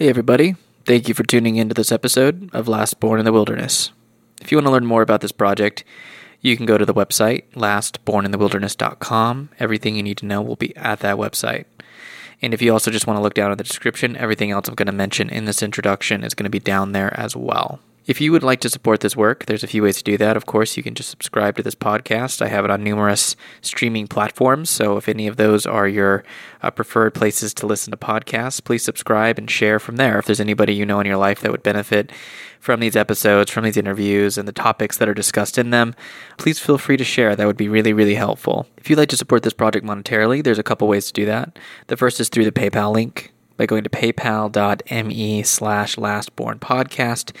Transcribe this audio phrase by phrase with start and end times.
[0.00, 0.54] Hey, everybody.
[0.84, 3.90] Thank you for tuning into this episode of Last Born in the Wilderness.
[4.40, 5.82] If you want to learn more about this project,
[6.40, 9.48] you can go to the website, lastborninthewilderness.com.
[9.58, 11.64] Everything you need to know will be at that website.
[12.40, 14.76] And if you also just want to look down at the description, everything else I'm
[14.76, 17.80] going to mention in this introduction is going to be down there as well.
[18.08, 20.34] If you would like to support this work, there's a few ways to do that.
[20.34, 22.40] Of course, you can just subscribe to this podcast.
[22.40, 24.70] I have it on numerous streaming platforms.
[24.70, 26.24] So if any of those are your
[26.62, 30.18] uh, preferred places to listen to podcasts, please subscribe and share from there.
[30.18, 32.10] If there's anybody you know in your life that would benefit
[32.60, 35.94] from these episodes, from these interviews, and the topics that are discussed in them,
[36.38, 37.36] please feel free to share.
[37.36, 38.66] That would be really, really helpful.
[38.78, 41.58] If you'd like to support this project monetarily, there's a couple ways to do that.
[41.88, 47.32] The first is through the PayPal link by going to paypal.me slash lastbornpodcast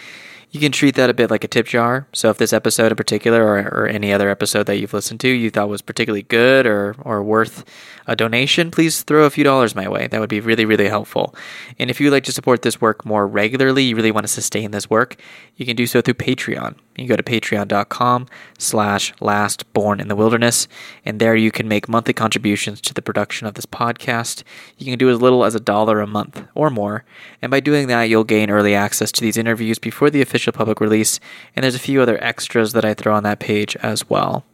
[0.50, 2.06] you can treat that a bit like a tip jar.
[2.12, 5.28] So if this episode in particular, or, or any other episode that you've listened to,
[5.28, 7.64] you thought was particularly good or or worth
[8.08, 10.08] a donation, please throw a few dollars my way.
[10.08, 11.34] That would be really really helpful.
[11.78, 14.32] And if you would like to support this work more regularly, you really want to
[14.32, 15.16] sustain this work,
[15.54, 16.76] you can do so through Patreon.
[16.96, 18.26] You can go to patreon.com
[18.58, 20.66] slash last born in the wilderness,
[21.04, 24.42] and there you can make monthly contributions to the production of this podcast.
[24.78, 27.04] You can do as little as a dollar a month or more,
[27.42, 30.80] and by doing that, you'll gain early access to these interviews before the official public
[30.80, 31.20] release,
[31.54, 34.44] and there's a few other extras that I throw on that page as well.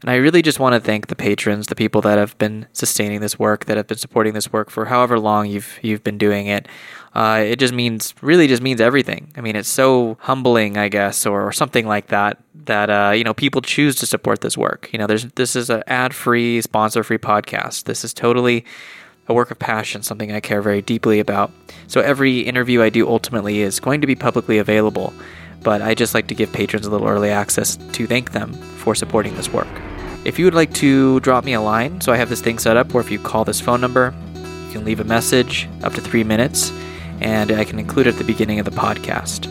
[0.00, 3.20] And I really just want to thank the patrons, the people that have been sustaining
[3.20, 6.46] this work, that have been supporting this work for however long you've you've been doing
[6.46, 6.68] it.
[7.14, 9.32] Uh, it just means really just means everything.
[9.36, 12.38] I mean, it's so humbling, I guess, or, or something like that.
[12.66, 14.90] That uh, you know, people choose to support this work.
[14.92, 17.84] You know, there's this is an ad-free, sponsor-free podcast.
[17.84, 18.64] This is totally
[19.26, 21.52] a work of passion, something I care very deeply about.
[21.86, 25.12] So every interview I do ultimately is going to be publicly available
[25.62, 28.94] but I just like to give patrons a little early access to thank them for
[28.94, 29.68] supporting this work.
[30.24, 32.76] If you would like to drop me a line, so I have this thing set
[32.76, 34.14] up where if you call this phone number,
[34.66, 36.72] you can leave a message up to three minutes,
[37.20, 39.46] and I can include it at the beginning of the podcast.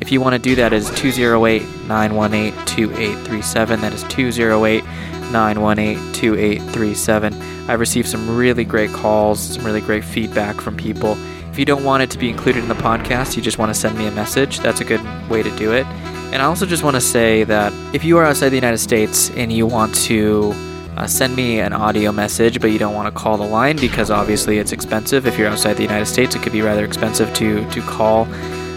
[0.00, 3.80] If you want to do that, is 208 918 2837.
[3.80, 4.84] That is 208
[5.32, 7.34] 918 2837.
[7.68, 11.16] I've received some really great calls, some really great feedback from people
[11.54, 13.80] if you don't want it to be included in the podcast, you just want to
[13.80, 15.00] send me a message, that's a good
[15.30, 15.86] way to do it.
[16.32, 19.30] And I also just want to say that if you are outside the United States
[19.36, 20.52] and you want to
[20.96, 24.10] uh, send me an audio message, but you don't want to call the line because
[24.10, 25.28] obviously it's expensive.
[25.28, 28.24] If you're outside the United States, it could be rather expensive to, to call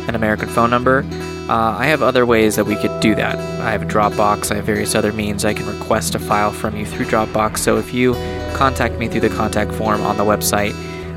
[0.08, 1.04] an American phone number.
[1.50, 3.40] Uh, I have other ways that we could do that.
[3.60, 6.78] I have a Dropbox, I have various other means I can request a file from
[6.78, 7.58] you through Dropbox.
[7.58, 8.14] So if you
[8.54, 10.76] contact me through the contact form on the website,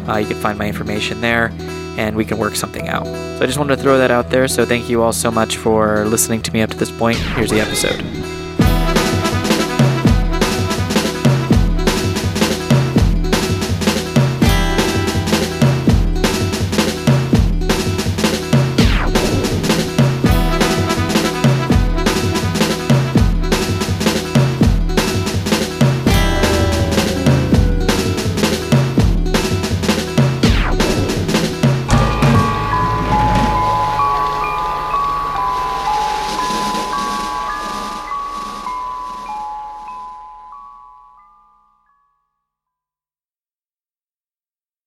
[0.08, 1.52] uh, you can find my information there
[1.98, 3.06] and we can work something out.
[3.06, 4.48] So I just wanted to throw that out there.
[4.48, 7.18] So thank you all so much for listening to me up to this point.
[7.18, 8.39] Here's the episode.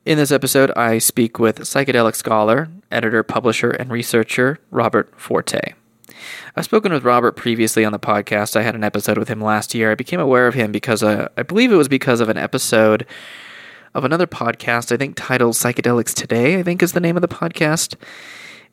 [0.06, 5.76] In this episode, I speak with psychedelic scholar, editor, publisher, and researcher Robert Forte.
[6.58, 8.58] I've spoken with Robert previously on the podcast.
[8.58, 9.94] I had an episode with him last year.
[9.94, 13.06] I became aware of him because uh, I believe it was because of an episode
[13.94, 17.30] of another podcast, I think titled Psychedelics Today, I think is the name of the
[17.30, 17.96] podcast.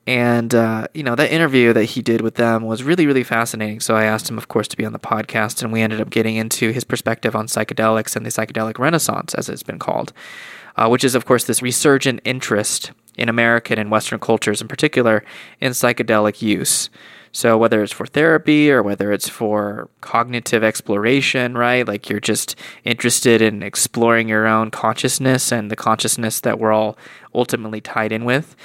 [0.09, 3.79] And, uh, you know, that interview that he did with them was really, really fascinating.
[3.79, 6.11] So I asked him, of course, to be on the podcast, and we ended up
[6.11, 10.13] getting into his perspective on psychedelics and the psychedelic renaissance, as it's been called
[10.81, 15.23] uh, which is, of course, this resurgent interest in American and Western cultures in particular
[15.61, 16.89] in psychedelic use.
[17.33, 21.87] So, whether it's for therapy or whether it's for cognitive exploration, right?
[21.87, 26.97] Like you're just interested in exploring your own consciousness and the consciousness that we're all
[27.35, 28.57] ultimately tied in with.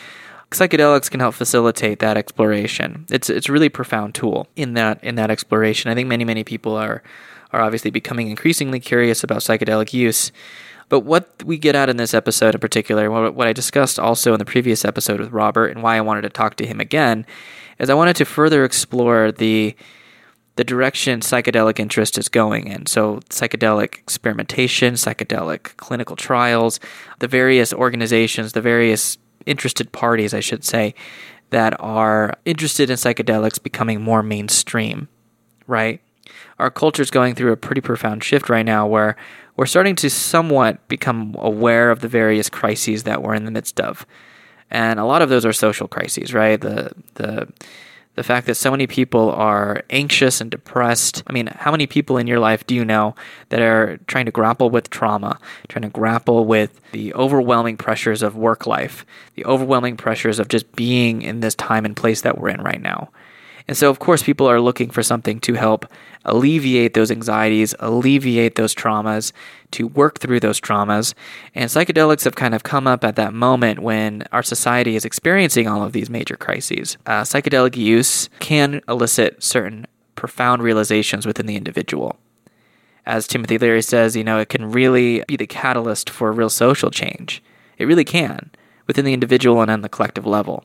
[0.51, 3.06] Psychedelics can help facilitate that exploration.
[3.11, 5.91] It's it's a really profound tool in that in that exploration.
[5.91, 7.03] I think many many people are
[7.51, 10.31] are obviously becoming increasingly curious about psychedelic use
[10.89, 14.39] but what we get at in this episode in particular, what I discussed also in
[14.39, 17.25] the previous episode with Robert, and why I wanted to talk to him again,
[17.79, 19.75] is I wanted to further explore the
[20.55, 22.85] the direction psychedelic interest is going in.
[22.85, 26.79] So, psychedelic experimentation, psychedelic clinical trials,
[27.19, 30.95] the various organizations, the various interested parties, I should say,
[31.49, 35.07] that are interested in psychedelics becoming more mainstream,
[35.67, 36.01] right?
[36.57, 39.17] Our culture is going through a pretty profound shift right now where
[39.56, 43.80] we're starting to somewhat become aware of the various crises that we're in the midst
[43.80, 44.06] of.
[44.69, 46.60] And a lot of those are social crises, right?
[46.60, 47.48] The the
[48.16, 51.22] the fact that so many people are anxious and depressed.
[51.28, 53.13] I mean, how many people in your life do you know
[53.50, 55.38] that are trying to grapple with trauma,
[55.68, 59.06] trying to grapple with the overwhelming pressures of work life,
[59.36, 62.81] the overwhelming pressures of just being in this time and place that we're in right
[62.81, 63.10] now?
[63.67, 65.85] And so, of course, people are looking for something to help
[66.23, 69.31] alleviate those anxieties, alleviate those traumas,
[69.71, 71.13] to work through those traumas.
[71.56, 75.67] And psychedelics have kind of come up at that moment when our society is experiencing
[75.67, 76.97] all of these major crises.
[77.06, 82.18] Uh, psychedelic use can elicit certain profound realizations within the individual.
[83.06, 86.89] As Timothy Leary says, you know, it can really be the catalyst for real social
[86.89, 87.44] change.
[87.77, 88.51] It really can,
[88.88, 90.63] within the individual and on the collective level.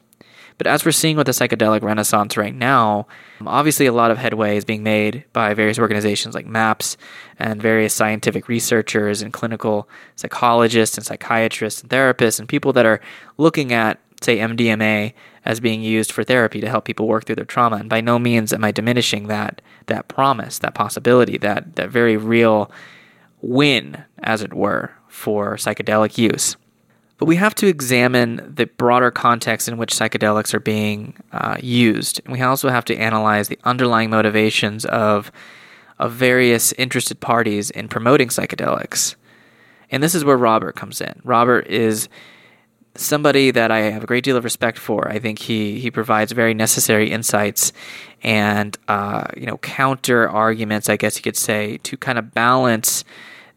[0.60, 3.06] But as we're seeing with the psychedelic renaissance right now,
[3.46, 6.98] obviously a lot of headway is being made by various organizations like MAPS
[7.38, 13.00] and various scientific researchers and clinical psychologists and psychiatrists and therapists and people that are
[13.38, 15.14] looking at, say, MDMA
[15.46, 17.76] as being used for therapy to help people work through their trauma.
[17.76, 22.18] And by no means am I diminishing that that promise, that possibility, that that very
[22.18, 22.70] real
[23.40, 26.56] win, as it were, for psychedelic use.
[27.20, 32.18] But we have to examine the broader context in which psychedelics are being uh, used.
[32.24, 35.30] And we also have to analyze the underlying motivations of,
[35.98, 39.16] of various interested parties in promoting psychedelics.
[39.90, 41.20] And this is where Robert comes in.
[41.22, 42.08] Robert is
[42.94, 45.06] somebody that I have a great deal of respect for.
[45.06, 47.74] I think he, he provides very necessary insights
[48.22, 53.04] and uh, you know counter arguments, I guess you could say, to kind of balance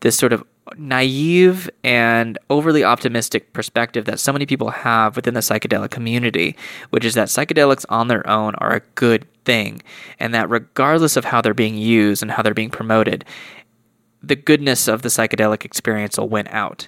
[0.01, 0.43] this sort of
[0.77, 6.55] naive and overly optimistic perspective that so many people have within the psychedelic community,
[6.89, 9.81] which is that psychedelics on their own are a good thing,
[10.19, 13.25] and that regardless of how they're being used and how they're being promoted,
[14.21, 16.87] the goodness of the psychedelic experience will win out.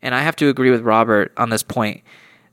[0.00, 2.02] And I have to agree with Robert on this point.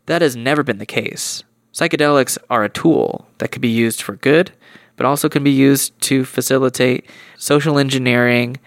[0.07, 1.44] That has never been the case.
[1.71, 4.51] Psychedelics are a tool that can be used for good,
[4.95, 7.07] but also can be used to facilitate
[7.38, 8.57] social engineering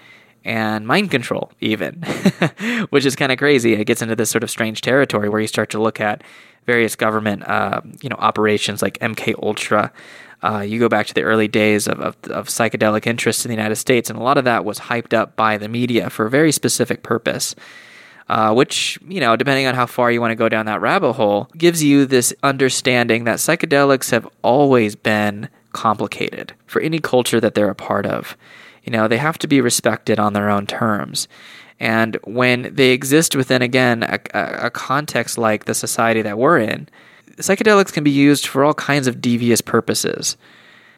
[0.44, 2.02] and mind control, even,
[2.90, 3.75] which is kind of crazy.
[3.75, 6.22] It gets into this sort of strange territory where you start to look at
[6.66, 9.92] various government, uh, you know, operations like MK Ultra.
[10.42, 13.54] Uh, you go back to the early days of, of, of psychedelic interest in the
[13.54, 16.31] United States, and a lot of that was hyped up by the media for a
[16.31, 17.54] very specific purpose.
[18.28, 21.14] Uh, which, you know, depending on how far you want to go down that rabbit
[21.14, 27.56] hole, gives you this understanding that psychedelics have always been complicated for any culture that
[27.56, 28.37] they're a part of.
[28.85, 31.29] You know, they have to be respected on their own terms.
[31.81, 36.88] And when they exist within, again, a, a, context like the society that we're in,
[37.37, 40.37] psychedelics can be used for all kinds of devious purposes.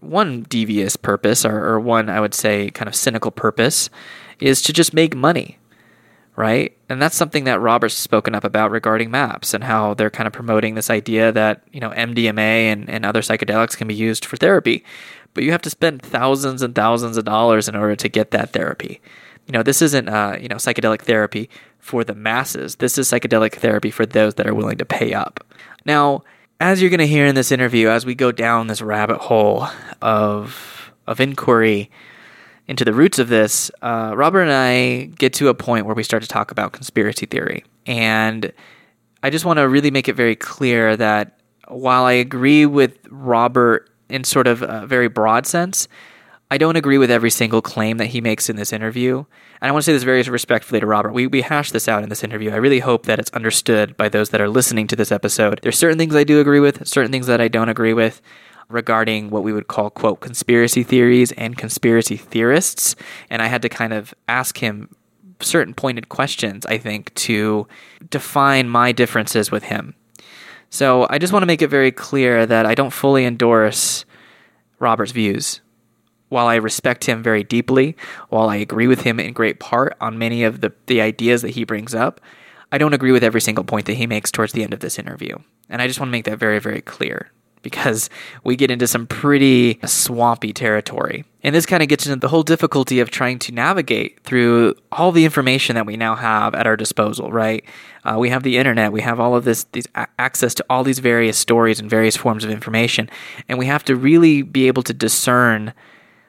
[0.00, 3.90] One devious purpose, or, or one I would say kind of cynical purpose,
[4.40, 5.58] is to just make money,
[6.34, 6.76] right?
[6.88, 10.32] And that's something that Robert's spoken up about regarding maps and how they're kind of
[10.32, 14.36] promoting this idea that, you know, MDMA and, and other psychedelics can be used for
[14.36, 14.84] therapy
[15.34, 18.52] but you have to spend thousands and thousands of dollars in order to get that
[18.52, 19.00] therapy.
[19.46, 22.76] You know, this isn't uh, you know psychedelic therapy for the masses.
[22.76, 25.44] This is psychedelic therapy for those that are willing to pay up.
[25.84, 26.22] Now,
[26.60, 29.66] as you're going to hear in this interview, as we go down this rabbit hole
[30.00, 31.90] of of inquiry
[32.68, 36.04] into the roots of this, uh, Robert and I get to a point where we
[36.04, 38.52] start to talk about conspiracy theory, and
[39.22, 41.38] I just want to really make it very clear that
[41.68, 45.88] while I agree with Robert in sort of a very broad sense.
[46.50, 49.24] I don't agree with every single claim that he makes in this interview.
[49.62, 51.12] And I want to say this very respectfully to Robert.
[51.14, 52.50] We, we hashed this out in this interview.
[52.50, 55.60] I really hope that it's understood by those that are listening to this episode.
[55.62, 58.20] There's certain things I do agree with, certain things that I don't agree with
[58.68, 62.96] regarding what we would call, quote, conspiracy theories and conspiracy theorists.
[63.30, 64.94] And I had to kind of ask him
[65.40, 67.66] certain pointed questions, I think, to
[68.10, 69.94] define my differences with him.
[70.72, 74.06] So I just want to make it very clear that I don't fully endorse
[74.78, 75.60] Robert's views.
[76.30, 77.94] While I respect him very deeply,
[78.30, 81.50] while I agree with him in great part on many of the, the ideas that
[81.50, 82.22] he brings up,
[82.72, 84.98] I don't agree with every single point that he makes towards the end of this
[84.98, 85.36] interview.
[85.68, 87.30] And I just want to make that very, very clear
[87.62, 88.10] because
[88.44, 91.24] we get into some pretty swampy territory.
[91.42, 95.10] And this kind of gets into the whole difficulty of trying to navigate through all
[95.10, 97.64] the information that we now have at our disposal, right?
[98.04, 100.84] Uh, we have the internet, we have all of this, these a- access to all
[100.84, 103.08] these various stories and various forms of information,
[103.48, 105.72] and we have to really be able to discern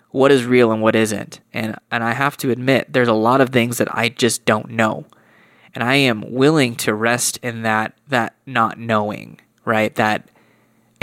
[0.10, 1.40] what is real and what isn't.
[1.52, 4.70] And and I have to admit, there's a lot of things that I just don't
[4.70, 5.06] know,
[5.74, 9.94] and I am willing to rest in that that not knowing, right?
[9.96, 10.30] That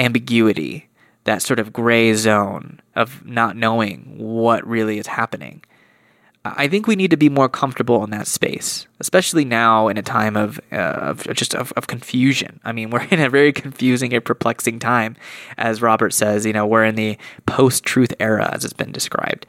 [0.00, 0.88] ambiguity,
[1.24, 5.62] that sort of gray zone of not knowing what really is happening.
[6.42, 10.02] I think we need to be more comfortable in that space, especially now in a
[10.02, 12.60] time of, uh, of just of, of, confusion.
[12.64, 15.16] I mean, we're in a very confusing and perplexing time,
[15.58, 16.46] as Robert says.
[16.46, 19.46] You know, we're in the post-truth era, as it's been described.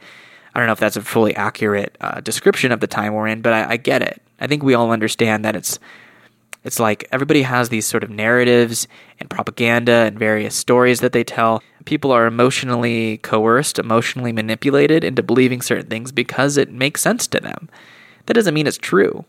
[0.54, 3.40] I don't know if that's a fully accurate uh, description of the time we're in,
[3.40, 4.20] but I, I get it.
[4.38, 5.78] I think we all understand that it's
[6.64, 8.86] it's like everybody has these sort of narratives
[9.18, 11.62] and propaganda and various stories that they tell.
[11.84, 17.40] People are emotionally coerced, emotionally manipulated into believing certain things because it makes sense to
[17.40, 17.68] them.
[18.26, 19.24] That doesn't mean it's true.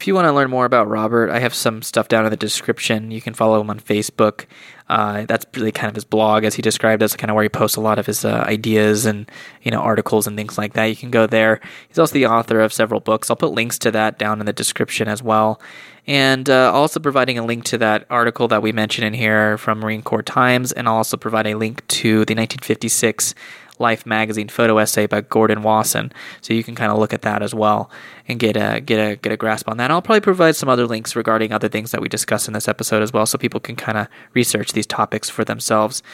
[0.00, 2.36] If you want to learn more about Robert, I have some stuff down in the
[2.36, 3.10] description.
[3.10, 4.44] You can follow him on Facebook.
[4.88, 7.00] Uh, that's really kind of his blog, as he described.
[7.00, 9.30] That's kind of where he posts a lot of his uh, ideas and
[9.62, 10.86] you know articles and things like that.
[10.86, 11.60] You can go there.
[11.88, 13.30] He's also the author of several books.
[13.30, 15.60] I'll put links to that down in the description as well,
[16.06, 19.80] and uh, also providing a link to that article that we mentioned in here from
[19.80, 23.34] Marine Corps Times, and I'll also provide a link to the 1956
[23.80, 27.42] Life magazine photo essay by Gordon Wasson, so you can kind of look at that
[27.42, 27.90] as well
[28.28, 29.90] and get a get a get a grasp on that.
[29.90, 33.02] I'll probably provide some other links regarding other things that we discuss in this episode
[33.02, 36.04] as well, so people can kind of research these topics for themselves.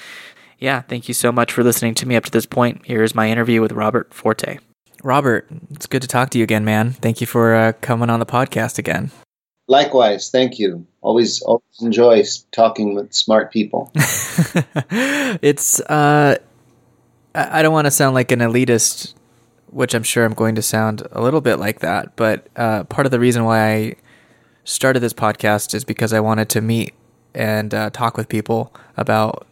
[0.59, 2.81] Yeah, thank you so much for listening to me up to this point.
[2.85, 4.59] Here's my interview with Robert Forte.
[5.03, 6.93] Robert, it's good to talk to you again, man.
[6.93, 9.11] Thank you for uh, coming on the podcast again.
[9.71, 10.85] Likewise, thank you.
[11.01, 13.93] Always, always enjoy talking with smart people.
[13.95, 16.39] it's uh,
[17.37, 19.15] I don't want to sound like an elitist,
[19.69, 22.17] which I'm sure I'm going to sound a little bit like that.
[22.17, 23.95] But uh, part of the reason why I
[24.65, 26.93] started this podcast is because I wanted to meet
[27.33, 29.47] and uh, talk with people about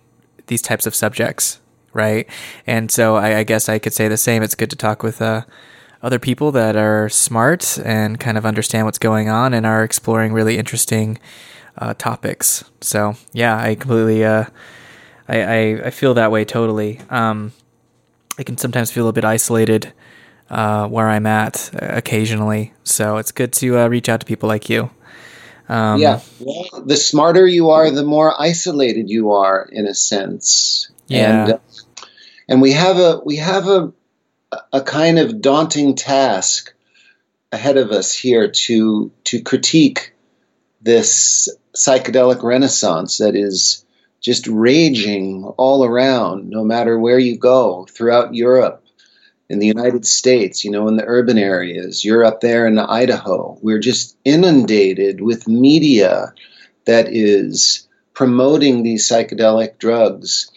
[0.48, 1.60] these types of subjects,
[1.92, 2.28] right?
[2.66, 4.42] And so I, I, guess I could say the same.
[4.42, 5.42] It's good to talk with uh,
[6.02, 10.32] other people that are smart and kind of understand what's going on and are exploring
[10.32, 11.18] really interesting
[11.76, 12.64] uh, topics.
[12.80, 14.24] So yeah, I completely.
[14.24, 14.44] Uh,
[15.28, 17.00] I, I, I, feel that way totally.
[17.10, 17.52] Um,
[18.38, 19.92] I can sometimes feel a bit isolated
[20.48, 22.72] uh, where I'm at occasionally.
[22.84, 24.90] So it's good to uh, reach out to people like you.
[25.68, 26.20] Um, yeah.
[26.40, 30.90] Well, the smarter you are, the more isolated you are, in a sense.
[31.08, 31.42] Yeah.
[31.42, 31.58] And, uh,
[32.48, 33.92] and we have a we have a
[34.72, 36.74] a kind of daunting task
[37.52, 40.14] ahead of us here to to critique
[40.80, 43.84] this psychedelic renaissance that is
[44.20, 48.84] just raging all around, no matter where you go throughout Europe,
[49.48, 52.04] in the United States, you know, in the urban areas.
[52.04, 53.58] You're up there in Idaho.
[53.62, 56.34] We're just inundated with media
[56.84, 60.50] that is promoting these psychedelic drugs,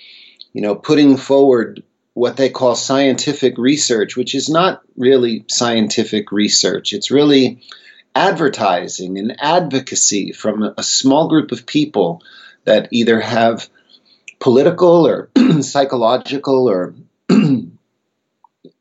[0.53, 1.83] you know, putting forward
[2.13, 6.93] what they call scientific research, which is not really scientific research.
[6.93, 7.61] It's really
[8.13, 12.21] advertising and advocacy from a small group of people
[12.65, 13.69] that either have
[14.39, 15.29] political or
[15.61, 16.95] psychological or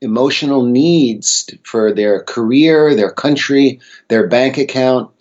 [0.00, 5.12] emotional needs for their career, their country, their bank account,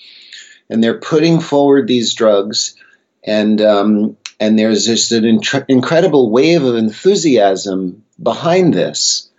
[0.70, 2.76] and they're putting forward these drugs,
[3.24, 9.30] and um, and there's just an incredible wave of enthusiasm behind this,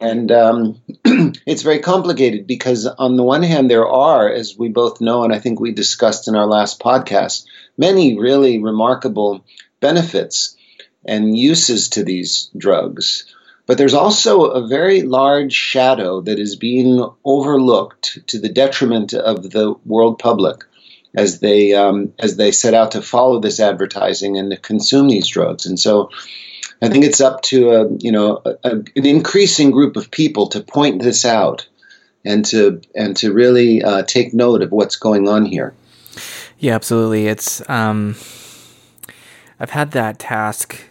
[0.00, 0.82] and um,
[1.46, 5.32] it's very complicated because on the one hand there are, as we both know, and
[5.32, 7.44] I think we discussed in our last podcast,
[7.78, 9.44] many really remarkable
[9.80, 10.56] benefits
[11.04, 13.32] and uses to these drugs.
[13.66, 19.50] But there's also a very large shadow that is being overlooked to the detriment of
[19.50, 20.64] the world public
[21.14, 25.28] as they um, as they set out to follow this advertising and to consume these
[25.28, 25.66] drugs.
[25.66, 26.10] And so,
[26.80, 30.60] I think it's up to a you know a, an increasing group of people to
[30.60, 31.66] point this out
[32.24, 35.74] and to and to really uh, take note of what's going on here.
[36.58, 37.26] Yeah, absolutely.
[37.26, 38.16] It's um,
[39.58, 40.88] I've had that task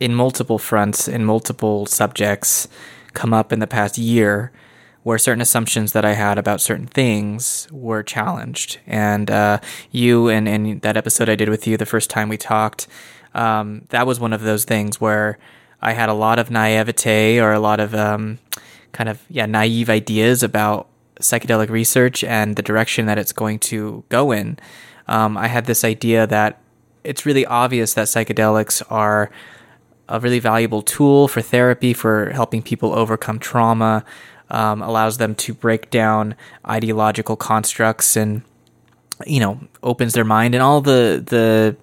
[0.00, 2.68] in multiple fronts, in multiple subjects,
[3.14, 4.52] come up in the past year,
[5.02, 8.78] where certain assumptions that I had about certain things were challenged.
[8.86, 12.36] And uh, you and, and that episode I did with you the first time we
[12.36, 12.88] talked,
[13.34, 15.38] um, that was one of those things where
[15.80, 18.38] I had a lot of naivete or a lot of um,
[18.92, 20.88] kind of yeah naive ideas about
[21.20, 24.58] psychedelic research and the direction that it's going to go in,
[25.08, 26.60] um, I had this idea that
[27.04, 29.30] it's really obvious that psychedelics are
[30.08, 34.04] a really valuable tool for therapy, for helping people overcome trauma,
[34.50, 36.34] um, allows them to break down
[36.68, 38.42] ideological constructs and
[39.26, 40.54] you know opens their mind.
[40.54, 41.76] And all the the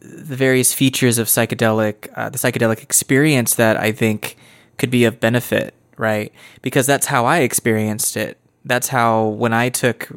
[0.00, 4.36] the various features of psychedelic uh, the psychedelic experience that I think
[4.78, 6.32] could be of benefit right?
[6.62, 8.38] Because that's how I experienced it.
[8.64, 10.10] That's how when I took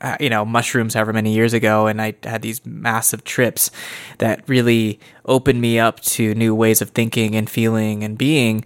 [0.00, 3.70] uh, you know mushrooms however many years ago and I had these massive trips
[4.16, 8.64] that really opened me up to new ways of thinking and feeling and being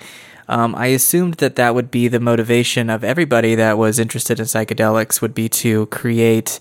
[0.49, 4.47] um, I assumed that that would be the motivation of everybody that was interested in
[4.47, 6.61] psychedelics would be to create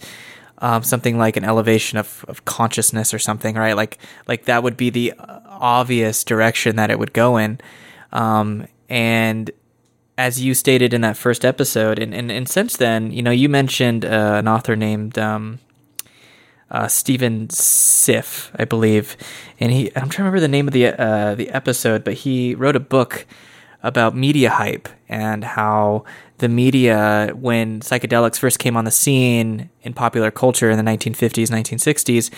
[0.59, 3.75] um, something like an elevation of, of consciousness or something, right?
[3.75, 3.97] Like
[4.27, 7.59] like that would be the obvious direction that it would go in.
[8.11, 9.51] Um, and
[10.17, 13.49] as you stated in that first episode, and, and, and since then, you know, you
[13.49, 15.59] mentioned uh, an author named um,
[16.69, 19.17] uh, Stephen Siff, I believe,
[19.59, 22.55] and he I'm trying to remember the name of the uh, the episode, but he
[22.55, 23.25] wrote a book
[23.83, 26.05] about media hype and how
[26.37, 31.49] the media, when psychedelics first came on the scene in popular culture in the 1950s,
[31.49, 32.31] 1960s,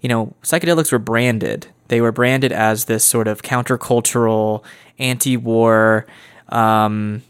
[0.00, 1.68] you know, psychedelics were branded.
[1.88, 4.62] They were branded as this sort of countercultural,
[4.98, 6.06] anti-war,
[6.48, 7.22] um,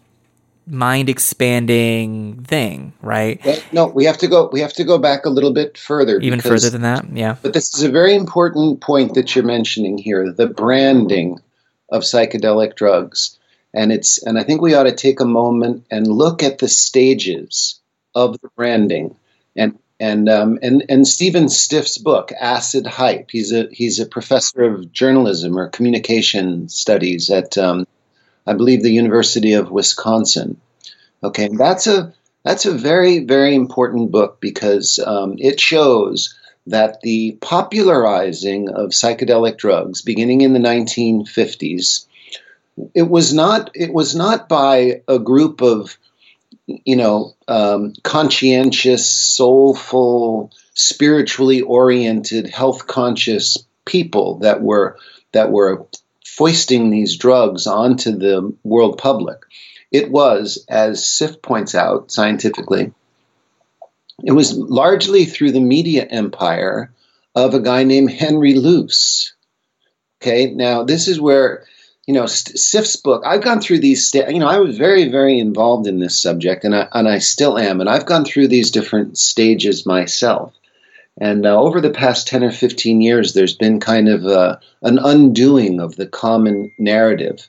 [0.67, 3.41] mind expanding thing, right?
[3.73, 4.49] No, we have to go.
[4.53, 6.21] We have to go back a little bit further.
[6.21, 7.37] Even because, further than that, yeah.
[7.43, 11.39] But this is a very important point that you're mentioning here: the branding
[11.91, 13.38] of psychedelic drugs,
[13.75, 14.23] and it's.
[14.23, 17.81] And I think we ought to take a moment and look at the stages
[18.15, 19.17] of the branding,
[19.57, 23.31] and and um, and and Stephen Siff's book, Acid Hype.
[23.31, 27.87] He's a he's a professor of journalism or communication studies at um,
[28.49, 30.59] I believe, the University of Wisconsin.
[31.23, 36.35] Okay, that's a that's a very very important book because um, it shows
[36.67, 42.07] that the popularizing of psychedelic drugs, beginning in the 1950s,
[42.95, 45.97] it was not it was not by a group of
[46.67, 54.99] you know um, conscientious, soulful, spiritually oriented, health conscious people that were
[55.33, 55.87] that were
[56.25, 59.43] foisting these drugs onto the world public.
[59.91, 62.93] It was, as Siff points out scientifically,
[64.23, 66.93] it was largely through the media empire
[67.35, 69.35] of a guy named Henry Luce.
[70.21, 71.65] Okay, now this is where,
[72.09, 75.87] you know, Siff's book, I've gone through these, you know, I was very, very involved
[75.87, 77.83] in this subject and I, and I still am.
[77.83, 80.55] And I've gone through these different stages myself.
[81.21, 84.99] And uh, over the past 10 or 15 years, there's been kind of a, an
[84.99, 87.47] undoing of the common narrative.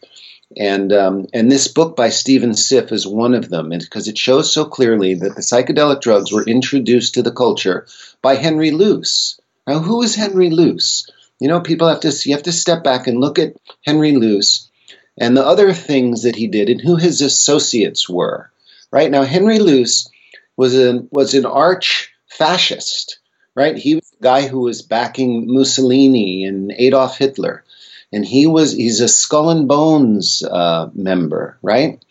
[0.58, 4.52] And, um, and this book by Stephen Siff is one of them because it shows
[4.52, 7.88] so clearly that the psychedelic drugs were introduced to the culture
[8.22, 9.40] by Henry Luce.
[9.66, 11.10] Now, who is Henry Luce?
[11.40, 14.70] You know, people have to you have to step back and look at Henry Luce
[15.18, 18.52] and the other things that he did and who his associates were.
[18.92, 20.10] Right now, Henry Luce
[20.58, 23.20] was an was an arch fascist
[23.60, 23.76] right?
[23.76, 27.66] He was the guy who was backing Mussolini and Adolf Hitler,
[28.14, 32.02] and he was he's a Skull and Bones uh, member, right?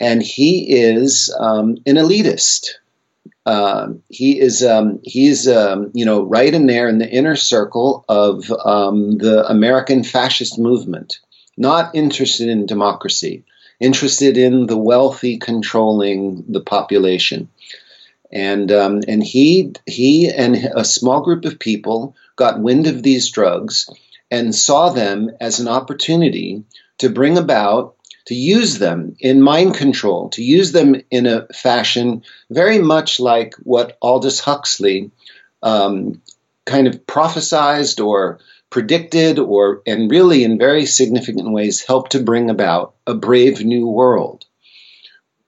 [0.00, 2.70] And he is um, an elitist.
[3.46, 8.04] Uh, he is um, he's um, you know right in there in the inner circle
[8.08, 11.20] of um, the American fascist movement,
[11.56, 13.44] not interested in democracy,
[13.80, 17.48] interested in the wealthy controlling the population.
[18.32, 23.30] And um, and he he and a small group of people got wind of these
[23.30, 23.88] drugs
[24.30, 26.64] and saw them as an opportunity
[26.98, 32.24] to bring about to use them in mind control, to use them in a fashion
[32.50, 35.10] very much like what Aldous Huxley
[35.62, 36.22] um,
[36.64, 38.38] kind of prophesized or
[38.70, 43.86] predicted, or and really in very significant ways helped to bring about a brave new
[43.86, 44.46] world,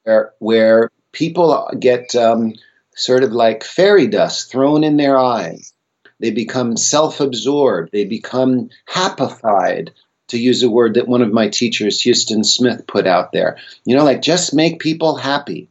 [0.05, 2.55] where where people get um,
[2.95, 5.73] sort of like fairy dust thrown in their eyes.
[6.21, 7.91] They become self absorbed.
[7.93, 9.91] They become happified,
[10.29, 13.59] to use a word that one of my teachers, Huston Smith, put out there.
[13.85, 15.69] You know, like just make people happy.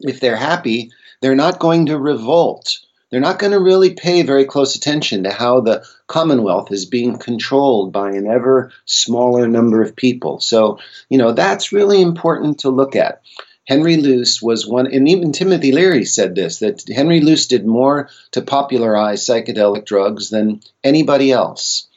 [0.00, 2.78] If they're happy, they're not going to revolt.
[3.10, 7.18] They're not going to really pay very close attention to how the Commonwealth is being
[7.18, 10.40] controlled by an ever smaller number of people.
[10.40, 13.22] So, you know, that's really important to look at.
[13.66, 18.08] Henry Luce was one, and even Timothy Leary said this that Henry Luce did more
[18.32, 21.88] to popularize psychedelic drugs than anybody else.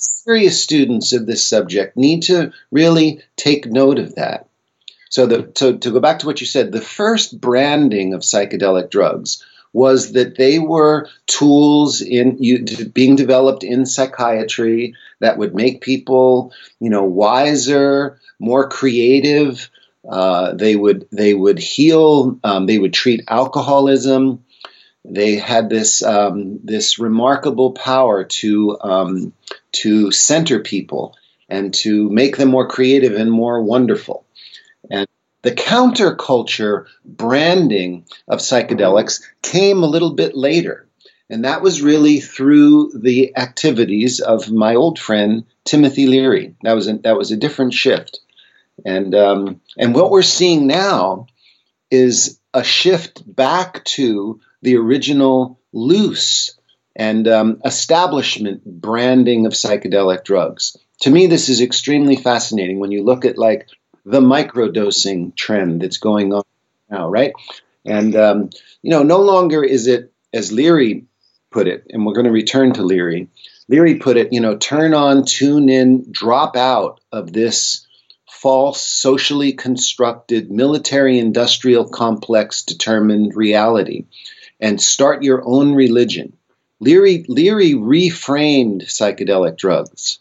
[0.00, 4.48] Serious students of this subject need to really take note of that.
[5.10, 8.90] So, the, so to go back to what you said, the first branding of psychedelic
[8.90, 15.80] drugs was that they were tools in you, being developed in psychiatry that would make
[15.80, 19.70] people, you know, wiser, more creative,
[20.08, 22.38] uh, they would they would heal.
[22.42, 24.44] Um, they would treat alcoholism.
[25.04, 29.32] They had this um, this remarkable power to um,
[29.72, 31.16] to center people
[31.48, 34.24] and to make them more creative and more wonderful.
[34.90, 35.06] And
[35.42, 40.86] the counterculture branding of psychedelics came a little bit later.
[41.30, 46.56] And that was really through the activities of my old friend Timothy Leary.
[46.62, 48.20] That was a, that was a different shift.
[48.84, 51.26] And um, and what we're seeing now
[51.90, 56.58] is a shift back to the original Luce
[56.96, 60.76] and um, establishment branding of psychedelic drugs.
[61.02, 63.68] To me, this is extremely fascinating when you look at like
[64.04, 66.42] the microdosing trend that's going on
[66.90, 67.32] now, right?
[67.84, 68.50] And um,
[68.82, 71.06] you know, no longer is it as Leary
[71.50, 73.28] put it, and we're going to return to Leary.
[73.68, 77.86] Leary put it, you know, turn on, tune in, drop out of this
[78.28, 84.06] false, socially constructed, military industrial complex determined reality
[84.60, 86.32] and start your own religion.
[86.80, 90.18] Leary, Leary reframed psychedelic drugs.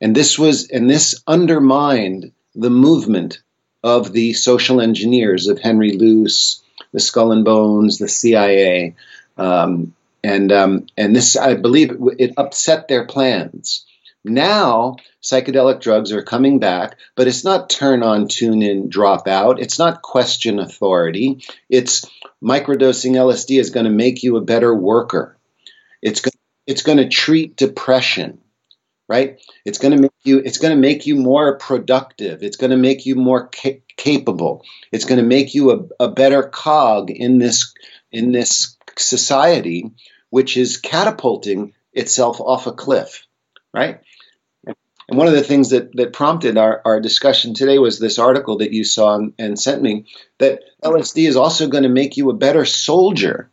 [0.00, 3.40] And this was and this undermined the movement
[3.82, 8.94] of the social engineers of Henry Luce, the Skull and Bones, the CIA,
[9.36, 13.84] um, and um, and this I believe it upset their plans.
[14.28, 19.60] Now psychedelic drugs are coming back, but it's not turn on, tune in, drop out.
[19.60, 21.44] It's not question authority.
[21.68, 22.04] It's
[22.42, 25.36] microdosing LSD is going to make you a better worker.
[26.02, 26.30] It's go-
[26.66, 28.38] it's going to treat depression,
[29.08, 29.40] right?
[29.64, 32.42] It's going to make you it's going to make you more productive.
[32.42, 34.64] It's going to make you more ca- capable.
[34.92, 37.72] It's going to make you a, a better cog in this
[38.12, 39.90] in this society,
[40.30, 43.26] which is catapulting itself off a cliff,
[43.74, 44.00] right?
[45.08, 48.58] And one of the things that, that prompted our, our discussion today was this article
[48.58, 50.06] that you saw and, and sent me
[50.38, 53.50] that LSD is also going to make you a better soldier.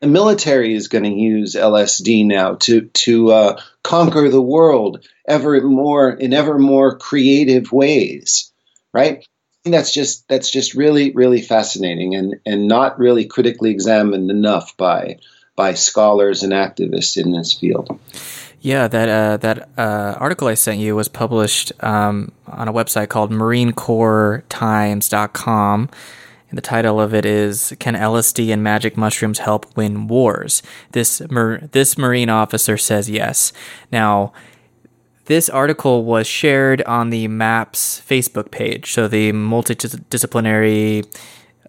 [0.00, 5.60] The military is going to use LSD now to to uh, conquer the world ever
[5.60, 8.52] more in ever more creative ways,
[8.92, 9.24] right?
[9.64, 15.18] that's just that's just really really fascinating and and not really critically examined enough by
[15.54, 17.98] by scholars and activists in this field.
[18.62, 23.08] Yeah, that uh, that uh, article I sent you was published um, on a website
[23.08, 25.90] called MarineCorpsTimes.com.
[26.48, 31.20] And the title of it is "Can LSD and magic mushrooms help win wars?" This
[31.72, 33.52] this Marine officer says yes.
[33.90, 34.32] Now,
[35.24, 41.04] this article was shared on the MAPS Facebook page, so the Multidisciplinary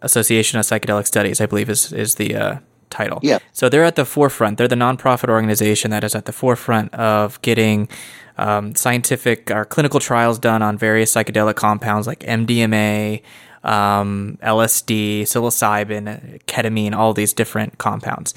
[0.04, 2.58] Association of Psychedelic Studies, I believe, is is the uh,
[2.94, 3.20] title.
[3.22, 3.40] Yeah.
[3.52, 4.58] So they're at the forefront.
[4.58, 7.90] They're the nonprofit organization that is at the forefront of getting
[8.38, 13.22] um, scientific or clinical trials done on various psychedelic compounds like MDMA,
[13.64, 18.34] um, LSD, psilocybin, ketamine, all these different compounds.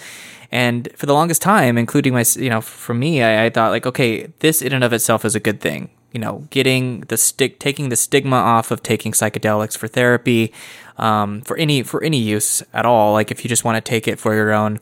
[0.53, 3.87] And for the longest time, including my, you know, for me, I, I thought like,
[3.87, 7.59] okay, this in and of itself is a good thing you know, getting the stick,
[7.59, 10.51] taking the stigma off of taking psychedelics for therapy,
[10.99, 13.13] um, for any for any use at all.
[13.13, 14.81] Like if you just want to take it for your own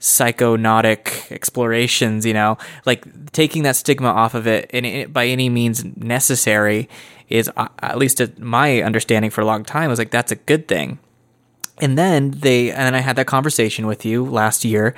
[0.00, 5.84] psychonautic explorations, you know, like taking that stigma off of it, and by any means
[5.96, 6.88] necessary,
[7.28, 10.68] is uh, at least my understanding for a long time was like that's a good
[10.68, 10.98] thing.
[11.80, 14.94] And then they, and then I had that conversation with you last year.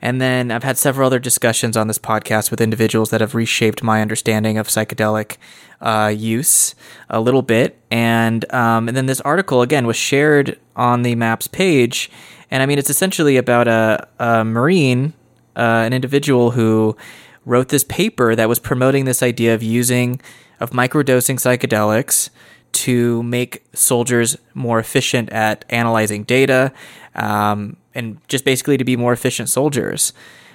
[0.00, 3.82] And then I've had several other discussions on this podcast with individuals that have reshaped
[3.82, 5.36] my understanding of psychedelic
[5.80, 6.74] uh, use
[7.08, 7.78] a little bit.
[7.90, 12.10] And, um, and then this article, again, was shared on the MAPS page.
[12.50, 15.12] And I mean, it's essentially about a, a Marine,
[15.56, 16.96] uh, an individual who
[17.44, 20.20] wrote this paper that was promoting this idea of using,
[20.60, 22.30] of microdosing psychedelics
[22.72, 26.72] to make soldiers more efficient at analyzing data
[27.14, 30.12] um, and just basically to be more efficient soldiers.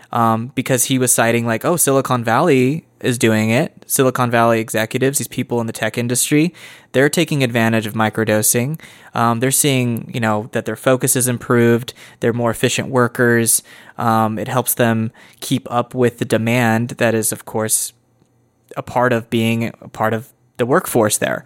[0.10, 3.84] Um, because he was citing, like, oh, Silicon Valley is doing it.
[3.88, 6.54] Silicon Valley executives, these people in the tech industry,
[6.94, 8.80] they're taking advantage of microdosing.
[9.14, 11.94] Um, they're seeing, you know, that their focus is improved.
[12.22, 13.62] They're more efficient workers.
[13.98, 17.92] Um, it helps them keep up with the demand that is, of course,
[18.78, 21.44] a part of being a part of the workforce there.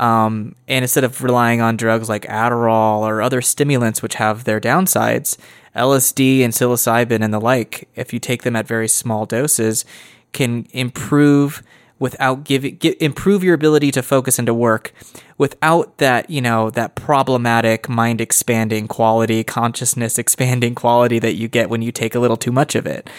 [0.00, 4.58] Um, and instead of relying on drugs like Adderall or other stimulants, which have their
[4.58, 5.36] downsides,
[5.76, 9.84] LSD and psilocybin and the like, if you take them at very small doses,
[10.32, 11.62] can improve
[11.98, 14.94] without giving improve your ability to focus and to work
[15.36, 21.68] without that you know that problematic mind expanding quality consciousness expanding quality that you get
[21.68, 23.10] when you take a little too much of it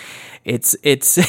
[0.44, 1.18] it's it's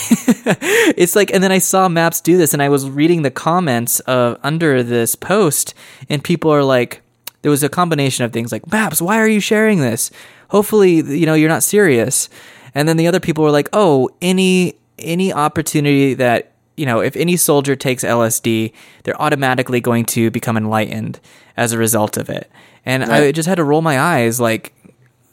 [0.97, 4.01] it's like and then I saw Maps do this and I was reading the comments
[4.01, 5.75] of under this post
[6.09, 7.03] and people are like
[7.43, 10.11] there was a combination of things like Maps why are you sharing this?
[10.49, 12.29] Hopefully you know you're not serious.
[12.75, 17.15] And then the other people were like oh any any opportunity that you know if
[17.17, 18.73] any soldier takes LSD
[19.03, 21.21] they're automatically going to become enlightened
[21.57, 22.51] as a result of it.
[22.87, 23.25] And right.
[23.25, 24.73] I just had to roll my eyes like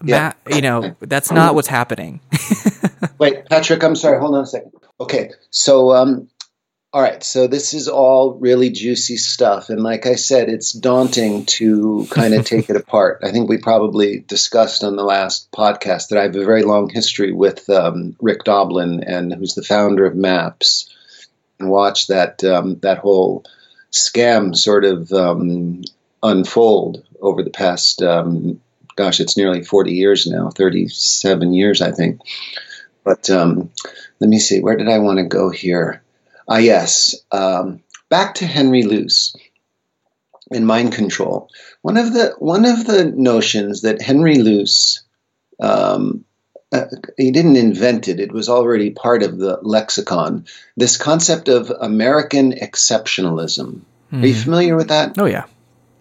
[0.03, 0.33] yeah.
[0.45, 2.21] Matt, you know, that's not what's happening.
[3.19, 4.19] Wait, Patrick, I'm sorry.
[4.19, 4.71] Hold on a second.
[4.99, 6.29] Okay, so um,
[6.91, 9.69] All right, so this is all really juicy stuff.
[9.69, 13.19] And like I said, it's daunting to kind of take it apart.
[13.23, 16.89] I think we probably discussed on the last podcast that I have a very long
[16.89, 20.89] history with um, Rick Doblin, and who's the founder of Maps,
[21.59, 23.45] and watched that, um, that whole
[23.91, 25.83] scam sort of um,
[26.23, 28.61] unfold over the past, um,
[28.99, 32.19] gosh, it's nearly 40 years now, 37 years, I think.
[33.05, 33.71] But um,
[34.19, 36.03] let me see, where did I want to go here?
[36.49, 37.15] Ah, yes.
[37.31, 39.37] Um, back to Henry Luce
[40.51, 41.49] in mind control.
[41.81, 45.01] One of the one of the notions that Henry Luce
[45.61, 46.25] um,
[46.73, 46.85] uh,
[47.15, 50.45] he didn't invent it; it was already part of the lexicon.
[50.75, 53.81] This concept of American exceptionalism.
[54.11, 54.23] Mm.
[54.23, 54.41] Are you hmm.
[54.41, 55.17] familiar with that?
[55.17, 55.45] Oh yeah,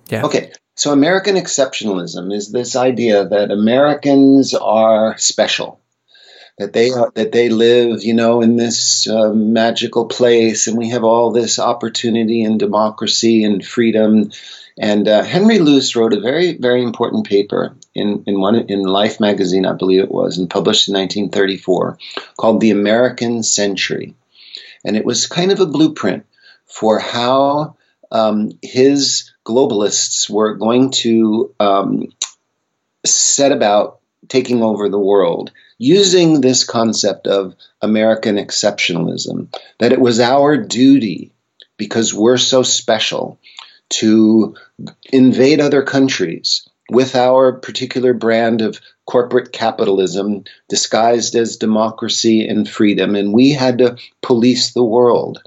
[0.09, 0.25] yeah.
[0.25, 5.81] Okay, so American exceptionalism is this idea that Americans are special
[6.59, 10.91] that they are, that they live, you know, in this uh, magical place, and we
[10.91, 14.31] have all this opportunity and democracy and freedom.
[14.77, 19.21] And uh, Henry Luce wrote a very, very important paper in in one in Life
[19.21, 21.99] magazine, I believe it was, and published in 1934,
[22.37, 24.15] called "The American Century,"
[24.85, 26.27] and it was kind of a blueprint
[26.67, 27.77] for how
[28.11, 32.13] um, his globalists were going to um,
[33.07, 40.21] set about taking over the world using this concept of American exceptionalism, that it was
[40.21, 41.33] our duty,
[41.77, 43.39] because we're so special,
[43.89, 44.55] to
[45.13, 53.15] invade other countries with our particular brand of corporate capitalism disguised as democracy and freedom,
[53.15, 55.41] and we had to police the world.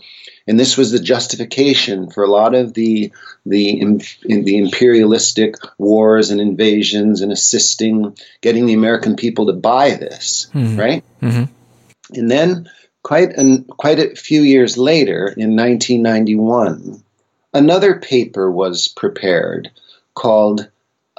[0.52, 3.14] And this was the justification for a lot of the
[3.46, 10.50] the the imperialistic wars and invasions and assisting getting the American people to buy this,
[10.54, 10.78] mm-hmm.
[10.78, 11.06] right?
[11.22, 11.46] Mm-hmm.
[12.20, 12.70] And then
[13.02, 17.02] quite an, quite a few years later, in 1991,
[17.54, 19.72] another paper was prepared
[20.16, 20.70] called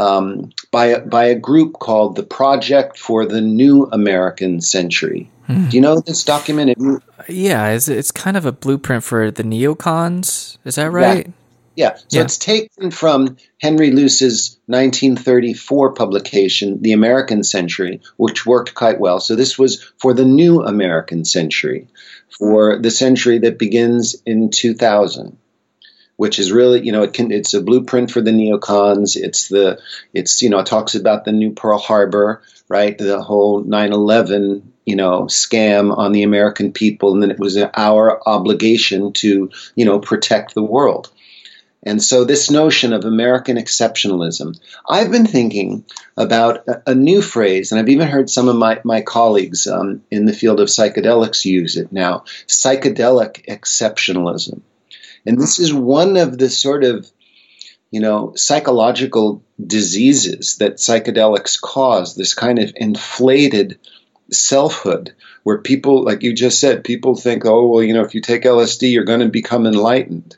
[0.02, 5.30] um, by a, by a group called the Project for the New American Century.
[5.48, 5.70] Mm.
[5.70, 7.02] Do you know this document?
[7.28, 10.58] Yeah, it's, it's kind of a blueprint for the neocons.
[10.64, 11.26] Is that right?
[11.26, 11.32] Yeah.
[11.74, 12.22] Yeah, so yeah.
[12.24, 19.20] it's taken from Henry Luce's 1934 publication, The American Century, which worked quite well.
[19.20, 21.88] So this was for the new American century,
[22.38, 25.38] for the century that begins in 2000
[26.22, 29.16] which is really you know it can it's a blueprint for the neocons.
[29.16, 29.80] It's the
[30.14, 32.96] it's you know it talks about the new pearl harbor right?
[32.96, 38.22] The whole 9-11 you know scam on the american people and then it was our
[38.24, 41.10] obligation to you know protect the world.
[41.84, 44.56] And so this notion of american exceptionalism
[44.88, 45.84] i've been thinking
[46.16, 50.02] about a, a new phrase and i've even heard some of my, my colleagues um,
[50.08, 54.62] in the field of psychedelics use it now psychedelic exceptionalism
[55.26, 57.10] and this is one of the sort of,
[57.90, 63.78] you know, psychological diseases that psychedelics cause, this kind of inflated
[64.30, 68.20] selfhood where people, like you just said, people think, oh, well, you know, if you
[68.20, 70.36] take LSD, you're going to become enlightened,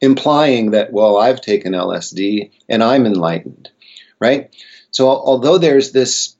[0.00, 3.70] implying that, well, I've taken LSD and I'm enlightened,
[4.20, 4.54] right?
[4.90, 6.36] So, although there's this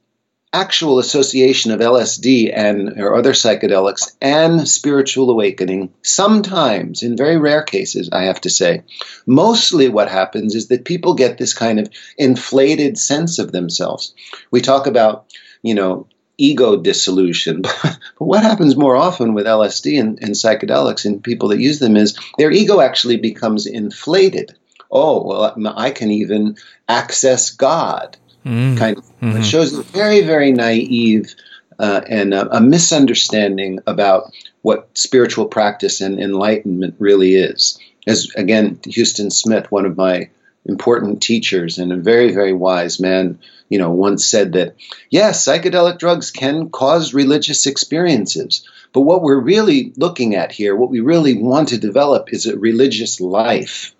[0.52, 7.62] actual association of LSD and or other psychedelics and spiritual awakening sometimes in very rare
[7.62, 8.82] cases I have to say.
[9.26, 14.12] Mostly what happens is that people get this kind of inflated sense of themselves.
[14.50, 15.26] We talk about
[15.62, 21.22] you know ego dissolution but what happens more often with LSD and, and psychedelics and
[21.22, 24.56] people that use them is their ego actually becomes inflated.
[24.90, 26.56] Oh well I can even
[26.88, 28.76] access God mm.
[28.78, 29.04] kind of.
[29.20, 29.38] Mm-hmm.
[29.38, 31.34] It shows a very, very naive
[31.78, 37.78] uh, and a, a, misunderstanding about what spiritual practice and enlightenment really is.
[38.06, 40.28] As again, Huston Smith, one of my
[40.66, 44.76] important teachers and a very, very wise man, you know, once said that
[45.08, 50.90] yes, psychedelic drugs can cause religious experiences, but what we're really looking at here, what
[50.90, 53.94] we really want to develop, is a religious life.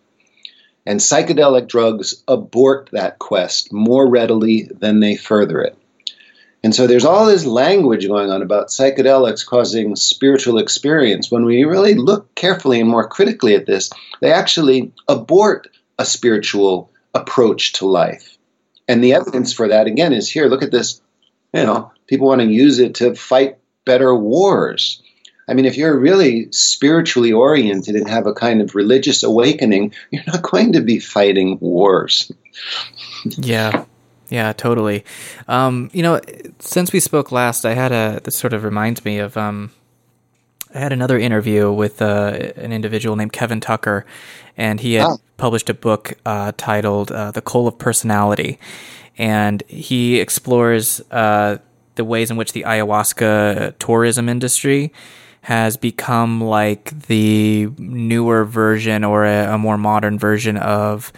[0.87, 5.77] And psychedelic drugs abort that quest more readily than they further it.
[6.63, 11.31] And so there's all this language going on about psychedelics causing spiritual experience.
[11.31, 13.91] When we really look carefully and more critically at this,
[14.21, 18.37] they actually abort a spiritual approach to life.
[18.87, 20.49] And the evidence for that, again, is here.
[20.49, 21.01] Look at this.
[21.55, 25.03] You know, people want to use it to fight better wars.
[25.51, 30.23] I mean, if you're really spiritually oriented and have a kind of religious awakening, you're
[30.29, 32.31] not going to be fighting wars.
[33.25, 33.85] yeah.
[34.29, 35.05] Yeah, totally.
[35.49, 36.21] Um, you know,
[36.61, 39.73] since we spoke last, I had a this sort of reminds me of um,
[40.73, 44.07] I had another interview with uh, an individual named Kevin Tucker,
[44.57, 45.19] and he had oh.
[45.37, 48.61] published a book uh, titled uh, "The Cult of Personality,"
[49.19, 51.59] and he explores uh,
[51.97, 54.93] the ways in which the ayahuasca tourism industry
[55.43, 61.13] has become like the newer version or a, a more modern version of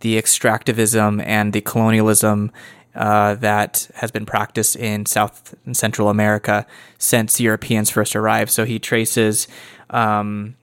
[0.00, 2.50] the extractivism and the colonialism
[2.94, 6.66] uh, that has been practiced in South and Central America
[6.98, 8.50] since Europeans first arrived.
[8.50, 9.46] So he traces,
[9.90, 10.56] um,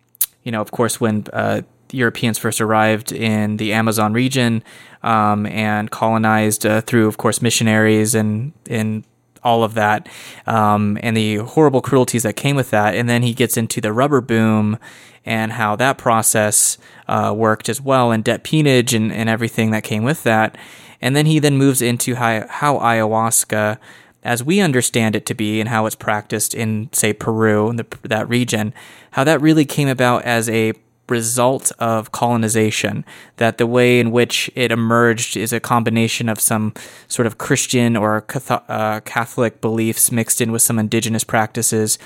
[0.44, 4.64] you know, of course, when uh, Europeans first arrived in the Amazon region
[5.04, 9.06] um, and colonized uh, through, of course, missionaries and in
[9.44, 10.08] all of that,
[10.46, 12.96] um, and the horrible cruelties that came with that.
[12.96, 14.78] And then he gets into the rubber boom
[15.26, 19.84] and how that process uh, worked as well, and debt peonage and, and everything that
[19.84, 20.58] came with that.
[21.02, 23.78] And then he then moves into how, how ayahuasca,
[24.24, 28.28] as we understand it to be, and how it's practiced in, say, Peru, the, that
[28.30, 28.74] region,
[29.12, 30.74] how that really came about as a
[31.10, 33.06] result of colonization.
[33.38, 36.74] That the way in which it emerged is a combination of some
[37.08, 41.98] sort of Christian or uh, Catholic beliefs mixed in with some indigenous practices,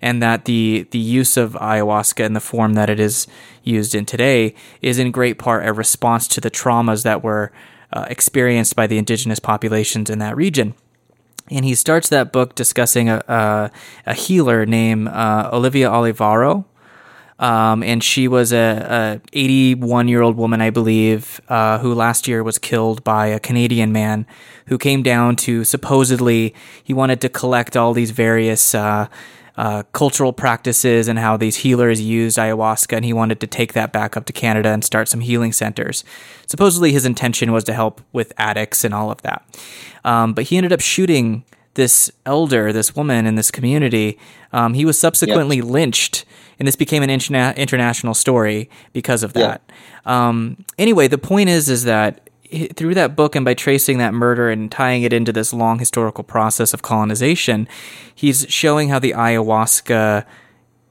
[0.00, 3.26] and that the the use of ayahuasca in the form that it is
[3.62, 7.52] used in today is in great part a response to the traumas that were
[7.92, 10.74] uh, experienced by the indigenous populations in that region.
[11.50, 13.70] And he starts that book discussing a, a,
[14.06, 16.64] a healer named uh, Olivia Olivaro,
[17.38, 22.26] um, and she was a, a 81 year old woman, I believe, uh, who last
[22.26, 24.26] year was killed by a Canadian man
[24.66, 29.08] who came down to supposedly he wanted to collect all these various uh,
[29.56, 33.92] uh, cultural practices and how these healers used ayahuasca, and he wanted to take that
[33.92, 36.04] back up to Canada and start some healing centers.
[36.46, 39.46] Supposedly, his intention was to help with addicts and all of that.
[40.04, 41.44] Um, but he ended up shooting
[41.76, 44.18] this elder, this woman in this community.
[44.52, 45.64] Um, he was subsequently yep.
[45.64, 46.24] lynched
[46.58, 49.62] and this became an interna- international story because of that.
[50.06, 50.28] Yeah.
[50.28, 52.30] Um, anyway, the point is, is that
[52.76, 56.24] through that book and by tracing that murder and tying it into this long historical
[56.24, 57.68] process of colonization,
[58.14, 60.24] he's showing how the ayahuasca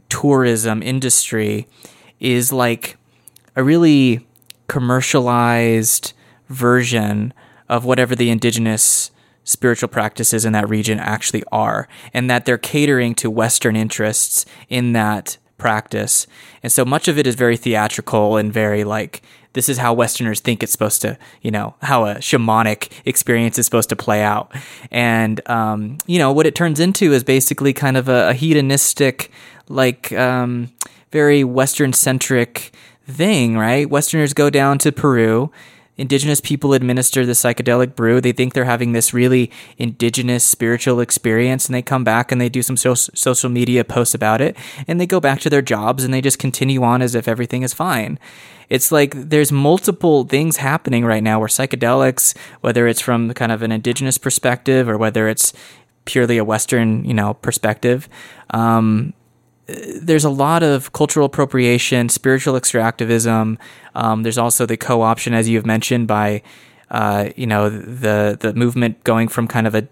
[0.10, 1.68] tourism industry
[2.20, 2.98] is like
[3.56, 4.28] a really
[4.68, 6.14] commercialized
[6.50, 7.34] version
[7.70, 9.10] of whatever the indigenous
[9.46, 14.92] spiritual practices in that region actually are, and that they're catering to Western interests in
[14.92, 16.28] that practice.
[16.62, 19.22] And so much of it is very theatrical and very like,
[19.54, 23.66] this is how Westerners think it's supposed to, you know, how a shamanic experience is
[23.66, 24.54] supposed to play out.
[24.92, 29.32] And, um, you know, what it turns into is basically kind of a, a hedonistic,
[29.70, 30.74] like, um,
[31.12, 32.74] very Western centric
[33.08, 33.90] thing, right?
[33.90, 35.52] Westerners go down to Peru
[35.98, 38.20] indigenous people administer the psychedelic brew.
[38.20, 42.50] They think they're having this really indigenous spiritual experience, and they come back and they
[42.50, 46.04] do some so- social media posts about it, and they go back to their jobs
[46.04, 48.20] and they just continue on as if everything is fine.
[48.70, 53.62] It's like there's multiple things happening right now where psychedelics, whether it's from kind of
[53.62, 55.54] an indigenous perspective or whether it's
[56.06, 58.10] purely a Western, you know, perspective,
[58.52, 59.14] um,
[59.68, 63.58] there's a lot of cultural appropriation, spiritual extractivism.
[63.96, 66.42] Um, there's also the co-option, as you have mentioned, by
[66.92, 69.88] uh, you know the the movement going from kind of a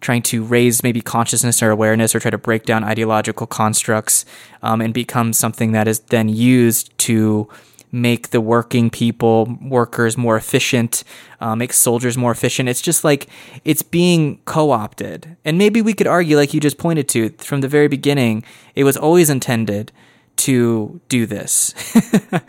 [0.00, 4.24] trying to raise maybe consciousness or awareness or try to break down ideological constructs
[4.62, 7.48] um, and become something that is then used to
[7.92, 11.04] make the working people, workers more efficient,
[11.40, 12.68] uh, make soldiers more efficient.
[12.68, 13.28] It's just like
[13.64, 15.36] it's being co opted.
[15.44, 18.84] And maybe we could argue, like you just pointed to, from the very beginning, it
[18.84, 19.92] was always intended
[20.36, 21.74] to do this.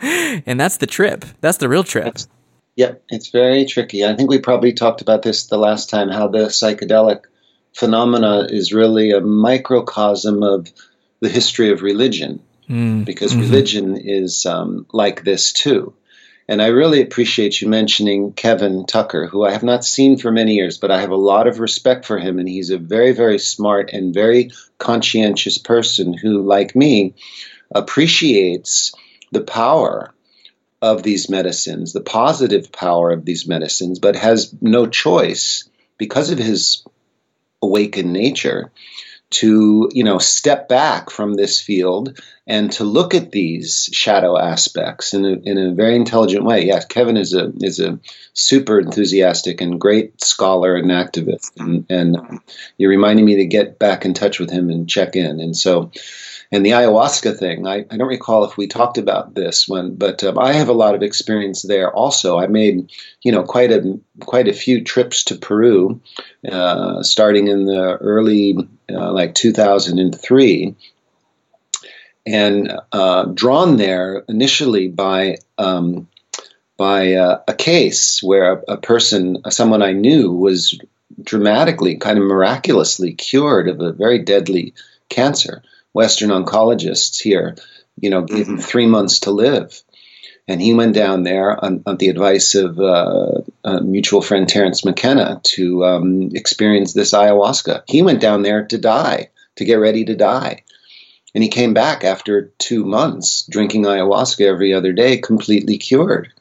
[0.46, 1.24] and that's the trip.
[1.40, 2.04] That's the real trip.
[2.04, 2.28] That's,
[2.76, 4.04] yeah, it's very tricky.
[4.04, 7.24] I think we probably talked about this the last time how the psychedelic
[7.74, 10.72] phenomena is really a microcosm of
[11.20, 13.04] the history of religion mm.
[13.04, 13.42] because mm-hmm.
[13.42, 15.94] religion is um, like this too.
[16.48, 20.54] And I really appreciate you mentioning Kevin Tucker, who I have not seen for many
[20.54, 22.40] years, but I have a lot of respect for him.
[22.40, 27.14] And he's a very, very smart and very conscientious person who, like me,
[27.72, 28.92] appreciates
[29.30, 30.12] the power
[30.82, 35.68] of these medicines, the positive power of these medicines, but has no choice
[35.98, 36.84] because of his
[37.62, 38.72] awakened nature
[39.30, 42.20] to you know step back from this field
[42.50, 46.66] and to look at these shadow aspects in a, in a very intelligent way.
[46.66, 48.00] Yes, Kevin is a is a
[48.32, 52.40] super enthusiastic and great scholar and activist, and, and
[52.76, 55.38] you're reminding me to get back in touch with him and check in.
[55.38, 55.92] And so,
[56.50, 60.24] and the ayahuasca thing, I, I don't recall if we talked about this one, but
[60.24, 61.94] um, I have a lot of experience there.
[61.94, 62.90] Also, I made
[63.22, 66.00] you know quite a quite a few trips to Peru,
[66.50, 70.74] uh, starting in the early uh, like 2003
[72.26, 76.08] and uh, drawn there initially by um,
[76.76, 80.80] by uh, a case where a, a, person, someone I knew, was
[81.22, 84.72] dramatically, kind of miraculously cured of a very deadly
[85.10, 85.62] cancer.
[85.92, 87.56] Western oncologists here,
[88.00, 88.62] you know, gave him mm-hmm.
[88.62, 89.82] three months to live.
[90.48, 94.84] And he went down there on, on the advice of uh, a mutual friend Terence
[94.84, 97.82] McKenna to um, experience this ayahuasca.
[97.86, 100.64] He went down there to die, to get ready to die.
[101.34, 106.32] And he came back after two months drinking ayahuasca every other day, completely cured.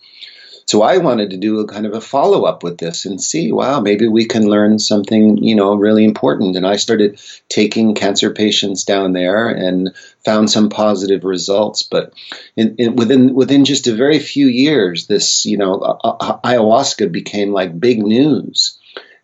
[0.69, 3.51] So I wanted to do a kind of a follow up with this and see,
[3.51, 6.55] wow, maybe we can learn something, you know, really important.
[6.55, 11.81] And I started taking cancer patients down there and found some positive results.
[11.81, 12.13] But
[12.55, 17.79] in, in, within within just a very few years, this, you know, ayahuasca became like
[17.79, 18.78] big news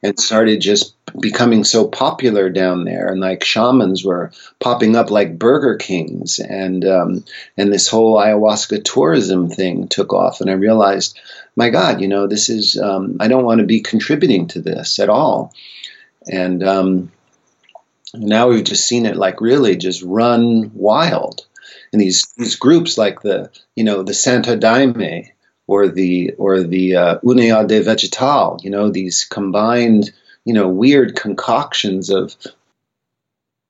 [0.06, 5.40] and started just becoming so popular down there and like shamans were popping up like
[5.40, 7.24] burger kings and um,
[7.58, 11.20] and this whole ayahuasca tourism thing took off and i realized
[11.56, 15.00] my god you know this is um, i don't want to be contributing to this
[15.00, 15.54] at all.
[16.28, 17.12] And um,
[18.14, 21.46] now we've just seen it like really just run wild
[21.92, 25.30] and these these groups like the you know the Santo Daime
[25.68, 30.12] or the or the uh, União do Vegetal, you know, these combined,
[30.44, 32.36] you know, weird concoctions of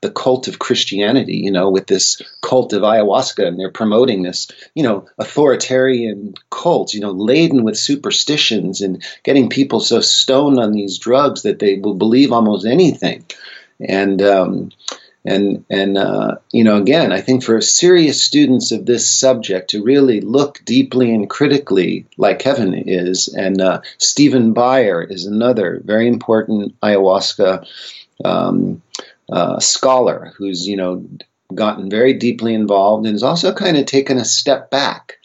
[0.01, 4.47] the cult of Christianity, you know, with this cult of ayahuasca, and they're promoting this,
[4.75, 10.73] you know, authoritarian cult, you know, laden with superstitions and getting people so stoned on
[10.73, 13.25] these drugs that they will believe almost anything.
[13.79, 14.71] And um,
[15.25, 19.83] and and uh, you know again i think for serious students of this subject to
[19.83, 26.07] really look deeply and critically like kevin is and uh, stephen beyer is another very
[26.07, 27.67] important ayahuasca
[28.23, 28.81] um,
[29.31, 31.05] uh, scholar who's you know
[31.53, 35.17] gotten very deeply involved and has also kind of taken a step back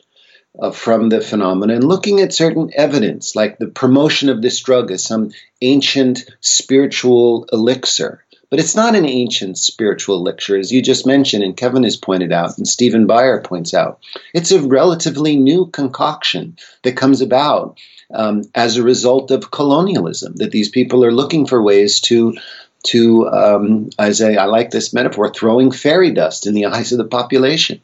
[0.59, 4.91] uh, from the phenomenon and looking at certain evidence like the promotion of this drug
[4.91, 5.31] as some
[5.63, 11.57] ancient spiritual elixir but it's not an ancient spiritual elixir, as you just mentioned, and
[11.57, 14.01] Kevin has pointed out, and Stephen Beyer points out.
[14.35, 17.79] It's a relatively new concoction that comes about
[18.13, 22.37] um, as a result of colonialism, that these people are looking for ways to
[22.83, 26.99] to, um, as a, I like this metaphor, throwing fairy dust in the eyes of
[26.99, 27.83] the population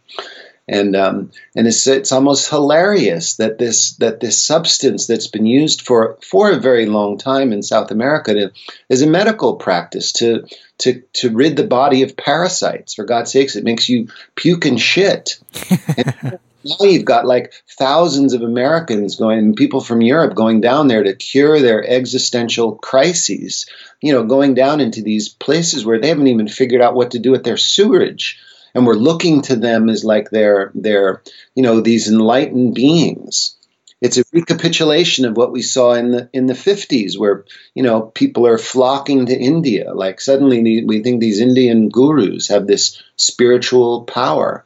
[0.69, 5.83] and um, and it's it's almost hilarious that this that this substance that's been used
[5.83, 8.53] for for a very long time in South America to,
[8.89, 10.47] is a medical practice to
[10.79, 12.95] to to rid the body of parasites.
[12.95, 15.39] For God's sakes, it makes you puke and shit.
[15.71, 21.05] and now you've got like thousands of Americans going, people from Europe going down there
[21.05, 23.67] to cure their existential crises.
[24.03, 27.21] You know, going down into these places where they haven't even figured out what to
[27.21, 28.41] do with their sewerage
[28.77, 31.23] and we're looking to them as like they're they're
[31.55, 33.57] you know these enlightened beings.
[34.03, 38.03] It's a recapitulation of what we saw in the in the 50s, where you know
[38.03, 39.95] people are flocking to India.
[39.95, 44.63] Like suddenly we think these Indian gurus have this spiritual power,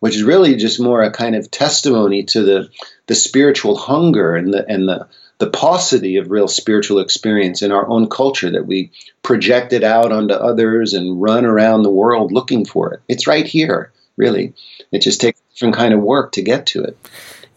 [0.00, 2.68] which is really just more a kind of testimony to the
[3.06, 5.08] the spiritual hunger and the and the
[5.38, 8.90] the paucity of real spiritual experience in our own culture that we
[9.22, 13.00] project it out onto others and run around the world looking for it.
[13.08, 14.54] It's right here, really.
[14.90, 16.98] It just takes different kind of work to get to it.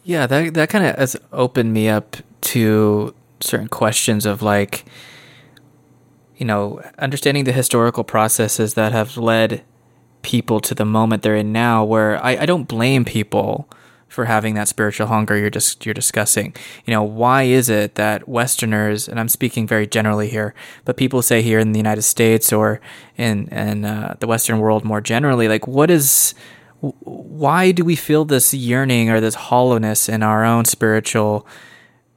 [0.04, 4.86] Yeah, that that kind of has opened me up to certain questions of like,
[6.38, 9.64] you know, understanding the historical processes that have led
[10.22, 11.84] people to the moment they're in now.
[11.84, 13.68] Where I, I don't blame people
[14.12, 16.54] for having that spiritual hunger you're just you're discussing.
[16.86, 20.54] You know, why is it that Westerners, and I'm speaking very generally here,
[20.84, 22.82] but people say here in the United States or
[23.18, 26.36] in in uh, the Western world more generally, like what is
[26.82, 31.48] why do we feel this yearning or this hollowness in our own spiritual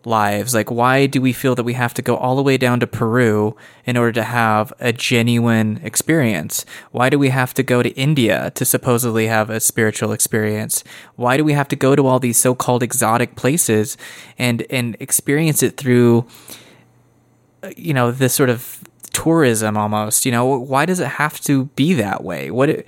[0.06, 0.54] lives?
[0.54, 2.86] Like, why do we feel that we have to go all the way down to
[2.86, 6.64] Peru in order to have a genuine experience?
[6.90, 10.84] Why do we have to go to India to supposedly have a spiritual experience?
[11.16, 13.96] Why do we have to go to all these so-called exotic places
[14.38, 16.26] and and experience it through
[17.76, 18.80] you know this sort of
[19.12, 20.26] tourism almost?
[20.26, 22.50] You know, why does it have to be that way?
[22.50, 22.84] What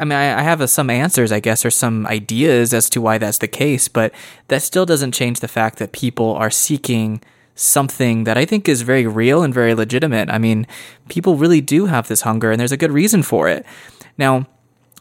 [0.00, 3.00] I mean, I, I have a, some answers, I guess, or some ideas as to
[3.00, 4.12] why that's the case, but
[4.48, 7.20] that still doesn't change the fact that people are seeking
[7.54, 10.30] something that I think is very real and very legitimate.
[10.30, 10.66] I mean,
[11.08, 13.64] people really do have this hunger, and there's a good reason for it.
[14.18, 14.46] Now,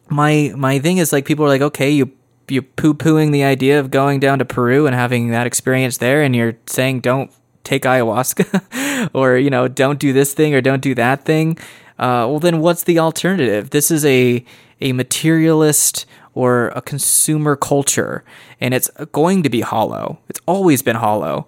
[0.09, 2.11] my my thing is like people are like, okay, you
[2.47, 6.21] you poo pooing the idea of going down to Peru and having that experience there,
[6.21, 7.31] and you're saying don't
[7.63, 11.57] take ayahuasca or you know don't do this thing or don't do that thing.
[11.99, 13.69] Uh, well, then what's the alternative?
[13.69, 14.43] This is a
[14.81, 18.23] a materialist or a consumer culture,
[18.59, 20.19] and it's going to be hollow.
[20.29, 21.47] It's always been hollow.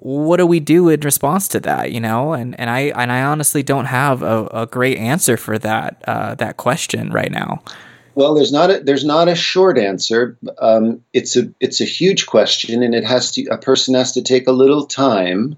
[0.00, 1.92] What do we do in response to that?
[1.92, 5.58] You know, and, and I and I honestly don't have a, a great answer for
[5.58, 7.62] that uh, that question right now.
[8.14, 10.36] Well, there's not a there's not a short answer.
[10.58, 14.22] Um, it's a it's a huge question, and it has to a person has to
[14.22, 15.56] take a little time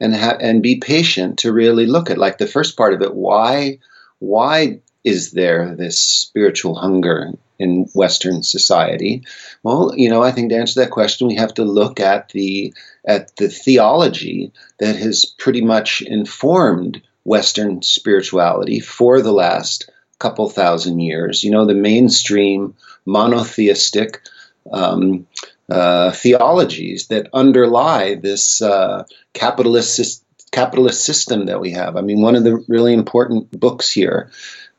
[0.00, 3.14] and ha- and be patient to really look at like the first part of it.
[3.14, 3.78] Why
[4.18, 9.24] why is there this spiritual hunger in Western society?
[9.62, 12.74] Well, you know, I think to answer that question, we have to look at the
[13.04, 21.00] at the theology that has pretty much informed Western spirituality for the last couple thousand
[21.00, 21.44] years.
[21.44, 22.74] You know, the mainstream
[23.06, 24.22] monotheistic
[24.70, 25.26] um,
[25.70, 31.96] uh, theologies that underlie this uh, capitalist capitalist system that we have.
[31.96, 34.30] I mean, one of the really important books here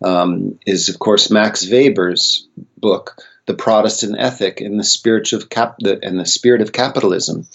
[0.04, 2.48] um, is, of course, Max Weber's
[2.78, 7.48] book, "The Protestant Ethic and the Spirit of Cap- the, and the Spirit of Capitalism,"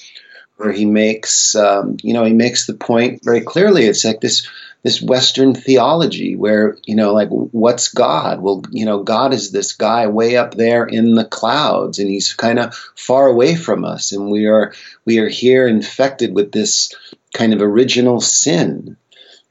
[0.56, 3.84] where he makes, um, you know, he makes the point very clearly.
[3.84, 4.46] It's like this
[4.84, 8.42] this Western theology where, you know, like, what's God?
[8.42, 12.34] Well, you know, God is this guy way up there in the clouds and he's
[12.34, 14.12] kind of far away from us.
[14.12, 14.74] And we are,
[15.06, 16.92] we are here infected with this
[17.32, 18.98] kind of original sin.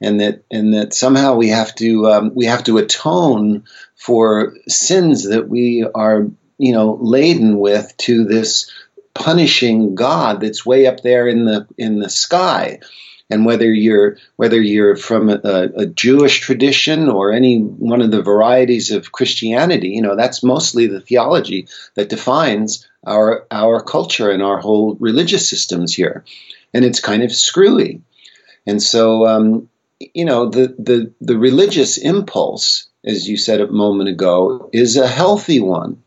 [0.04, 3.64] And that, and that somehow we have to, um, we have to atone
[3.96, 6.26] for sins that we are,
[6.58, 8.70] you know, laden with to this
[9.14, 12.80] punishing God that's way up there in the, in the sky.
[13.30, 15.40] And whether you're whether you're from a,
[15.76, 20.86] a, Jewish tradition or any one of the varieties of Christianity, you know that's mostly
[20.86, 26.22] the theology that defines our our culture and our whole religious systems here,
[26.74, 28.02] and it's kind of screwy,
[28.66, 29.70] and so um,
[30.00, 35.08] you know the the the religious impulse, as you said a moment ago, is a
[35.08, 36.02] healthy one.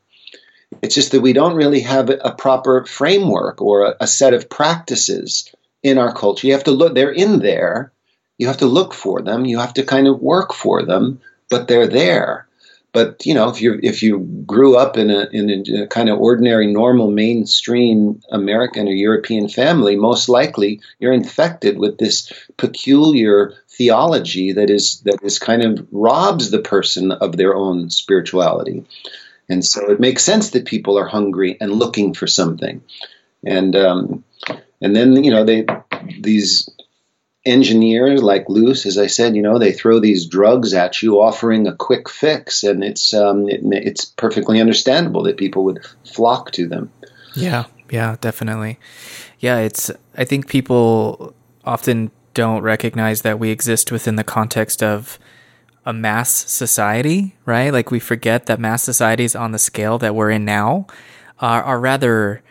[0.82, 4.50] It's just that we don't really have a proper framework or a, a set of
[4.50, 6.48] practices in our culture.
[6.48, 7.94] You have to look, they're in there.
[8.38, 9.46] You have to look for them.
[9.46, 12.47] You have to kind of work for them, but they're there.
[12.94, 16.10] But you know, if you if you grew up in a in a, a kind
[16.10, 23.54] of ordinary, normal, mainstream American or European family, most likely you're infected with this peculiar
[23.70, 28.86] theology that is that is kind of robs the person of their own spirituality.
[29.50, 32.82] And so it makes sense that people are hungry and looking for something.
[33.46, 34.24] And um,
[34.82, 35.66] and then you know they
[36.20, 36.70] these
[37.48, 41.68] engineers like Luce, as I said, you know, they throw these drugs at you, offering
[41.68, 46.68] a quick fix, and it's um, it, it's perfectly understandable that people would flock to
[46.68, 46.92] them.
[47.36, 48.80] Yeah, yeah, definitely.
[49.40, 49.90] Yeah, it's.
[50.16, 51.34] I think people
[51.64, 55.18] often don't recognize that we exist within the context of
[55.86, 57.72] a mass society, right?
[57.72, 60.86] Like we forget that mass societies on the scale that we're in now
[61.40, 62.44] are, are rather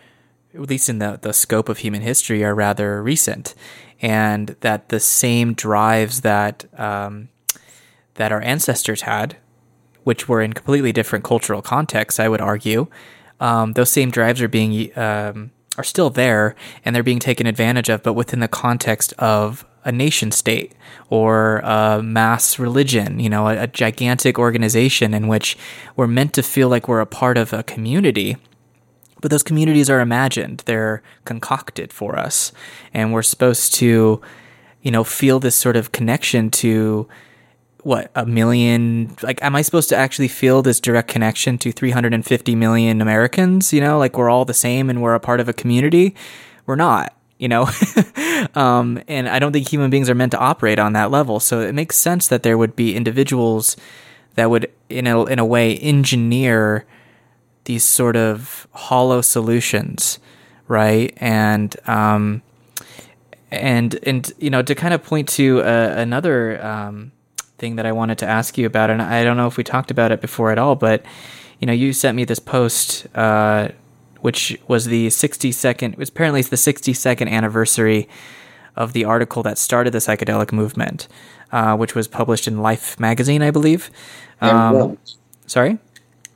[0.57, 3.55] at least in the, the scope of human history, are rather recent,
[4.03, 7.29] and that the same drives that um,
[8.15, 9.37] that our ancestors had,
[10.05, 12.87] which were in completely different cultural contexts, I would argue,
[13.41, 17.89] um, those same drives are being um, are still there, and they're being taken advantage
[17.89, 20.73] of, but within the context of a nation state
[21.11, 25.57] or a mass religion, you know, a, a gigantic organization in which
[25.95, 28.37] we're meant to feel like we're a part of a community
[29.27, 32.53] but those communities are imagined, they're concocted for us.
[32.95, 34.21] And we're supposed to,
[34.83, 37.09] you know, feel this sort of connection to
[37.83, 39.17] what, a million?
[39.25, 43.73] Like, am I supposed to actually feel this direct connection to 350 million Americans?
[43.73, 46.15] You know, like we're all the same and we're a part of a community?
[46.67, 47.69] We're not you know
[48.55, 51.61] um, and i don't think human beings are meant to operate on that level so
[51.61, 53.77] it makes sense that there would be individuals
[54.37, 56.87] that would in a, in a way engineer
[57.67, 60.19] these sort of hollow solutions,
[60.67, 61.13] right?
[61.19, 62.43] And um,
[63.51, 67.13] and and you know to kind of point to uh, another um,
[67.59, 69.91] thing that I wanted to ask you about, and I don't know if we talked
[69.91, 71.05] about it before at all, but
[71.61, 73.07] you know you sent me this post.
[73.15, 73.69] Uh,
[74.23, 78.09] which was the 60 second, it was apparently it's the 62nd anniversary
[78.75, 81.07] of the article that started the psychedelic movement,
[81.53, 83.89] uh, which was published in Life magazine, I believe.
[84.41, 84.99] Um,
[85.47, 85.79] sorry?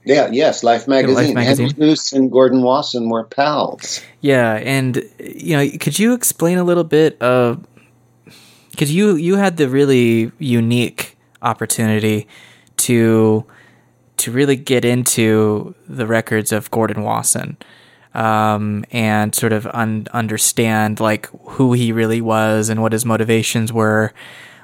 [0.04, 1.14] Yeah, yes, Life magazine.
[1.14, 1.70] Life magazine.
[1.70, 4.00] Henry Luce and Gordon Wasson were pals.
[4.20, 7.66] Yeah, and you know, could you explain a little bit of
[8.70, 12.26] because you you had the really unique opportunity
[12.78, 13.44] to
[14.16, 17.56] to really get into the records of Gordon Wasson
[18.14, 23.72] um, and sort of un- understand like who he really was and what his motivations
[23.72, 24.12] were.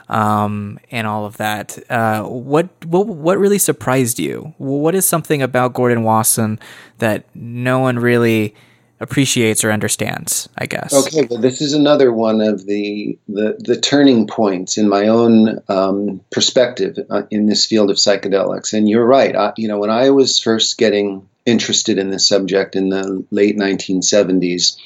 [0.09, 1.79] Um, and all of that.
[1.91, 4.55] Uh, what what what really surprised you?
[4.59, 6.59] What is something about Gordon Wasson
[6.99, 8.55] that no one really
[8.99, 10.49] appreciates or understands?
[10.57, 10.95] I guess.
[10.95, 15.61] Okay, well, this is another one of the the, the turning points in my own
[15.69, 18.73] um, perspective uh, in this field of psychedelics.
[18.73, 19.35] And you're right.
[19.35, 23.57] I, you know, when I was first getting interested in this subject in the late
[23.57, 24.77] 1970s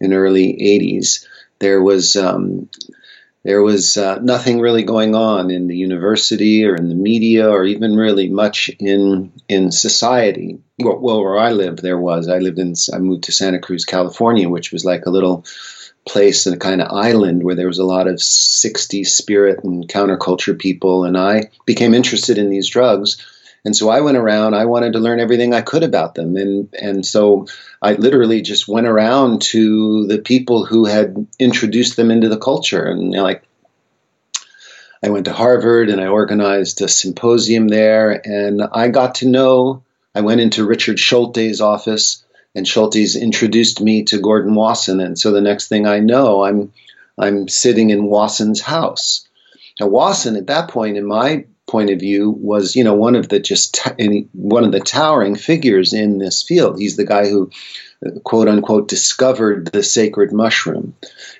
[0.00, 1.26] and early 80s,
[1.58, 2.68] there was um,
[3.44, 7.64] there was uh, nothing really going on in the university or in the media or
[7.64, 10.60] even really much in in society.
[10.78, 12.28] Well, well, where I lived, there was.
[12.28, 12.74] I lived in.
[12.92, 15.44] I moved to Santa Cruz, California, which was like a little
[16.06, 19.88] place and a kind of island where there was a lot of 60s spirit and
[19.88, 21.04] counterculture people.
[21.04, 23.24] And I became interested in these drugs.
[23.64, 26.36] And so I went around, I wanted to learn everything I could about them.
[26.36, 27.46] And, and so
[27.80, 32.84] I literally just went around to the people who had introduced them into the culture.
[32.84, 33.44] And like,
[35.04, 38.10] I went to Harvard and I organized a symposium there.
[38.10, 39.84] And I got to know,
[40.14, 42.24] I went into Richard Schultes' office
[42.56, 45.00] and Schultes introduced me to Gordon Wasson.
[45.00, 46.72] And so the next thing I know, I'm,
[47.16, 49.28] I'm sitting in Wasson's house.
[49.78, 53.28] Now, Wasson at that point, in my point of view was you know one of
[53.28, 56.78] the just t- one of the towering figures in this field.
[56.78, 57.50] He's the guy who
[58.24, 60.94] quote unquote discovered the sacred mushroom,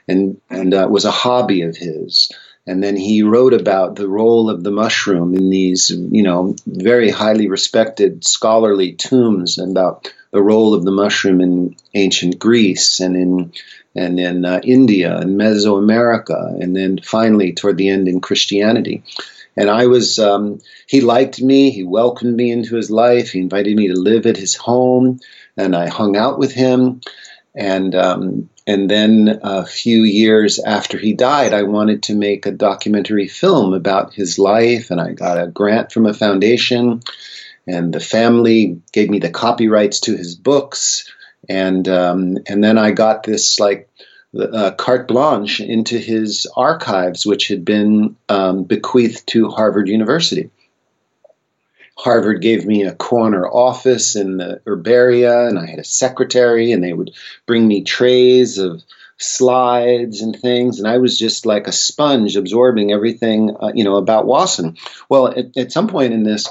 [0.08, 2.32] and and uh, was a hobby of his.
[2.64, 7.10] And then he wrote about the role of the mushroom in these, you know, very
[7.10, 13.16] highly respected scholarly tombs and about the role of the mushroom in ancient Greece and
[13.16, 13.52] in
[13.94, 19.02] and in uh, India and Mesoamerica, and then finally toward the end in Christianity.
[19.57, 21.70] And I was, um, he liked me.
[21.70, 23.32] He welcomed me into his life.
[23.32, 25.20] He invited me to live at his home,
[25.57, 27.00] and I hung out with him.
[27.55, 32.53] And um, and then a few years after he died, I wanted to make a
[32.53, 37.03] documentary film about his life, and I got a grant from a foundation,
[37.66, 41.12] and the family gave me the copyrights to his books,
[41.48, 43.90] and um, and then I got this like
[44.38, 50.50] uh, carte blanche into his archives, which had been um, bequeathed to Harvard University.
[51.96, 56.82] Harvard gave me a corner office in the herbaria, and I had a secretary, and
[56.82, 57.12] they would
[57.46, 58.82] bring me trays of
[59.18, 63.96] slides and things, and I was just like a sponge absorbing everything, uh, you know,
[63.96, 64.76] about Wasson.
[65.08, 66.48] Well, at, at some point in this,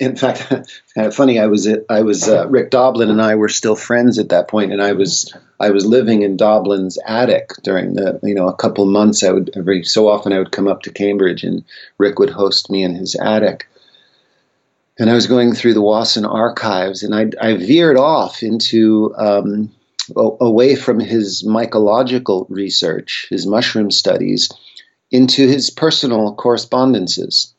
[0.00, 1.38] in fact, kind of funny.
[1.38, 4.72] I was I was uh, Rick Doblin and I were still friends at that point,
[4.72, 8.86] and I was I was living in Doblin's attic during the you know a couple
[8.86, 9.22] months.
[9.22, 11.64] I would every so often I would come up to Cambridge, and
[11.98, 13.68] Rick would host me in his attic.
[14.96, 19.72] And I was going through the Wasson archives, and I, I veered off into um,
[20.14, 24.50] away from his mycological research, his mushroom studies,
[25.10, 27.54] into his personal correspondences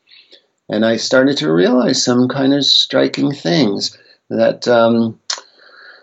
[0.70, 3.98] and I started to realize some kind of striking things
[4.30, 5.20] that um,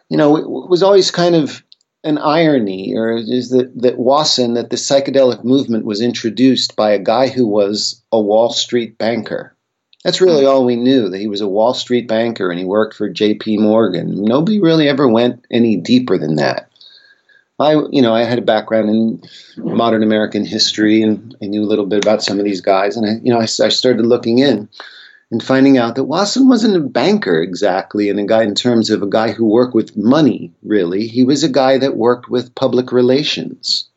[0.09, 1.63] you know it was always kind of
[2.05, 6.99] an irony, or is that that Wasson that the psychedelic movement was introduced by a
[6.99, 9.57] guy who was a Wall Street banker.
[10.05, 12.97] That's really all we knew that he was a Wall Street banker and he worked
[12.97, 13.59] for J.P.
[13.59, 14.25] Morgan.
[14.25, 16.72] Nobody really ever went any deeper than that.
[17.63, 19.23] I, you know, I had a background in
[19.57, 22.97] modern American history, and I knew a little bit about some of these guys.
[22.97, 24.69] And I, you know, I, I started looking in
[25.31, 29.03] and finding out that Wasson wasn't a banker exactly, and a guy in terms of
[29.03, 30.53] a guy who worked with money.
[30.63, 33.89] Really, he was a guy that worked with public relations.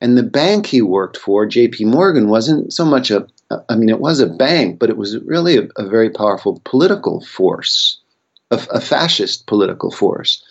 [0.00, 1.84] And the bank he worked for, J.P.
[1.84, 3.28] Morgan, wasn't so much a,
[3.68, 7.20] I mean, it was a bank, but it was really a, a very powerful political
[7.20, 8.00] force,
[8.50, 10.42] a, a fascist political force.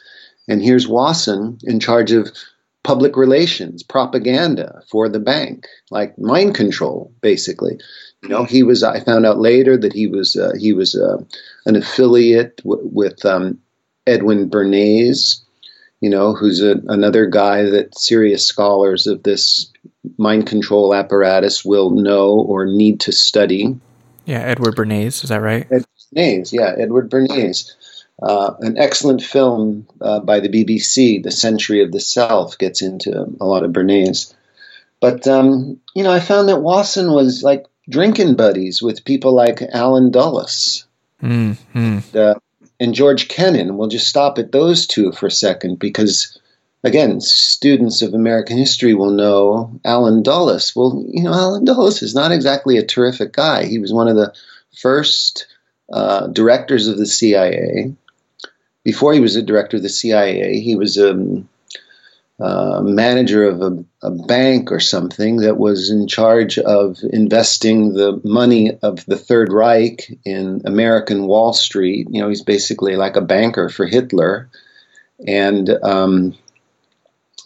[0.48, 2.32] And here's Wasson in charge of
[2.84, 7.80] public relations, propaganda for the bank, like mind control, basically.
[8.24, 8.84] You know, he was.
[8.84, 11.18] I found out later that he was uh, he was uh,
[11.66, 13.58] an affiliate w- with um,
[14.08, 15.42] Edwin Bernays.
[16.02, 19.72] You know, who's a, another guy that serious scholars of this
[20.18, 23.80] mind control apparatus will know or need to study.
[24.26, 25.68] Yeah, Edward Bernays, is that right?
[25.72, 25.86] Ed
[26.16, 27.72] Bernays, yeah, Edward Bernays.
[28.22, 33.36] Uh, an excellent film uh, by the BBC, The Century of the Self, gets into
[33.40, 34.34] a lot of Bernays.
[35.00, 39.64] But, um, you know, I found that Wasson was like drinking buddies with people like
[39.74, 40.86] Allen Dulles
[41.22, 41.78] mm-hmm.
[41.78, 42.36] and, uh,
[42.80, 43.78] and George Kennan.
[43.78, 46.40] We'll just stop at those two for a second because,
[46.84, 50.76] again, students of American history will know Allen Dulles.
[50.76, 53.66] Well, you know, Allen Dulles is not exactly a terrific guy.
[53.66, 54.34] He was one of the
[54.78, 55.48] first
[55.92, 57.94] uh, directors of the CIA
[58.84, 61.48] before he was a director of the CIA, he was um,
[62.40, 68.20] uh, manager of a, a, bank or something that was in charge of investing the
[68.24, 72.08] money of the Third Reich in American Wall Street.
[72.10, 74.50] You know, he's basically like a banker for Hitler,
[75.28, 76.36] and um,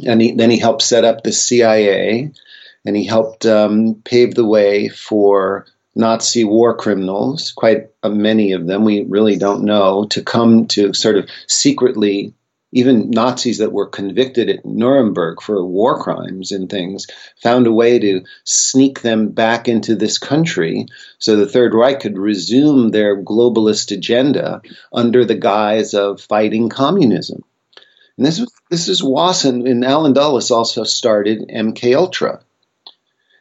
[0.05, 2.31] and he, then he helped set up the CIA,
[2.85, 5.65] and he helped um, pave the way for
[5.95, 11.17] Nazi war criminals, quite many of them, we really don't know, to come to sort
[11.17, 12.33] of secretly
[12.75, 17.07] even Nazis that were convicted at Nuremberg for war crimes and things
[17.41, 20.87] found a way to sneak them back into this country
[21.17, 27.45] so the Third Reich could resume their globalist agenda under the guise of fighting communism.
[28.17, 32.41] And this, this is Wasson and Allen Dulles also started MK Ultra.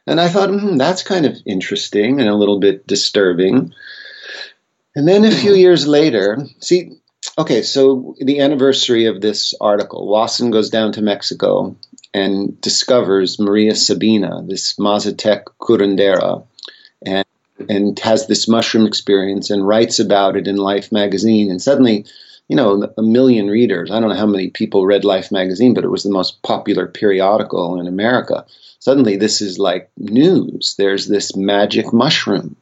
[0.06, 3.72] And I thought, hmm, that's kind of interesting and a little bit disturbing.
[4.94, 6.92] And then a few years later, see,
[7.38, 11.76] okay, so the anniversary of this article, Wasson goes down to Mexico
[12.12, 16.46] and discovers Maria Sabina, this Mazatec curandera,
[17.04, 17.24] and
[17.68, 21.50] and has this mushroom experience and writes about it in Life magazine.
[21.50, 22.04] And suddenly,
[22.48, 23.90] you know, a million readers.
[23.90, 26.86] I don't know how many people read Life magazine, but it was the most popular
[26.86, 28.44] periodical in America.
[28.84, 30.74] Suddenly, this is like news.
[30.76, 32.56] There's this magic mushroom.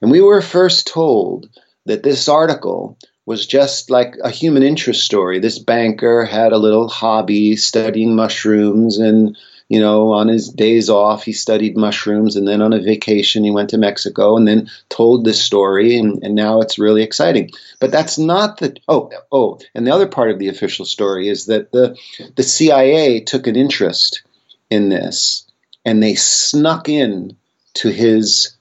[0.00, 1.48] And we were first told
[1.86, 2.96] that this article
[3.26, 5.40] was just like a human interest story.
[5.40, 9.36] This banker had a little hobby studying mushrooms and
[9.68, 13.52] you know, on his days off, he studied mushrooms, and then on a vacation, he
[13.52, 17.50] went to Mexico and then told this story, and, and now it's really exciting.
[17.78, 21.46] But that's not the oh oh, and the other part of the official story is
[21.46, 21.96] that the
[22.34, 24.22] the CIA took an interest
[24.70, 25.50] in this,
[25.84, 27.36] and they snuck in
[27.74, 28.56] to his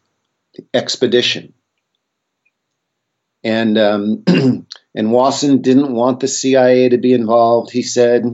[0.74, 1.54] expedition
[3.44, 4.24] and um,
[4.96, 7.72] and Wasson didn't want the CIA to be involved.
[7.72, 8.26] He said,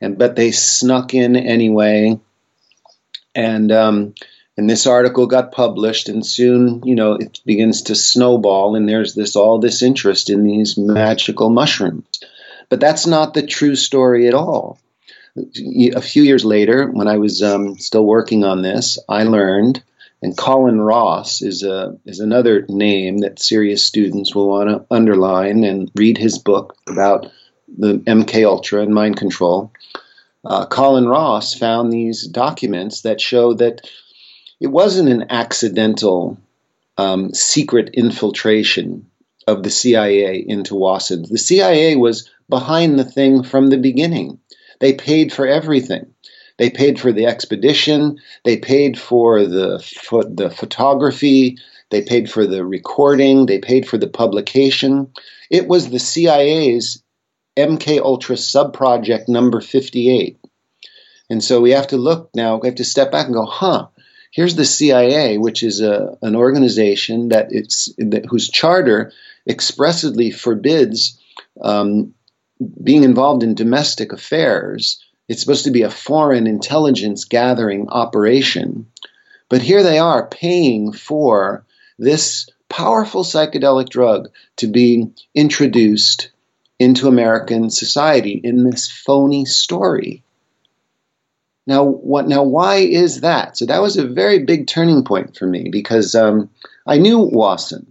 [0.00, 2.18] and but they snuck in anyway.
[3.34, 4.14] And um,
[4.56, 9.14] and this article got published, and soon you know it begins to snowball, and there's
[9.14, 12.06] this all this interest in these magical mushrooms.
[12.68, 14.78] But that's not the true story at all.
[15.94, 19.82] A few years later, when I was um, still working on this, I learned
[20.22, 25.64] and Colin Ross is a is another name that serious students will want to underline
[25.64, 27.30] and read his book about
[27.76, 29.72] the MK Ultra and mind control.
[30.44, 33.88] Uh, Colin Ross found these documents that show that
[34.60, 36.38] it wasn't an accidental
[36.96, 39.06] um, secret infiltration
[39.46, 41.26] of the CIA into Wasson.
[41.28, 44.40] The CIA was behind the thing from the beginning.
[44.80, 46.06] They paid for everything.
[46.58, 48.18] They paid for the expedition.
[48.44, 49.78] They paid for the
[50.30, 51.58] the photography.
[51.90, 53.46] They paid for the recording.
[53.46, 55.12] They paid for the publication.
[55.50, 57.02] It was the CIA's
[57.56, 60.38] MK Ultra subproject number 58.
[61.30, 63.88] And so we have to look now, we have to step back and go, huh,
[64.30, 69.12] here's the CIA, which is a, an organization that it's that, whose charter
[69.46, 71.20] expressly forbids
[71.62, 72.14] um,
[72.82, 78.86] being involved in domestic affairs it's supposed to be a foreign intelligence gathering operation.
[79.48, 81.64] But here they are paying for
[81.98, 86.30] this powerful psychedelic drug to be introduced
[86.78, 90.22] into American society in this phony story.
[91.66, 92.26] Now, what?
[92.26, 93.58] Now, why is that?
[93.58, 96.48] So that was a very big turning point for me because um,
[96.86, 97.87] I knew Wasson,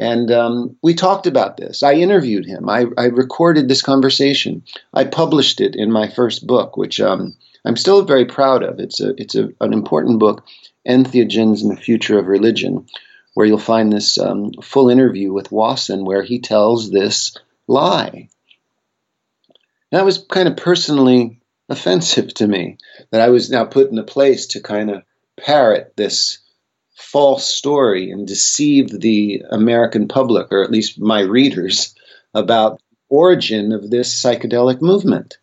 [0.00, 1.82] and um, we talked about this.
[1.82, 2.70] I interviewed him.
[2.70, 4.64] I, I, recorded this conversation.
[4.94, 7.36] I published it in my first book, which um,
[7.66, 8.80] I'm still very proud of.
[8.80, 10.46] It's a it's a, an important book,
[10.88, 12.86] Entheogens and the Future of Religion,
[13.34, 17.36] where you'll find this um, full interview with Wasson, where he tells this
[17.66, 18.30] lie.
[19.92, 22.78] And that was kind of personally offensive to me
[23.10, 25.02] that I was now put in a place to kind of
[25.36, 26.38] parrot this
[27.00, 31.94] false story and deceive the American public, or at least my readers,
[32.34, 35.38] about origin of this psychedelic movement.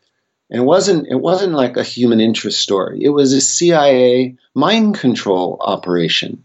[0.49, 3.03] And it wasn't it wasn't like a human interest story.
[3.03, 6.43] It was a CIA mind control operation.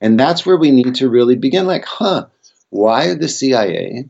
[0.00, 2.26] And that's where we need to really begin like, huh,
[2.70, 4.08] why the CIA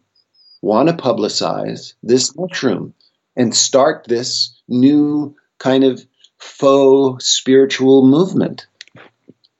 [0.63, 2.95] want to publicize this mushroom
[3.37, 6.07] and start this new kind of
[6.39, 8.67] faux spiritual movement?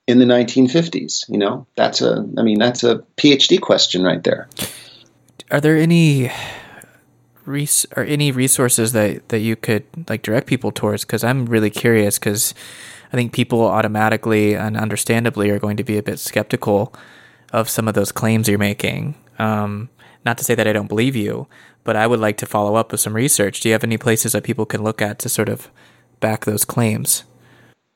[0.07, 1.29] In the 1950s?
[1.29, 4.49] You know, that's a, I mean, that's a PhD question right there.
[5.51, 6.31] Are there any
[7.45, 11.05] res- or any resources that that you could like direct people towards?
[11.05, 12.19] Because I'm really curious.
[12.19, 12.55] Because
[13.13, 16.95] I think people automatically and understandably are going to be a bit skeptical
[17.53, 19.17] of some of those claims you're making.
[19.39, 19.89] Um,
[20.25, 21.49] not to say that I don't believe you,
[21.83, 23.61] but I would like to follow up with some research.
[23.61, 25.71] Do you have any places that people can look at to sort of
[26.21, 27.25] back those claims?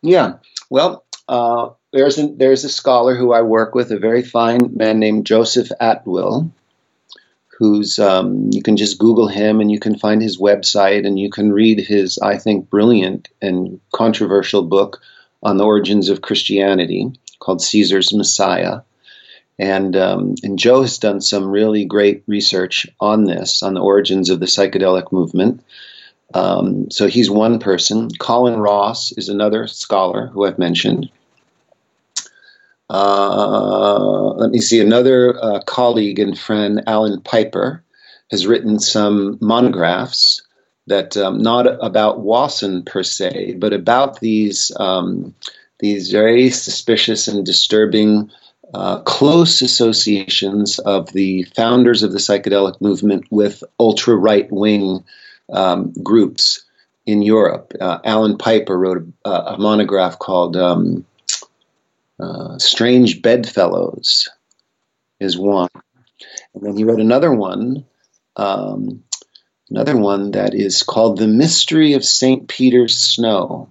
[0.02, 0.34] Yeah.
[0.70, 4.98] Well, uh, there's a, there's a scholar who I work with, a very fine man
[4.98, 6.50] named Joseph Atwill,
[7.56, 11.30] who's um, you can just Google him and you can find his website and you
[11.30, 15.02] can read his, I think, brilliant and controversial book
[15.40, 18.80] on the origins of Christianity called Caesar's Messiah.
[19.56, 24.30] And, um, and Joe has done some really great research on this, on the origins
[24.30, 25.62] of the psychedelic movement.
[26.32, 28.08] Um, so he's one person.
[28.18, 31.08] Colin Ross is another scholar who I've mentioned.
[32.94, 37.82] Uh, let me see, another uh, colleague and friend, Alan Piper,
[38.30, 40.40] has written some monographs
[40.86, 45.34] that um, not about Wasson per se, but about these um,
[45.80, 48.30] these very suspicious and disturbing
[48.74, 55.02] uh, close associations of the founders of the psychedelic movement with ultra right wing
[55.52, 56.64] um, groups
[57.06, 57.72] in Europe.
[57.80, 61.04] Uh, Alan Piper wrote a, a monograph called um,
[62.18, 64.28] uh, Strange Bedfellows,
[65.20, 65.70] is one.
[66.54, 67.84] And then he wrote another one,
[68.36, 69.02] um,
[69.70, 72.48] another one that is called The Mystery of St.
[72.48, 73.70] Peter's Snow.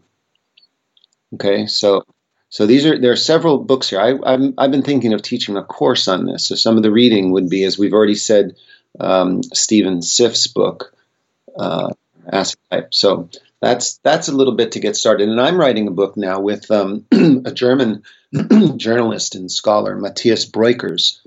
[1.33, 2.03] Okay, so
[2.49, 3.99] so these are there are several books here.
[3.99, 6.45] I, have I've been thinking of teaching a course on this.
[6.45, 8.55] So some of the reading would be, as we've already said,
[8.99, 10.93] um, Stephen Siff's book,
[11.57, 11.89] uh,
[12.31, 12.93] Hype.
[12.93, 13.29] So
[13.59, 15.29] that's that's a little bit to get started.
[15.29, 18.03] And I'm writing a book now with um, a German
[18.77, 21.19] journalist and scholar, Mathias Bröckers,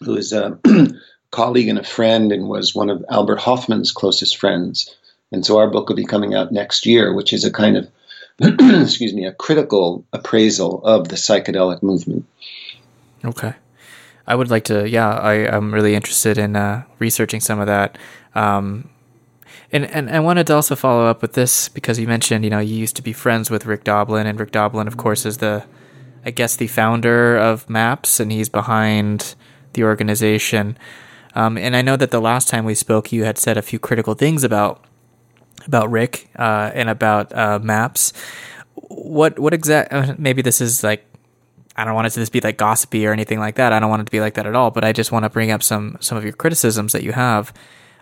[0.00, 0.58] who is a
[1.30, 4.94] colleague and a friend and was one of Albert Hofmann's closest friends.
[5.30, 7.90] And so our book will be coming out next year, which is a kind of
[8.40, 12.24] excuse me, a critical appraisal of the psychedelic movement.
[13.24, 13.54] Okay.
[14.26, 17.98] I would like to, yeah, I, am really interested in uh, researching some of that.
[18.34, 18.88] Um,
[19.70, 22.58] and, and I wanted to also follow up with this because you mentioned, you know,
[22.58, 25.64] you used to be friends with Rick Doblin, and Rick Doblin, of course, is the,
[26.24, 29.34] I guess, the founder of MAPS, and he's behind
[29.72, 30.78] the organization.
[31.34, 33.78] Um, and I know that the last time we spoke, you had said a few
[33.78, 34.84] critical things about
[35.66, 38.12] about Rick uh, and about uh, maps.
[38.74, 39.92] What what exact?
[39.92, 41.04] Uh, maybe this is like
[41.76, 43.72] I don't want it to just be like gossipy or anything like that.
[43.72, 44.70] I don't want it to be like that at all.
[44.70, 47.52] But I just want to bring up some some of your criticisms that you have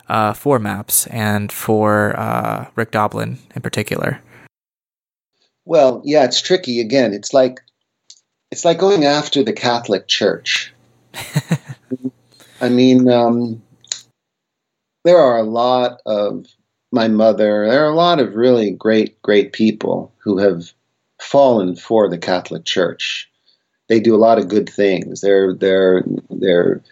[0.08, 4.20] uh, for maps and for uh, Rick Doblin in particular.
[5.64, 6.80] Well, yeah, it's tricky.
[6.80, 7.60] Again, it's like
[8.50, 10.72] it's like going after the Catholic Church.
[12.60, 13.62] I mean, um,
[15.04, 16.46] there are a lot of
[16.92, 17.68] my mother.
[17.68, 20.72] There are a lot of really great, great people who have
[21.20, 23.30] fallen for the Catholic Church.
[23.88, 25.20] They do a lot of good things.
[25.20, 26.82] They're they're they're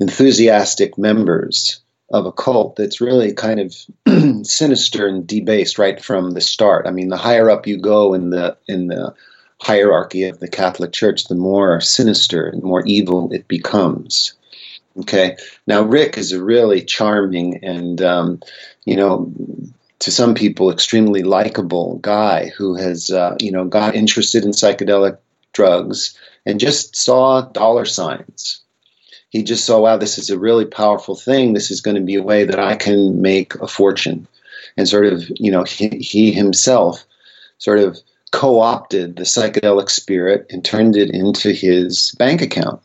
[0.00, 1.80] enthusiastic members
[2.12, 3.74] of a cult that's really kind of
[4.46, 6.86] sinister and debased right from the start.
[6.86, 9.14] I mean, the higher up you go in the in the
[9.60, 14.34] hierarchy of the Catholic Church, the more sinister and more evil it becomes.
[15.00, 15.36] Okay.
[15.66, 18.40] Now, Rick is a really charming and, um,
[18.84, 19.32] you know,
[20.00, 25.18] to some people, extremely likable guy who has, uh, you know, got interested in psychedelic
[25.52, 28.60] drugs and just saw dollar signs.
[29.30, 31.52] He just saw, wow, this is a really powerful thing.
[31.52, 34.28] This is going to be a way that I can make a fortune.
[34.76, 37.04] And sort of, you know, he, he himself
[37.58, 37.98] sort of
[38.32, 42.82] co opted the psychedelic spirit and turned it into his bank account.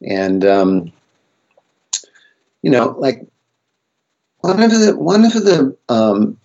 [0.00, 0.92] And, um,
[2.62, 3.26] you know, like
[4.42, 6.38] one of the one of the um,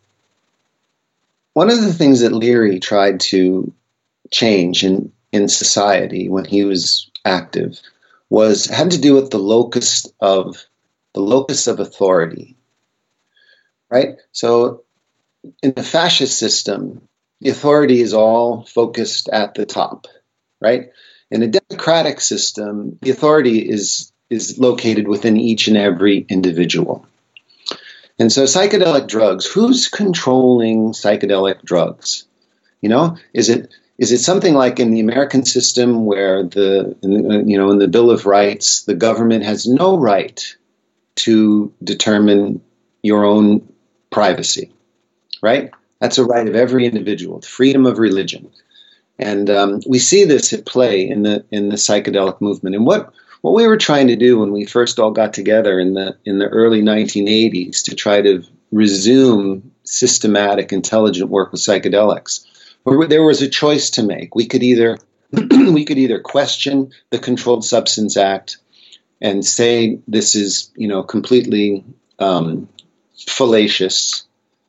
[1.54, 3.74] one of the things that Leary tried to
[4.32, 7.80] change in in society when he was active
[8.30, 10.64] was had to do with the locus of
[11.14, 12.56] the locus of authority.
[13.90, 14.18] Right?
[14.32, 14.84] So
[15.64, 17.07] in the fascist system,
[17.42, 20.08] the authority is all focused at the top,
[20.62, 20.90] right?
[21.30, 27.06] In a democratic system, the authority is is located within each and every individual.
[28.20, 32.26] And so, psychedelic drugs, who's controlling psychedelic drugs?
[32.82, 37.58] You know, is it is it something like in the American system where the you
[37.58, 40.56] know in the Bill of Rights, the government has no right
[41.18, 42.62] to determine
[43.02, 43.72] your own
[44.12, 44.72] privacy,
[45.42, 45.72] right?
[46.00, 48.52] That's a right of every individual, freedom of religion,
[49.18, 52.76] and um, we see this at play in the in the psychedelic movement.
[52.76, 55.94] And what what we were trying to do when we first all got together in
[55.94, 62.46] the in the early 1980s to try to resume systematic, intelligent work with psychedelics,
[63.08, 64.36] there was a choice to make.
[64.36, 64.98] We could either
[65.32, 68.58] we could either question the Controlled Substance Act
[69.22, 71.84] and say this is, you know, completely
[72.20, 72.70] um,
[73.28, 74.27] fallacious,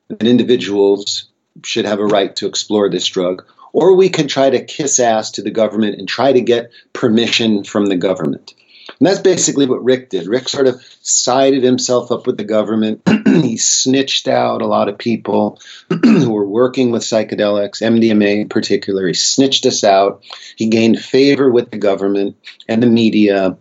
[0.09, 1.29] and individuals
[1.63, 3.45] should have a right to explore this drug.
[3.71, 7.63] Or we can try to kiss ass to the government and try to get permission
[7.63, 8.53] from the government.
[8.99, 10.27] And that's basically what Rick did.
[10.27, 13.01] Rick sort of sided himself up with the government.
[13.27, 19.07] he snitched out a lot of people who were working with psychedelics, MDMA in particular.
[19.07, 20.23] He snitched us out.
[20.55, 22.37] He gained favor with the government
[22.67, 23.57] and the media.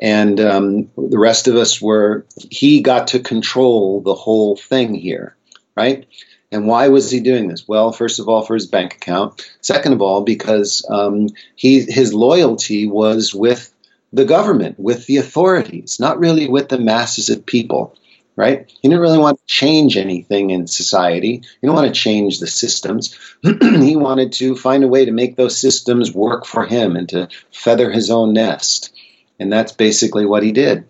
[0.00, 5.36] And um, the rest of us were, he got to control the whole thing here,
[5.78, 6.08] right?
[6.50, 7.68] And why was he doing this?
[7.68, 9.48] Well, first of all, for his bank account.
[9.60, 13.72] Second of all, because um, he his loyalty was with
[14.12, 17.94] the government, with the authorities, not really with the masses of people,
[18.34, 18.68] right?
[18.80, 21.34] He didn't really want to change anything in society.
[21.36, 23.14] He didn't want to change the systems.
[23.62, 27.28] he wanted to find a way to make those systems work for him and to
[27.52, 28.92] feather his own nest.
[29.38, 30.86] And that's basically what he did.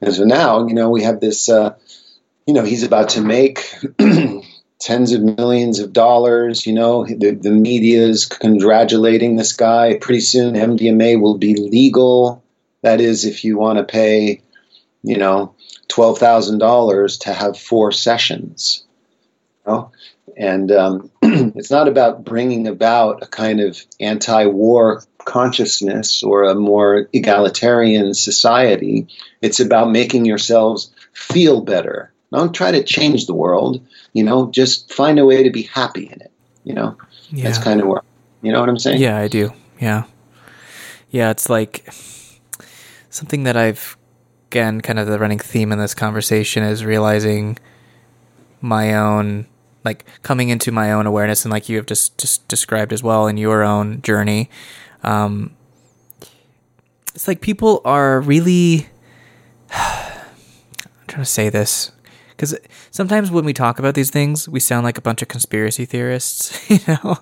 [0.00, 1.74] And so now, you know, we have this, uh,
[2.46, 3.74] you know, he's about to make
[4.80, 6.66] tens of millions of dollars.
[6.66, 9.98] You know, the, the media is congratulating this guy.
[9.98, 12.42] Pretty soon, MDMA will be legal.
[12.82, 14.42] That is, if you want to pay,
[15.02, 15.54] you know,
[15.88, 18.84] twelve thousand dollars to have four sessions.
[19.66, 19.92] You know?
[20.36, 27.08] And um, it's not about bringing about a kind of anti-war consciousness or a more
[27.12, 29.08] egalitarian society.
[29.40, 32.12] It's about making yourselves feel better.
[32.34, 33.80] Don't try to change the world
[34.14, 36.32] you know, just find a way to be happy in it.
[36.62, 36.96] You know,
[37.30, 37.44] yeah.
[37.44, 38.00] that's kind of where,
[38.40, 39.02] you know what I'm saying?
[39.02, 39.52] Yeah, I do.
[39.78, 40.04] Yeah.
[41.10, 41.86] Yeah, it's like
[43.10, 43.98] something that I've,
[44.50, 47.58] again, kind of the running theme in this conversation is realizing
[48.62, 49.46] my own,
[49.84, 53.26] like coming into my own awareness and like you have just, just described as well
[53.26, 54.48] in your own journey.
[55.02, 55.54] Um,
[57.14, 58.88] it's like people are really,
[59.70, 61.90] I'm trying to say this
[62.44, 65.84] because sometimes when we talk about these things, we sound like a bunch of conspiracy
[65.84, 66.52] theorists.
[66.74, 67.18] You know,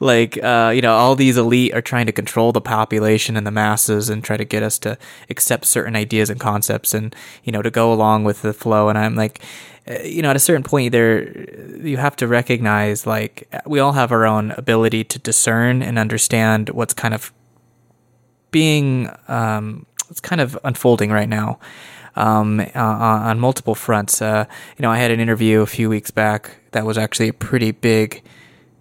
[0.00, 3.52] like uh, you know, all these elite are trying to control the population and the
[3.52, 4.98] masses and try to get us to
[5.30, 7.14] accept certain ideas and concepts and
[7.44, 8.88] you know to go along with the flow.
[8.88, 9.42] And I'm like,
[9.88, 11.46] uh, you know, at a certain point, there
[11.78, 16.70] you have to recognize like we all have our own ability to discern and understand
[16.70, 17.32] what's kind of
[18.50, 21.60] being um, it's kind of unfolding right now
[22.16, 24.20] um, uh, on multiple fronts.
[24.20, 24.46] Uh,
[24.76, 27.70] you know, I had an interview a few weeks back that was actually a pretty
[27.70, 28.22] big,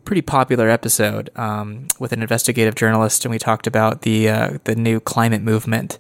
[0.06, 4.76] pretty popular episode um, with an investigative journalist, and we talked about the uh, the
[4.76, 5.98] new climate movement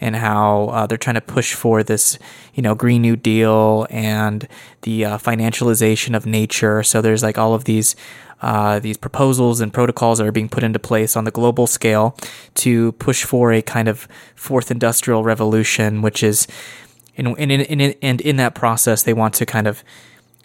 [0.00, 2.18] and how uh, they're trying to push for this,
[2.54, 4.46] you know, Green New Deal and
[4.82, 6.82] the uh, financialization of nature.
[6.82, 7.96] So there's like all of these
[8.40, 12.16] uh, these proposals and protocols that are being put into place on the global scale
[12.54, 14.06] to push for a kind of
[14.36, 16.46] fourth industrial revolution, which is,
[17.16, 19.82] and in, in, in, and in that process, they want to kind of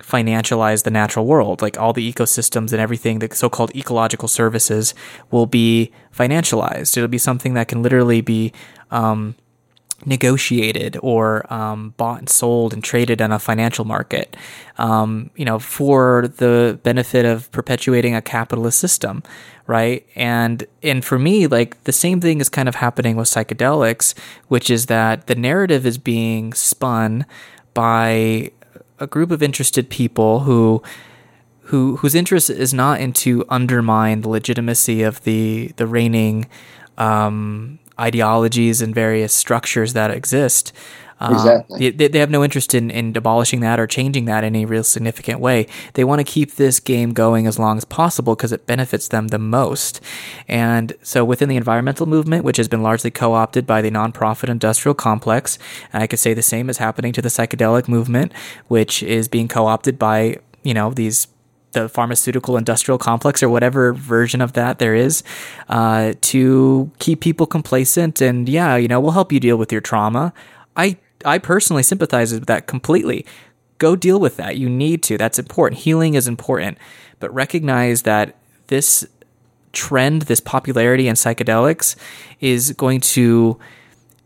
[0.03, 1.61] financialize the natural world.
[1.61, 4.93] Like all the ecosystems and everything, the so called ecological services
[5.31, 6.95] will be financialized.
[6.97, 8.51] It'll be something that can literally be
[8.91, 9.35] um,
[10.05, 14.35] negotiated or um, bought and sold and traded on a financial market,
[14.77, 19.23] um, you know, for the benefit of perpetuating a capitalist system,
[19.67, 20.05] right?
[20.15, 24.13] And and for me, like the same thing is kind of happening with psychedelics,
[24.47, 27.25] which is that the narrative is being spun
[27.73, 28.51] by
[29.03, 30.81] a group of interested people who.
[31.67, 36.45] Who, whose interest is not in to undermine the legitimacy of the the reigning
[36.97, 40.73] um, ideologies and various structures that exist.
[41.24, 41.89] Um, exactly.
[41.91, 44.84] They, they, have no interest in, in abolishing that or changing that in any real
[44.84, 45.67] significant way.
[45.93, 49.30] They want to keep this game going as long as possible because it benefits them
[49.30, 50.01] the most.
[50.49, 54.49] And so within the environmental movement, which has been largely co opted by the nonprofit
[54.49, 55.57] industrial complex,
[55.93, 58.34] I could say the same is happening to the psychedelic movement,
[58.67, 61.28] which is being co opted by you know these
[61.74, 65.24] the pharmaceutical industrial complex or whatever version of that there is
[65.69, 69.82] uh, to keep people complacent and yeah you know we'll help you deal with your
[69.82, 70.34] trauma
[70.76, 73.26] i i personally sympathize with that completely.
[73.78, 74.57] Go deal with that.
[74.57, 75.17] You need to.
[75.17, 75.82] That's important.
[75.82, 76.78] Healing is important.
[77.19, 78.36] But recognize that
[78.67, 79.05] this
[79.74, 81.95] trend this popularity in psychedelics
[82.39, 83.59] is going to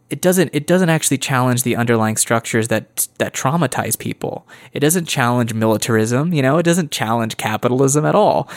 [0.09, 4.47] it doesn't it doesn't actually challenge the underlying structures that that traumatize people.
[4.73, 8.49] It doesn't challenge militarism, you know, it doesn't challenge capitalism at all.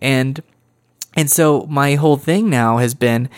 [0.00, 0.42] And
[1.14, 3.28] and so my whole thing now has been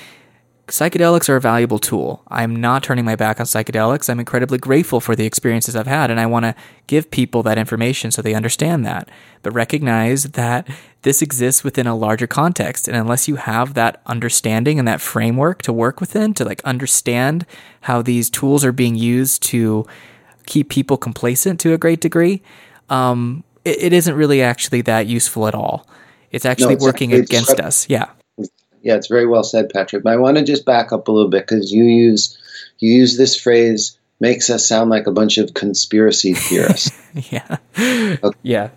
[0.70, 2.22] psychedelics are a valuable tool.
[2.28, 4.08] I'm not turning my back on psychedelics.
[4.08, 6.54] I'm incredibly grateful for the experiences I've had, and I want to
[6.86, 9.08] give people that information so they understand that.
[9.42, 10.68] But recognize that
[11.02, 12.88] this exists within a larger context.
[12.88, 17.46] And unless you have that understanding and that framework to work within, to like understand
[17.82, 19.86] how these tools are being used to
[20.46, 22.42] keep people complacent to a great degree,
[22.88, 25.86] um, it, it isn't really actually that useful at all.
[26.30, 27.88] It's actually no, working against us.
[27.88, 28.06] Yeah.
[28.82, 30.02] Yeah, it's very well said, Patrick.
[30.02, 32.38] But I want to just back up a little bit because you use
[32.78, 36.90] you use this phrase makes us sound like a bunch of conspiracy theorists.
[37.30, 37.58] yeah.
[37.78, 38.38] Okay.
[38.42, 38.70] Yeah.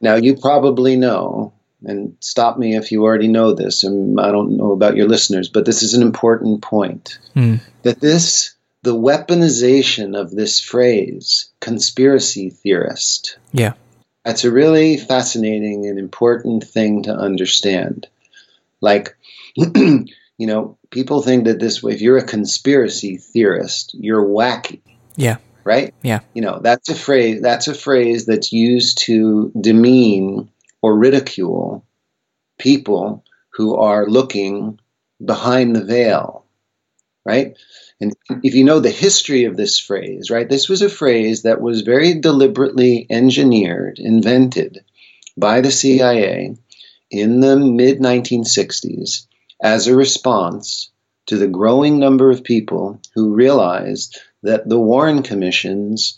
[0.00, 1.52] Now you probably know,
[1.84, 5.48] and stop me if you already know this, and I don't know about your listeners,
[5.48, 7.18] but this is an important point.
[7.34, 7.60] Mm.
[7.82, 13.38] That this the weaponization of this phrase, conspiracy theorist.
[13.50, 13.72] Yeah.
[14.24, 18.06] That's a really fascinating and important thing to understand.
[18.82, 19.16] Like
[20.36, 24.80] you know, people think that this way, if you're a conspiracy theorist, you're wacky.
[25.16, 25.36] Yeah.
[25.62, 25.94] Right?
[26.02, 26.20] Yeah.
[26.34, 30.50] You know, that's a phrase that's a phrase that's used to demean
[30.82, 31.84] or ridicule
[32.58, 34.78] people who are looking
[35.24, 36.44] behind the veil.
[37.24, 37.56] Right?
[38.00, 41.60] And if you know the history of this phrase, right, this was a phrase that
[41.60, 44.84] was very deliberately engineered, invented
[45.36, 46.56] by the CIA
[47.10, 49.26] in the mid 1960s
[49.62, 50.90] as a response
[51.26, 56.16] to the growing number of people who realized that the Warren Commission's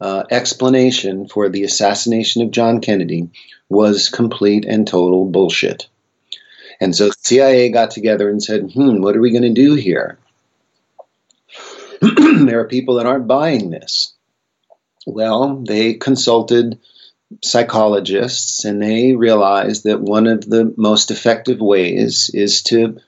[0.00, 3.30] uh, explanation for the assassination of John Kennedy
[3.68, 5.88] was complete and total bullshit.
[6.80, 9.74] And so the CIA got together and said, hmm, what are we going to do
[9.74, 10.18] here?
[12.00, 14.14] there are people that aren't buying this.
[15.06, 16.78] Well, they consulted
[17.42, 22.98] psychologists, and they realized that one of the most effective ways is to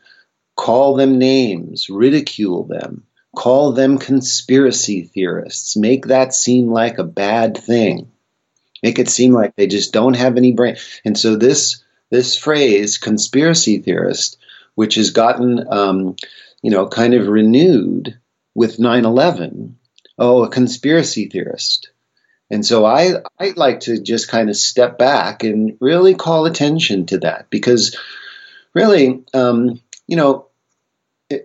[0.57, 3.05] call them names, ridicule them,
[3.35, 8.11] call them conspiracy theorists, make that seem like a bad thing,
[8.83, 10.77] make it seem like they just don't have any brain.
[11.05, 14.37] And so this this phrase, conspiracy theorist,
[14.75, 16.17] which has gotten um,
[16.63, 18.19] you know kind of renewed
[18.55, 19.75] with 9/11.
[20.19, 21.91] Oh, a conspiracy theorist
[22.51, 27.07] and so I I like to just kind of step back and really call attention
[27.07, 27.97] to that because
[28.75, 30.47] really, um, you know,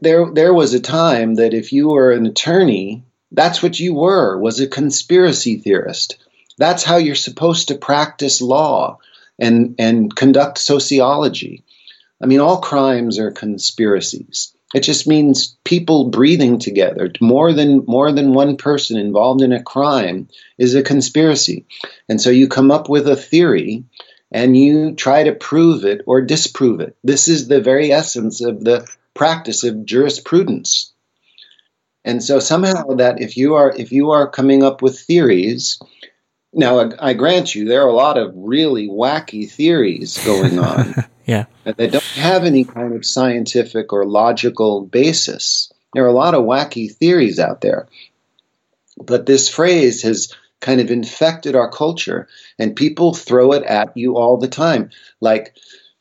[0.02, 4.38] there there was a time that if you were an attorney, that's what you were
[4.40, 6.18] was a conspiracy theorist.
[6.58, 9.00] That's how you're supposed to practice law
[9.38, 11.64] and and conduct sociology.
[12.20, 14.55] I mean, all crimes are conspiracies.
[14.76, 17.10] It just means people breathing together.
[17.22, 21.66] More than more than one person involved in a crime is a conspiracy.
[22.10, 23.86] And so you come up with a theory
[24.32, 26.98] and you try to prove it or disprove it.
[27.06, 30.92] This is the very essence of the practice of jurisprudence.
[32.04, 35.80] And so somehow that if you are if you are coming up with theories,
[36.56, 40.96] now I, I grant you there are a lot of really wacky theories going on.
[41.26, 41.46] Yeah.
[41.64, 45.72] They don't have any kind of scientific or logical basis.
[45.94, 47.88] There are a lot of wacky theories out there.
[48.98, 50.32] But this phrase has
[50.62, 52.28] kind of infected our culture,
[52.58, 54.92] and people throw it at you all the time.
[55.20, 55.56] Like,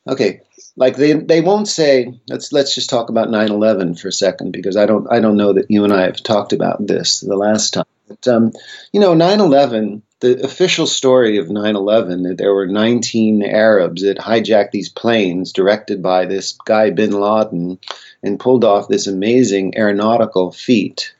[0.07, 0.41] okay,
[0.77, 4.77] like they they won't say let's let's just talk about 9/11 for a second because
[4.77, 7.73] I don't I don't know that you and I have talked about this the last
[7.73, 7.85] time.
[8.07, 8.51] But um,
[8.93, 14.17] you know, 9/11 the official story of 9 11 that there were 19 Arabs that
[14.17, 17.77] hijacked these planes directed by this guy bin Laden
[18.23, 21.13] and pulled off this amazing aeronautical feat.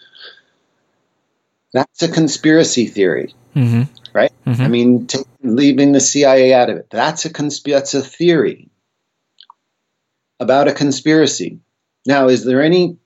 [1.71, 3.83] That's a conspiracy theory, mm-hmm.
[4.11, 4.31] right?
[4.47, 4.61] Mm-hmm.
[4.61, 6.89] I mean, t- leaving the CIA out of it.
[6.89, 8.69] That's a consp- That's a theory
[10.39, 11.59] about a conspiracy.
[12.07, 12.97] Now, is there any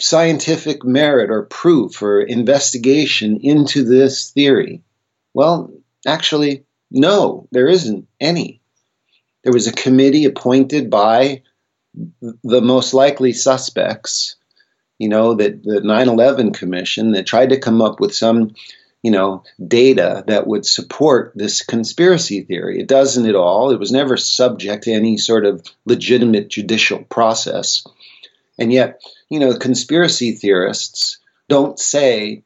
[0.00, 4.82] scientific merit or proof or investigation into this theory?
[5.38, 5.70] Well,
[6.04, 8.60] actually, no, there isn't any.
[9.44, 11.42] There was a committee appointed by
[12.42, 14.34] the most likely suspects,
[14.98, 18.56] you know, that the 9 11 Commission that tried to come up with some,
[19.00, 22.80] you know, data that would support this conspiracy theory.
[22.80, 23.70] It doesn't at all.
[23.70, 27.84] It was never subject to any sort of legitimate judicial process.
[28.58, 32.42] And yet, you know, conspiracy theorists don't say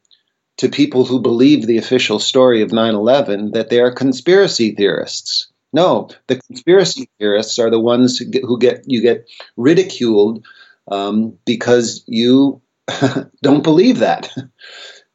[0.58, 5.48] to people who believe the official story of 9 11 that they are conspiracy theorists.
[5.72, 10.44] No, the conspiracy theorists are the ones who get, who get you get ridiculed
[10.90, 12.60] um, because you
[13.42, 14.32] don't believe that.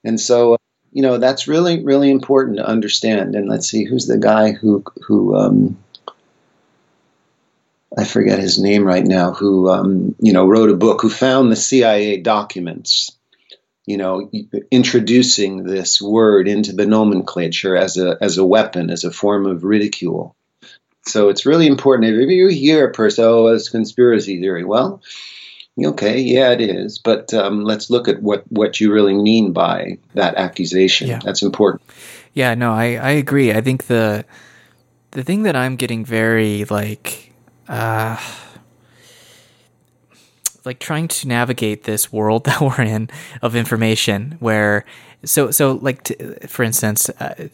[0.03, 0.57] And so,
[0.91, 3.35] you know, that's really, really important to understand.
[3.35, 5.77] And let's see, who's the guy who who um,
[7.97, 11.51] I forget his name right now, who um, you know wrote a book, who found
[11.51, 13.16] the CIA documents,
[13.87, 14.29] you know,
[14.69, 19.63] introducing this word into the nomenclature as a as a weapon, as a form of
[19.63, 20.35] ridicule.
[21.05, 22.13] So it's really important.
[22.13, 25.01] If you hear a person, oh, it's conspiracy theory, well,
[25.81, 26.99] okay, yeah, it is.
[26.99, 31.07] But um, let's look at what what you really mean by that accusation.
[31.07, 31.21] Yeah.
[31.23, 31.81] That's important.
[32.33, 33.53] Yeah, no, I I agree.
[33.53, 34.25] I think the
[35.11, 37.31] the thing that I'm getting very like
[37.69, 38.21] uh
[40.67, 43.09] like trying to navigate this world that we're in
[43.41, 44.85] of information where
[45.25, 46.07] so so like
[46.47, 47.47] for instance uh,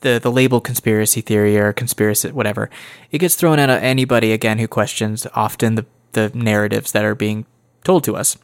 [0.00, 2.70] the the label conspiracy theory or conspiracy whatever
[3.10, 7.44] it gets thrown at anybody again who questions often the the narratives that are being
[7.82, 8.38] told to us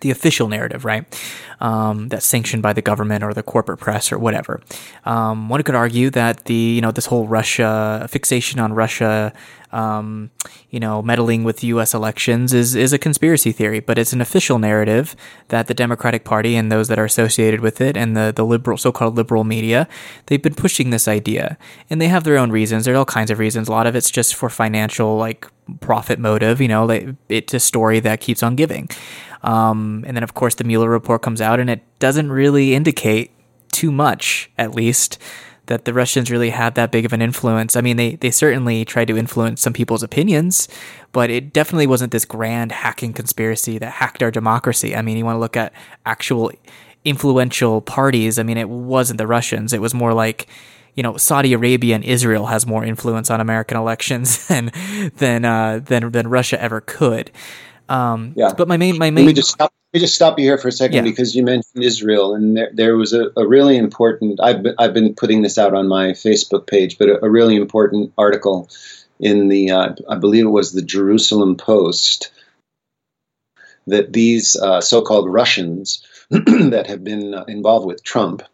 [0.00, 1.04] the official narrative, right?
[1.60, 4.60] Um, that's sanctioned by the government or the corporate press or whatever.
[5.04, 9.32] Um, one could argue that the you know this whole Russia fixation on Russia,
[9.72, 10.30] um,
[10.70, 11.92] you know, meddling with U.S.
[11.92, 15.14] elections is is a conspiracy theory, but it's an official narrative
[15.48, 18.78] that the Democratic Party and those that are associated with it and the the liberal
[18.78, 19.86] so-called liberal media
[20.26, 21.58] they've been pushing this idea,
[21.90, 22.84] and they have their own reasons.
[22.84, 23.68] There are all kinds of reasons.
[23.68, 25.46] A lot of it's just for financial like
[25.80, 26.60] profit motive.
[26.60, 28.88] You know, it's a story that keeps on giving.
[29.42, 33.30] Um, and then, of course, the Mueller report comes out, and it doesn't really indicate
[33.72, 35.18] too much, at least,
[35.66, 37.76] that the Russians really had that big of an influence.
[37.76, 40.68] I mean, they, they certainly tried to influence some people's opinions,
[41.12, 44.96] but it definitely wasn't this grand hacking conspiracy that hacked our democracy.
[44.96, 45.72] I mean, you want to look at
[46.04, 46.50] actual
[47.04, 48.38] influential parties.
[48.38, 49.72] I mean, it wasn't the Russians.
[49.72, 50.48] It was more like,
[50.94, 54.72] you know, Saudi Arabia and Israel has more influence on American elections than
[55.16, 57.30] than uh, than than Russia ever could.
[57.90, 58.54] Um, yeah.
[58.56, 59.26] But my main, my main.
[59.26, 59.72] Let me just stop.
[59.92, 61.10] Let me just stop you here for a second yeah.
[61.10, 64.38] because you mentioned Israel, and there, there was a, a, really important.
[64.40, 67.56] I've been, I've been putting this out on my Facebook page, but a, a really
[67.56, 68.70] important article
[69.18, 72.30] in the uh, I believe it was the Jerusalem Post
[73.88, 78.44] that these uh, so-called Russians that have been uh, involved with Trump.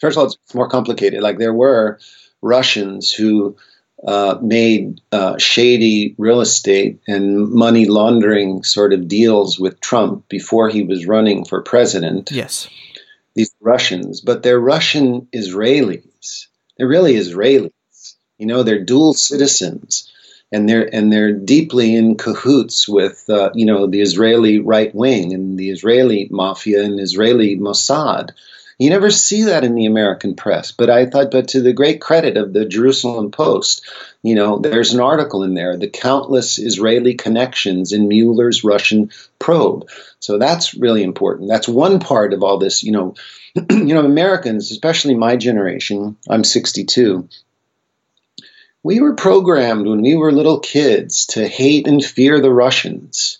[0.00, 1.22] First of all, it's more complicated.
[1.22, 2.00] Like there were
[2.42, 3.56] Russians who
[4.06, 10.68] uh, made uh, shady real estate and money laundering sort of deals with Trump before
[10.68, 12.30] he was running for president.
[12.30, 12.68] Yes.
[13.34, 16.46] These Russians, but they're Russian Israelis.
[16.76, 17.70] They're really Israelis.
[18.38, 20.10] You know, they're dual citizens.
[20.52, 25.32] And they're and they're deeply in cahoots with uh, you know the Israeli right wing
[25.32, 28.30] and the Israeli mafia and Israeli Mossad.
[28.78, 30.72] You never see that in the American press.
[30.72, 33.88] But I thought, but to the great credit of the Jerusalem Post,
[34.22, 39.88] you know, there's an article in there, the countless Israeli connections in Mueller's Russian probe.
[40.18, 41.48] So that's really important.
[41.48, 43.14] That's one part of all this, you know,
[43.70, 47.28] you know, Americans, especially my generation, I'm 62.
[48.82, 53.38] We were programmed when we were little kids to hate and fear the Russians.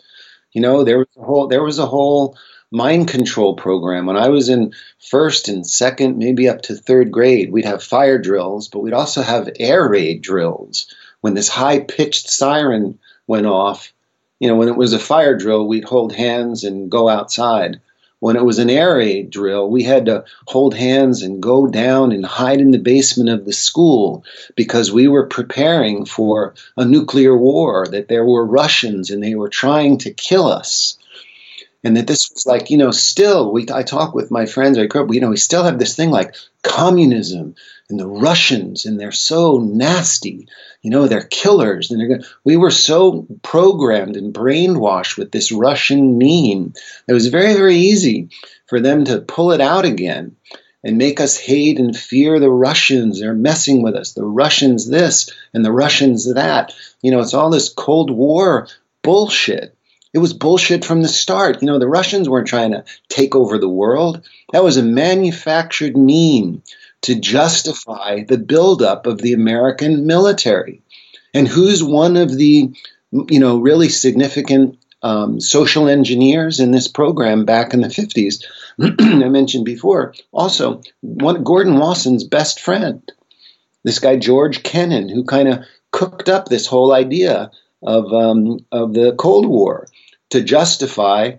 [0.53, 2.39] You know, there was a whole there was a whole
[2.75, 4.05] mind control program.
[4.05, 8.19] When I was in first and second, maybe up to third grade, we'd have fire
[8.19, 10.93] drills, but we'd also have air raid drills.
[11.21, 12.99] When this high pitched siren
[13.29, 13.93] went off,
[14.41, 17.81] you know, when it was a fire drill, we'd hold hands and go outside.
[18.19, 22.11] When it was an air raid drill, we had to hold hands and go down
[22.11, 24.25] and hide in the basement of the school
[24.57, 29.49] because we were preparing for a nuclear war, that there were Russians and they were
[29.49, 30.99] trying to kill us
[31.85, 34.87] and that this was like you know still we I talk with my friends I
[34.87, 37.55] grew up you know we still have this thing like communism
[37.89, 40.49] and the Russians and they're so nasty
[40.83, 45.53] you know they're killers and they're going we were so programmed and brainwashed with this
[45.53, 46.73] Russian meme
[47.07, 48.31] it was very very easy
[48.67, 50.37] for them to pull it out again
[50.85, 53.19] and make us hate and fear the Russians.
[53.19, 54.13] They're messing with us.
[54.13, 56.75] The Russians this and the Russians that.
[57.01, 58.69] You know, it's all this Cold War
[59.03, 59.75] bullshit.
[60.15, 61.61] It was bullshit from the start.
[61.61, 64.23] You know, the Russians weren't trying to take over the world.
[64.53, 66.63] That was a manufactured meme
[67.03, 70.83] to justify the buildup of the American military.
[71.35, 72.73] And who's one of the,
[73.11, 78.45] you know, really significant um, social engineers in this program back in the 50s?
[78.81, 80.15] I mentioned before.
[80.33, 83.03] Also, one, Gordon Wasson's best friend,
[83.83, 87.51] this guy George Kennan, who kind of cooked up this whole idea
[87.83, 89.89] of um, of the Cold War
[90.35, 91.33] to justify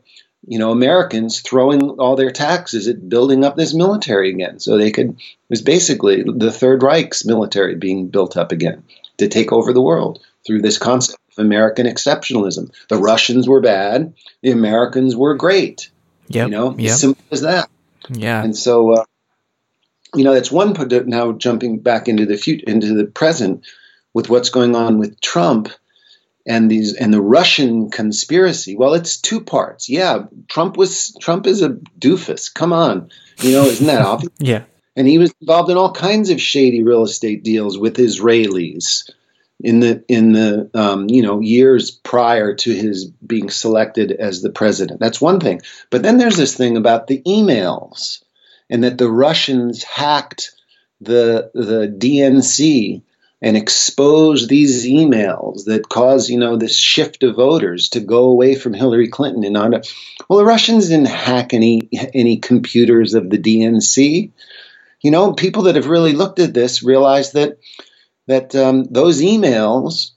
[0.47, 4.59] you know Americans throwing all their taxes at building up this military again.
[4.59, 8.84] So they could it was basically the third Reich's military being built up again
[9.17, 12.72] to take over the world through this concept of American exceptionalism.
[12.88, 14.13] The Russians were bad.
[14.41, 15.89] The Americans were great.
[16.27, 16.97] Yeah, you know yep.
[16.97, 17.69] simple as that.
[18.09, 18.41] Yeah.
[18.41, 19.05] And so uh,
[20.15, 20.73] you know that's one
[21.07, 23.65] now jumping back into the future into the present
[24.13, 25.69] with what's going on with Trump
[26.45, 28.76] and these and the Russian conspiracy.
[28.76, 29.89] Well, it's two parts.
[29.89, 31.69] Yeah, Trump was Trump is a
[31.99, 32.53] doofus.
[32.53, 33.09] Come on,
[33.39, 34.34] you know, isn't that obvious?
[34.39, 34.63] yeah.
[34.95, 39.09] And he was involved in all kinds of shady real estate deals with Israelis
[39.59, 44.51] in the in the um, you know years prior to his being selected as the
[44.51, 44.99] president.
[44.99, 45.61] That's one thing.
[45.89, 48.23] But then there's this thing about the emails
[48.69, 50.51] and that the Russians hacked
[51.01, 53.01] the the DNC
[53.41, 58.56] and expose these emails that cause you know this shift of voters to go away
[58.56, 59.82] from Hillary Clinton and on.
[60.30, 64.32] Well, the Russians didn't hack any any computers of the DNC.
[65.02, 67.60] You know, people that have really looked at this realize that
[68.28, 70.12] that um, those emails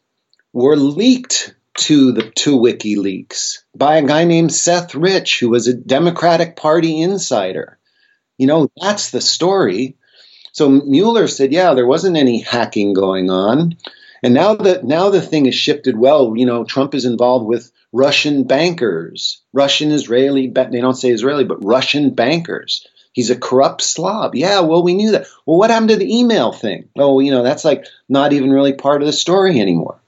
[0.52, 5.74] were leaked to the to WikiLeaks by a guy named Seth Rich, who was a
[5.74, 7.78] Democratic Party insider.
[8.36, 9.96] You know, that's the story.
[10.52, 13.76] So Mueller said, yeah, there wasn't any hacking going on.
[14.22, 15.96] And now that now the thing has shifted.
[15.96, 20.48] Well, you know, Trump is involved with Russian bankers, Russian Israeli.
[20.48, 22.86] They don't say Israeli, but Russian bankers.
[23.12, 24.34] He's a corrupt slob.
[24.34, 25.26] Yeah, well, we knew that.
[25.46, 26.88] Well, what happened to the email thing?
[26.96, 30.00] Oh, you know, that's like not even really part of the story anymore.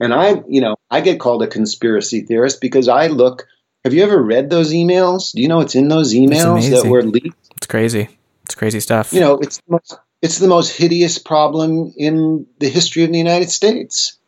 [0.00, 3.46] And I, you know, I get called a conspiracy theorist because I look.
[3.84, 5.32] Have you ever read those emails?
[5.32, 7.36] Do you know what's in those emails that were leaked?
[7.56, 8.15] It's crazy.
[8.46, 9.12] It's crazy stuff.
[9.12, 13.18] You know, it's the most, it's the most hideous problem in the history of the
[13.18, 14.18] United States.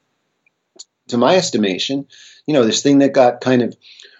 [1.08, 2.06] To my estimation,
[2.44, 3.76] you know, this thing that got kind of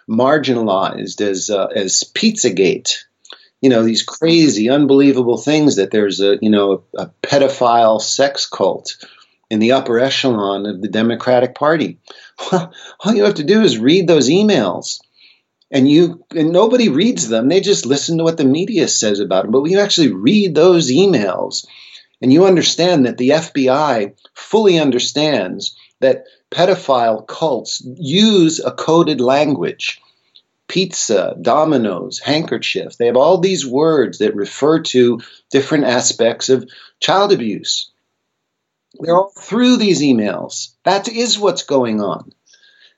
[0.08, 2.94] marginalized as uh, as Pizzagate.
[3.60, 8.46] You know, these crazy, unbelievable things that there's a you know a, a pedophile sex
[8.46, 9.04] cult
[9.50, 11.98] in the upper echelon of the Democratic Party.
[12.52, 15.00] Well, all you have to do is read those emails
[15.70, 17.49] and you and nobody reads them.
[17.49, 19.53] They just listen to what the media says about them.
[19.53, 21.66] But when you actually read those emails
[22.20, 30.01] and you understand that the FBI fully understands that pedophile cults use a coded language
[30.66, 35.19] pizza dominoes handkerchief they have all these words that refer to
[35.51, 36.69] different aspects of
[37.01, 37.90] child abuse.
[39.01, 40.74] They're all through these emails.
[40.85, 42.32] That is what's going on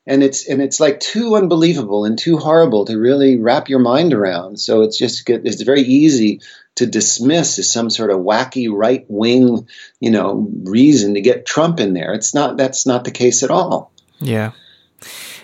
[0.07, 4.15] and it's and it's like too unbelievable and too horrible to really wrap your mind
[4.15, 4.59] around.
[4.59, 6.41] So it's just it's very easy
[6.77, 9.69] to dismiss as some sort of wacky right wing,
[10.01, 12.15] you know, reason to get Trump in there.
[12.15, 13.93] It's not that's not the case at all.
[14.19, 14.53] Yeah,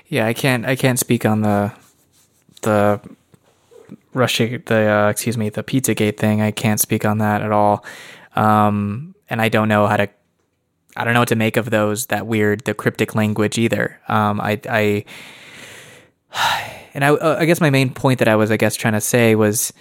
[0.09, 0.27] yeah.
[0.27, 1.73] I can't I can't speak on the
[2.63, 3.01] the
[4.15, 6.41] Russia the uh, excuse me the PizzaGate thing.
[6.41, 7.85] I can't speak on that at all.
[8.35, 10.09] Um, and I don't know how to
[10.97, 14.01] I don't know what to make of those that weird the cryptic language either.
[14.09, 15.05] Um, I, I
[16.95, 19.01] and I, uh, I guess my main point that I was I guess trying to
[19.01, 19.73] say was,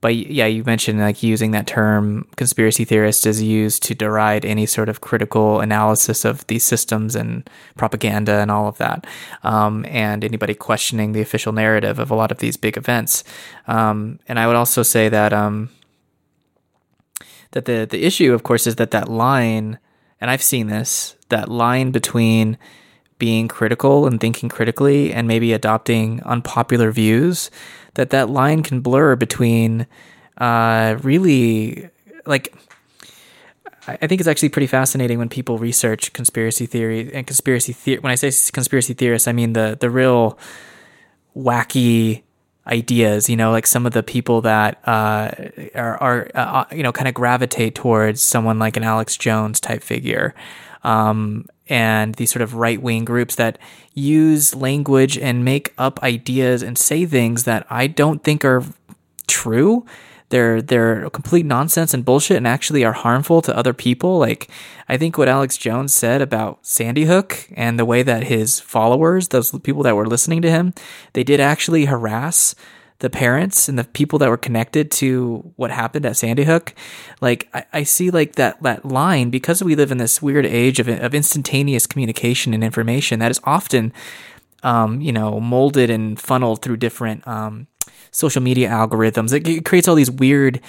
[0.00, 4.64] but yeah, you mentioned like using that term conspiracy theorist is used to deride any
[4.64, 9.06] sort of critical analysis of these systems and propaganda and all of that,
[9.42, 13.24] um, and anybody questioning the official narrative of a lot of these big events.
[13.66, 15.70] Um, and I would also say that um,
[17.50, 19.78] that the the issue, of course, is that that line
[20.20, 22.58] and I've seen this that line between
[23.18, 27.50] being critical and thinking critically and maybe adopting unpopular views
[27.94, 29.86] that that line can blur between
[30.38, 31.88] uh, really
[32.26, 32.54] like
[33.86, 37.98] I think it's actually pretty fascinating when people research conspiracy theory and conspiracy theory.
[38.00, 40.38] When I say conspiracy theorists, I mean the the real
[41.36, 42.22] wacky
[42.66, 43.28] ideas.
[43.28, 45.30] You know, like some of the people that uh,
[45.74, 49.82] are, are uh, you know kind of gravitate towards someone like an Alex Jones type
[49.82, 50.34] figure.
[50.82, 53.58] Um, and these sort of right wing groups that
[53.94, 58.64] use language and make up ideas and say things that I don't think are
[59.26, 59.86] true
[60.30, 64.18] they're they're complete nonsense and bullshit and actually are harmful to other people.
[64.18, 64.48] Like
[64.88, 69.28] I think what Alex Jones said about Sandy Hook and the way that his followers,
[69.28, 70.72] those people that were listening to him,
[71.12, 72.54] they did actually harass
[73.00, 76.74] the parents and the people that were connected to what happened at Sandy Hook.
[77.20, 80.78] Like I, I see like that that line because we live in this weird age
[80.80, 83.92] of of instantaneous communication and information that is often
[84.62, 87.66] um, you know, molded and funneled through different um,
[88.10, 89.32] social media algorithms.
[89.32, 90.60] It, it creates all these weird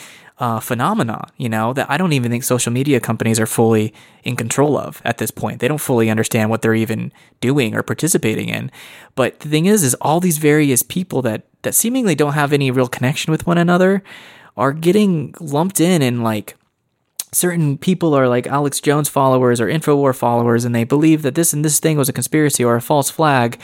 [0.41, 3.93] uh, phenomena, you know, that I don't even think social media companies are fully
[4.23, 5.59] in control of at this point.
[5.59, 8.71] They don't fully understand what they're even doing or participating in.
[9.13, 12.71] But the thing is, is all these various people that that seemingly don't have any
[12.71, 14.03] real connection with one another
[14.57, 16.55] are getting lumped in and like
[17.31, 21.53] certain people are like Alex Jones followers or Infowar followers and they believe that this
[21.53, 23.59] and this thing was a conspiracy or a false flag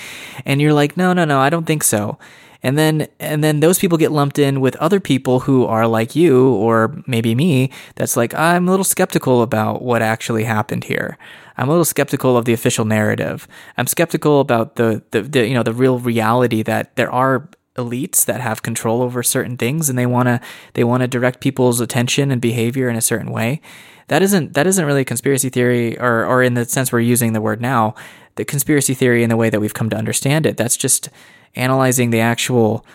[0.46, 2.18] and you're like no no no I don't think so
[2.64, 6.16] and then and then those people get lumped in with other people who are like
[6.16, 11.18] you or maybe me that's like i'm a little skeptical about what actually happened here.
[11.58, 13.48] I'm a little skeptical of the official narrative.
[13.78, 18.26] I'm skeptical about the the, the you know the real reality that there are elites
[18.26, 20.42] that have control over certain things and they want to
[20.74, 23.62] they want to direct people's attention and behavior in a certain way.
[24.08, 27.34] That isn't that isn't really a conspiracy theory or or in the sense we're using
[27.34, 27.96] the word now
[28.36, 30.58] the conspiracy theory in the way that we've come to understand it.
[30.58, 31.10] That's just
[31.56, 32.86] analyzing the actual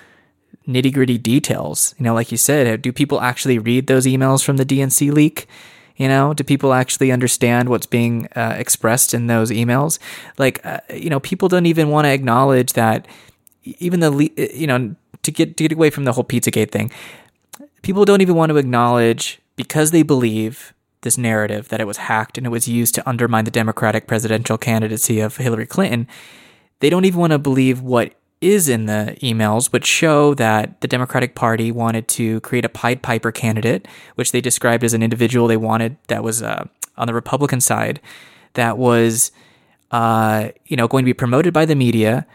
[0.67, 1.95] nitty gritty details.
[1.99, 5.47] You know, like you said, do people actually read those emails from the DNC leak?
[5.97, 9.99] You know, do people actually understand what's being uh, expressed in those emails?
[10.39, 13.07] Like, uh, you know, people don't even want to acknowledge that
[13.65, 16.91] even the, le- you know, to get, to get away from the whole Pizzagate thing,
[17.83, 20.73] people don't even want to acknowledge because they believe
[21.03, 24.57] this narrative that it was hacked and it was used to undermine the Democratic presidential
[24.57, 26.09] candidacy of Hillary Clinton.
[26.81, 30.89] They don't even want to believe what is in the emails, which show that the
[30.89, 33.87] Democratic Party wanted to create a Pied Piper candidate,
[34.17, 36.67] which they described as an individual they wanted that was uh,
[36.97, 38.01] on the Republican side,
[38.55, 39.33] that was,
[39.91, 42.27] uh, you know, going to be promoted by the media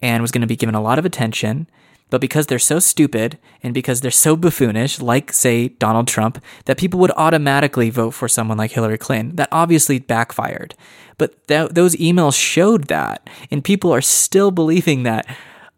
[0.00, 1.66] and was going to be given a lot of attention.
[2.08, 6.78] But because they're so stupid and because they're so buffoonish, like, say, Donald Trump, that
[6.78, 10.76] people would automatically vote for someone like Hillary Clinton, that obviously backfired.
[11.18, 15.26] But th- those emails showed that, and people are still believing that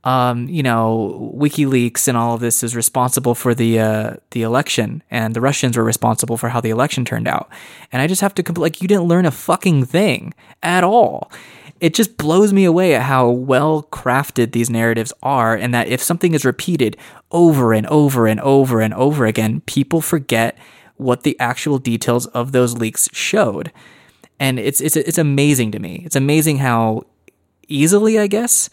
[0.04, 5.02] um, you know, WikiLeaks and all of this is responsible for the uh, the election,
[5.10, 7.48] and the Russians were responsible for how the election turned out.
[7.92, 11.30] And I just have to compl- like, you didn't learn a fucking thing at all.
[11.80, 16.02] It just blows me away at how well crafted these narratives are, and that if
[16.02, 16.96] something is repeated
[17.30, 20.56] over and over and over and over again, people forget
[20.96, 23.72] what the actual details of those leaks showed.
[24.40, 26.02] And it's it's it's amazing to me.
[26.04, 27.02] It's amazing how
[27.66, 28.70] easily, I guess,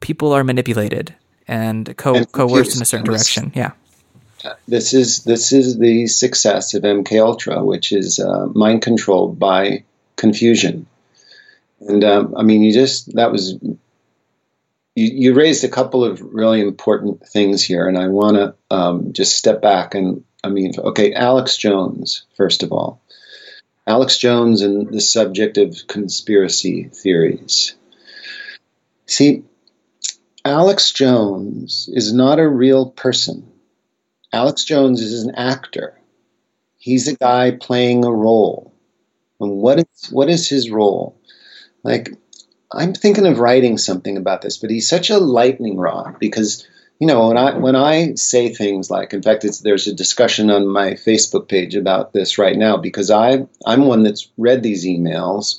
[0.00, 1.14] people are manipulated
[1.48, 3.52] and, co- and coerced in a certain direction.
[3.54, 3.72] Yeah.
[4.68, 9.82] This is this is the success of MK Ultra, which is uh, mind controlled by
[10.14, 10.86] confusion.
[11.80, 13.74] And um, I mean, you just that was you,
[14.94, 19.36] you, raised a couple of really important things here, and I want to um, just
[19.36, 23.00] step back and I mean, okay, Alex Jones, first of all,
[23.84, 27.74] Alex Jones and the subject of conspiracy theories.
[29.06, 29.42] See,
[30.46, 33.50] Alex Jones is not a real person.
[34.32, 36.00] Alex Jones is an actor.
[36.78, 38.72] He's a guy playing a role.
[39.40, 41.20] And what is what is his role?
[41.82, 42.10] Like
[42.70, 46.64] I'm thinking of writing something about this, but he's such a lightning rod because
[47.00, 50.68] you know when I when I say things like, in fact, there's a discussion on
[50.68, 55.58] my Facebook page about this right now because I I'm one that's read these emails,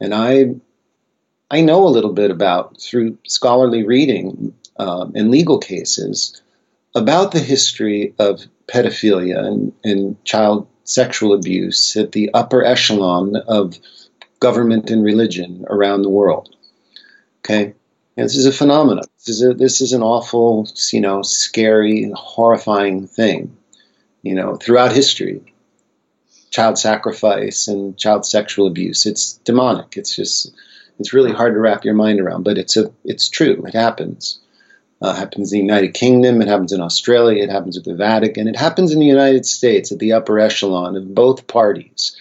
[0.00, 0.54] and I
[1.50, 6.42] I know a little bit about through scholarly reading um, and legal cases
[6.94, 13.78] about the history of pedophilia and, and child sexual abuse at the upper echelon of
[14.40, 16.54] government and religion around the world.
[17.40, 17.74] Okay,
[18.16, 19.04] and this is a phenomenon.
[19.18, 23.56] This is a, this is an awful, you know, scary, and horrifying thing.
[24.22, 25.54] You know, throughout history,
[26.50, 29.06] child sacrifice and child sexual abuse.
[29.06, 29.96] It's demonic.
[29.96, 30.52] It's just
[30.98, 33.64] it's really hard to wrap your mind around, but it's a it's true.
[33.66, 34.40] It happens.
[35.02, 36.40] Uh, happens in the United Kingdom.
[36.40, 37.42] It happens in Australia.
[37.42, 38.48] It happens at the Vatican.
[38.48, 42.16] It happens in the United States at the upper echelon of both parties.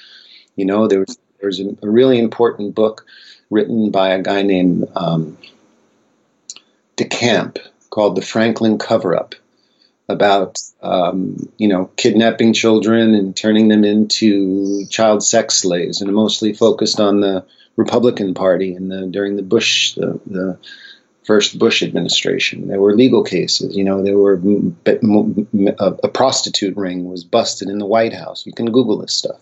[0.58, 3.06] You know, there was there was a, a really important book
[3.50, 5.38] written by a guy named um,
[6.98, 9.36] DeCamp called "The Franklin Cover-Up."
[10.08, 16.54] about um, you know kidnapping children and turning them into child sex slaves, and mostly
[16.54, 17.46] focused on the
[17.76, 20.58] Republican Party in the during the Bush the, the
[21.26, 22.68] first Bush administration.
[22.68, 23.76] There were legal cases.
[23.76, 24.40] You know, there were
[25.80, 28.46] a, a, prostitute ring was busted in the White House.
[28.46, 29.40] You can Google this stuff.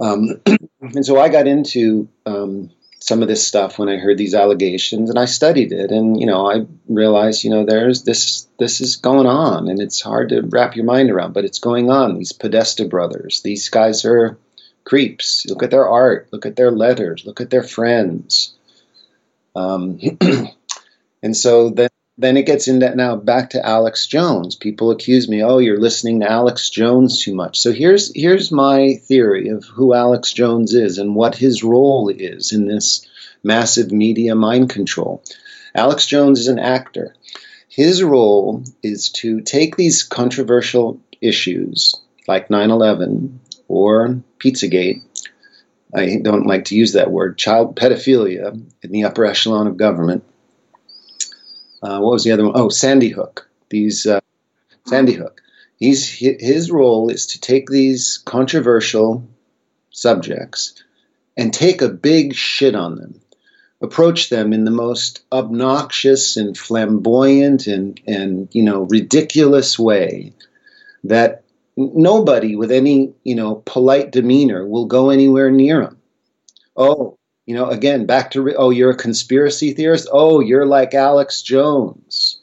[0.00, 0.40] Um,
[0.80, 2.70] and so I got into um,
[3.00, 6.26] some of this stuff when I heard these allegations, and I studied it, and you
[6.26, 10.42] know, I realized, you know, there's this this is going on, and it's hard to
[10.42, 12.16] wrap your mind around, but it's going on.
[12.16, 14.38] These Podesta brothers, these guys are
[14.88, 15.44] creeps.
[15.46, 16.28] Look at their art.
[16.32, 17.26] Look at their letters.
[17.26, 18.54] Look at their friends.
[19.54, 20.00] Um,
[21.22, 24.56] and so then, then it gets into now back to Alex Jones.
[24.56, 27.60] People accuse me, oh, you're listening to Alex Jones too much.
[27.60, 32.52] So here's here's my theory of who Alex Jones is and what his role is
[32.52, 33.06] in this
[33.44, 35.22] massive media mind control.
[35.74, 37.14] Alex Jones is an actor.
[37.68, 41.94] His role is to take these controversial issues
[42.26, 45.02] like 9 11 or Pizzagate.
[45.94, 50.24] I don't like to use that word, child pedophilia in the upper echelon of government.
[51.82, 52.52] uh, what was the other one?
[52.54, 53.48] Oh, Sandy Hook.
[53.70, 54.20] These uh,
[54.86, 55.40] Sandy Hook.
[55.76, 59.26] He's his role is to take these controversial
[59.90, 60.82] subjects
[61.36, 63.20] and take a big shit on them
[63.80, 70.32] approach them in the most obnoxious and flamboyant and, and you know ridiculous way
[71.04, 71.44] that
[71.78, 75.98] nobody with any you know polite demeanor will go anywhere near him
[76.76, 81.40] oh you know again back to oh you're a conspiracy theorist oh you're like alex
[81.42, 82.40] jones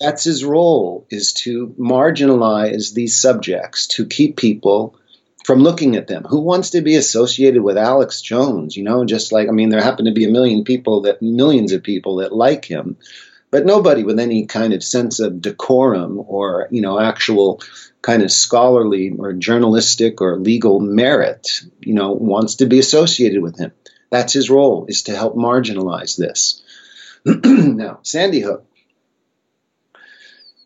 [0.00, 4.96] that's his role is to marginalize these subjects to keep people
[5.44, 6.24] from looking at them.
[6.24, 8.76] Who wants to be associated with Alex Jones?
[8.76, 11.72] You know, just like I mean, there happen to be a million people that millions
[11.72, 12.96] of people that like him,
[13.50, 17.60] but nobody with any kind of sense of decorum or you know actual
[18.02, 23.58] kind of scholarly or journalistic or legal merit, you know, wants to be associated with
[23.58, 23.72] him.
[24.10, 26.62] That's his role is to help marginalize this.
[27.24, 28.66] now, Sandy Hook,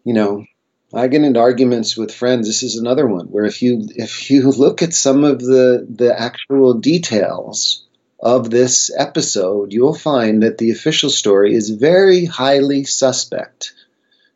[0.04, 0.46] you know,
[0.94, 2.46] I get into arguments with friends.
[2.46, 6.18] This is another one where if you if you look at some of the the
[6.18, 7.83] actual details
[8.24, 13.74] of this episode, you'll find that the official story is very highly suspect.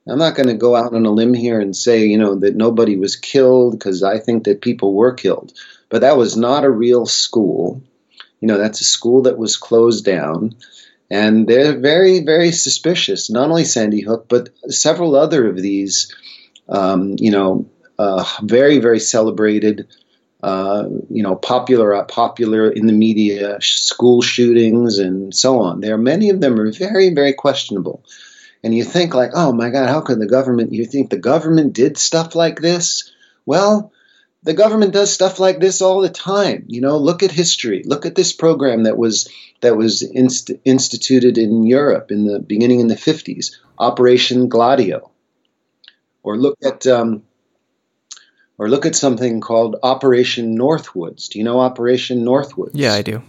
[0.07, 2.55] I'm not going to go out on a limb here and say, you know, that
[2.55, 5.53] nobody was killed because I think that people were killed.
[5.89, 7.83] But that was not a real school.
[8.41, 10.55] You know, that's a school that was closed down.
[11.11, 16.15] And they're very, very suspicious, not only Sandy Hook, but several other of these
[16.69, 19.89] um, you know, uh, very very celebrated.
[20.41, 25.81] Uh, you know, popular popular in the media school shootings and so on.
[25.81, 28.05] There, many of them are very very questionable.
[28.63, 30.73] And you think like, oh my God, how could the government?
[30.73, 33.11] You think the government did stuff like this?
[33.47, 33.93] Well,
[34.45, 36.65] the government does stuff like this all the time.
[36.69, 37.83] You know, look at history.
[37.85, 39.29] Look at this program that was
[39.61, 45.11] that was inst- instituted in Europe in the beginning in the 50s, Operation Gladio
[46.29, 47.23] or look at um,
[48.59, 51.29] or look at something called Operation Northwoods.
[51.29, 52.73] Do you know Operation Northwoods?
[52.75, 53.23] Yeah, I do.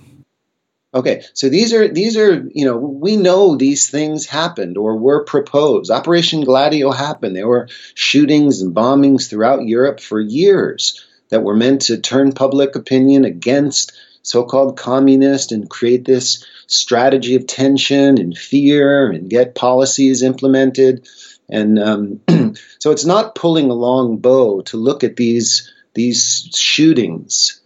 [0.91, 5.23] Okay, so these are these are you know we know these things happened or were
[5.23, 5.91] proposed.
[5.91, 7.35] Operation Gladio happened.
[7.35, 12.75] There were shootings and bombings throughout Europe for years that were meant to turn public
[12.75, 13.91] opinion against
[14.23, 21.07] so-called communist and create this strategy of tension and fear and get policies implemented.
[21.49, 22.21] And um,
[22.79, 27.61] so it's not pulling a long bow to look at these these shootings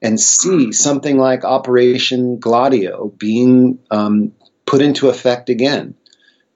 [0.00, 4.32] and see something like Operation Gladio being um,
[4.66, 5.94] put into effect again,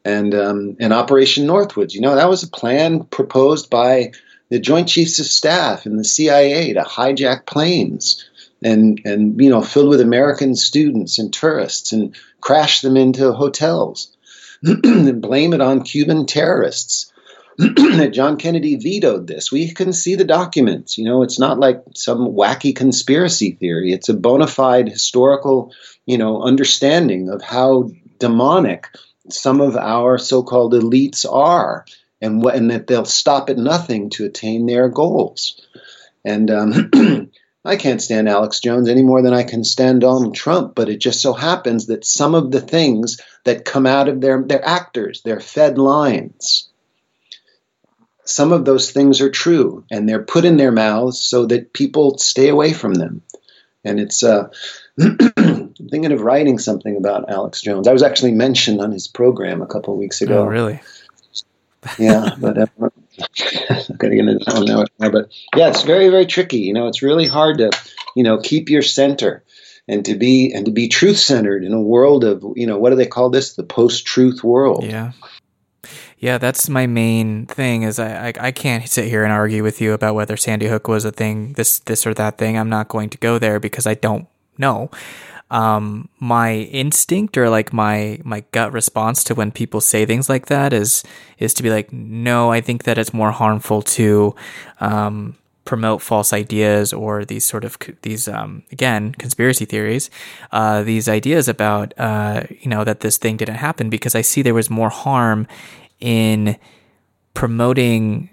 [0.05, 1.95] and um, and Operation Northwoods.
[1.95, 4.13] You know that was a plan proposed by
[4.49, 8.29] the Joint Chiefs of Staff and the CIA to hijack planes
[8.63, 14.17] and and you know filled with American students and tourists and crash them into hotels
[14.63, 17.13] and blame it on Cuban terrorists.
[18.13, 19.51] John Kennedy vetoed this.
[19.51, 20.97] We can see the documents.
[20.97, 23.93] You know, it's not like some wacky conspiracy theory.
[23.93, 25.73] It's a bona fide historical,
[26.07, 28.87] you know, understanding of how demonic
[29.29, 31.85] some of our so-called elites are,
[32.21, 35.61] and, and that they'll stop at nothing to attain their goals.
[36.25, 36.91] And um,
[37.69, 40.99] I can't stand Alex Jones any more than I can stand Donald Trump, but it
[41.01, 45.23] just so happens that some of the things that come out of their, their actors,
[45.23, 46.69] their fed lines,
[48.25, 52.19] some of those things are true and they're put in their mouths so that people
[52.19, 53.23] stay away from them.
[53.85, 54.49] And it's, uh,
[55.01, 57.87] I'm thinking of writing something about Alex Jones.
[57.87, 60.41] I was actually mentioned on his program a couple of weeks ago.
[60.41, 60.81] Oh, really?
[61.99, 62.91] yeah, but uh,
[63.71, 65.11] I'm going to get into that now.
[65.11, 66.59] But yeah, it's very, very tricky.
[66.59, 67.71] You know, it's really hard to,
[68.15, 69.45] you know, keep your center
[69.87, 72.91] and to be and to be truth centered in a world of, you know, what
[72.91, 73.55] do they call this?
[73.55, 74.85] The post truth world.
[74.85, 75.13] Yeah.
[76.21, 77.83] Yeah, that's my main thing.
[77.85, 80.89] Is I, I, I can't sit here and argue with you about whether Sandy Hook
[80.89, 82.59] was a thing, this this or that thing.
[82.59, 84.27] I'm not going to go there because I don't
[84.59, 84.91] know
[85.51, 90.47] um, my instinct or like my my gut response to when people say things like
[90.47, 91.05] that is
[91.39, 94.35] is to be like, no, I think that it's more harmful to
[94.81, 100.11] um, promote false ideas or these sort of these um, again conspiracy theories,
[100.53, 104.43] uh, these ideas about uh, you know that this thing didn't happen because I see
[104.43, 105.47] there was more harm
[106.01, 106.57] in
[107.35, 108.31] promoting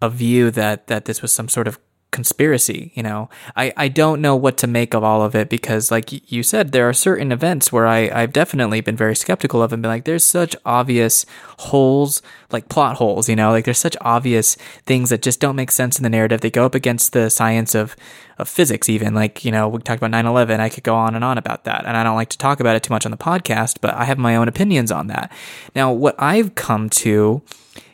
[0.00, 1.78] a view that that this was some sort of
[2.16, 2.92] conspiracy.
[2.94, 6.32] You know, I, I don't know what to make of all of it because, like
[6.32, 9.82] you said, there are certain events where I, I've definitely been very skeptical of and
[9.82, 11.26] been like, there's such obvious
[11.58, 14.56] holes, like plot holes, you know, like there's such obvious
[14.86, 16.40] things that just don't make sense in the narrative.
[16.40, 17.94] They go up against the science of,
[18.38, 19.12] of physics, even.
[19.12, 20.58] Like, you know, we talked about 9 11.
[20.58, 21.84] I could go on and on about that.
[21.84, 24.04] And I don't like to talk about it too much on the podcast, but I
[24.04, 25.30] have my own opinions on that.
[25.74, 27.42] Now, what I've come to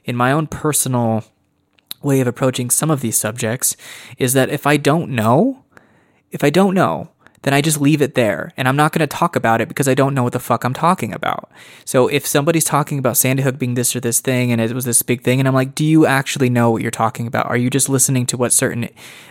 [0.05, 1.25] in my own personal
[2.05, 3.77] way of approaching some of these subjects
[4.19, 5.65] is that if I don't know,
[6.31, 7.12] if I don't know,
[7.43, 8.53] then I just leave it there.
[8.57, 10.65] And I'm not going to talk about it because I don't know what the fuck
[10.65, 11.51] I'm talking about.
[11.85, 14.85] So if somebody's talking about Sandy Hook being this or this thing and it was
[14.85, 17.47] this big thing, and I'm like, do you actually know what you're talking about?
[17.47, 18.89] Are you just listening to what certain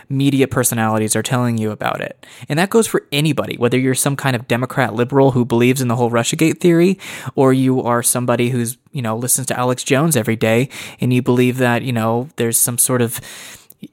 [0.08, 2.26] media personalities are telling you about it?
[2.48, 5.88] And that goes for anybody, whether you're some kind of Democrat liberal who believes in
[5.88, 6.98] the whole Russiagate theory,
[7.34, 10.68] or you are somebody who's, you know, listens to Alex Jones every day
[11.00, 13.20] and you believe that, you know, there's some sort of,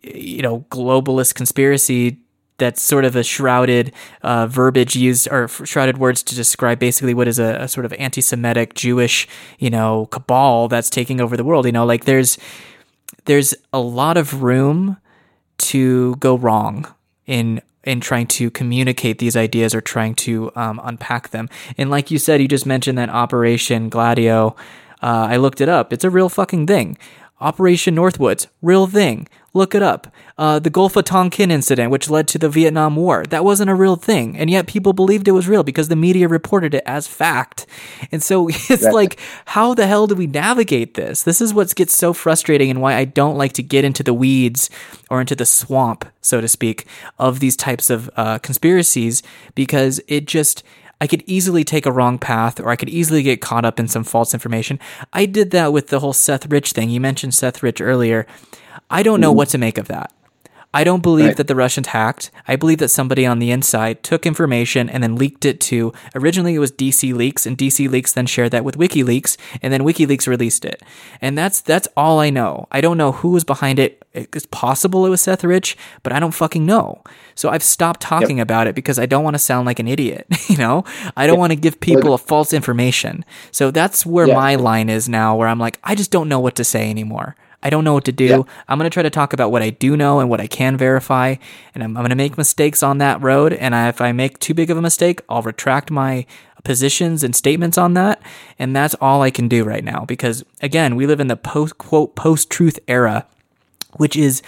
[0.04, 2.20] you know, globalist conspiracy
[2.60, 3.91] that's sort of a shrouded
[4.22, 7.94] uh, verbiage used or shrouded words to describe basically what is a, a, sort of
[7.94, 9.27] anti-Semitic Jewish,
[9.57, 11.65] you know, cabal that's taking over the world.
[11.65, 12.38] You know, like there's
[13.26, 14.98] there's a lot of room
[15.57, 16.94] to go wrong
[17.26, 21.49] in in trying to communicate these ideas or trying to um, unpack them.
[21.77, 24.56] And like you said, you just mentioned that Operation Gladio.
[25.02, 25.94] Uh, I looked it up.
[25.94, 26.98] It's a real fucking thing.
[27.40, 29.27] Operation Northwoods, real thing.
[29.54, 30.14] Look it up.
[30.38, 33.76] Uh, the Gulf of Tonkin incident, which led to the Vietnam War, that wasn't a
[33.76, 34.38] real thing.
[34.38, 37.66] And yet people believed it was real because the media reported it as fact.
[38.12, 41.24] And so it's like, how the hell do we navigate this?
[41.24, 44.14] This is what gets so frustrating and why I don't like to get into the
[44.14, 44.70] weeds
[45.10, 46.86] or into the swamp, so to speak,
[47.18, 49.24] of these types of uh, conspiracies
[49.56, 50.64] because it just.
[51.02, 53.88] I could easily take a wrong path or I could easily get caught up in
[53.88, 54.80] some false information.
[55.14, 56.90] I did that with the whole Seth Rich thing.
[56.90, 58.28] You mentioned Seth Rich earlier.
[58.90, 59.38] I don't know mm-hmm.
[59.38, 60.12] what to make of that.
[60.72, 61.38] I don't believe right.
[61.38, 62.30] that the Russians hacked.
[62.48, 65.91] I believe that somebody on the inside took information and then leaked it to.
[66.14, 69.82] Originally, it was DC Leaks, and DC Leaks then shared that with WikiLeaks, and then
[69.82, 70.84] WikiLeaks released it.
[71.22, 72.68] And that's that's all I know.
[72.72, 74.04] I don't know who was behind it.
[74.14, 77.02] It's possible it was Seth Rich, but I don't fucking know.
[77.34, 78.46] So I've stopped talking yep.
[78.46, 80.28] about it because I don't want to sound like an idiot.
[80.48, 80.84] you know,
[81.18, 81.40] I don't yep.
[81.40, 83.26] want to give people a false information.
[83.52, 84.36] So that's where yeah.
[84.36, 87.36] my line is now, where I'm like, I just don't know what to say anymore.
[87.61, 88.26] I don't know what to do.
[88.26, 88.41] Yeah.
[88.68, 90.77] I'm going to try to talk about what I do know and what I can
[90.77, 91.36] verify.
[91.73, 93.53] And I'm, I'm going to make mistakes on that road.
[93.53, 96.26] And I, if I make too big of a mistake, I'll retract my
[96.64, 98.22] positions and statements on that.
[98.57, 100.06] And that's all I can do right now.
[100.06, 103.27] Because again, we live in the post quote post truth era,
[103.98, 104.41] which is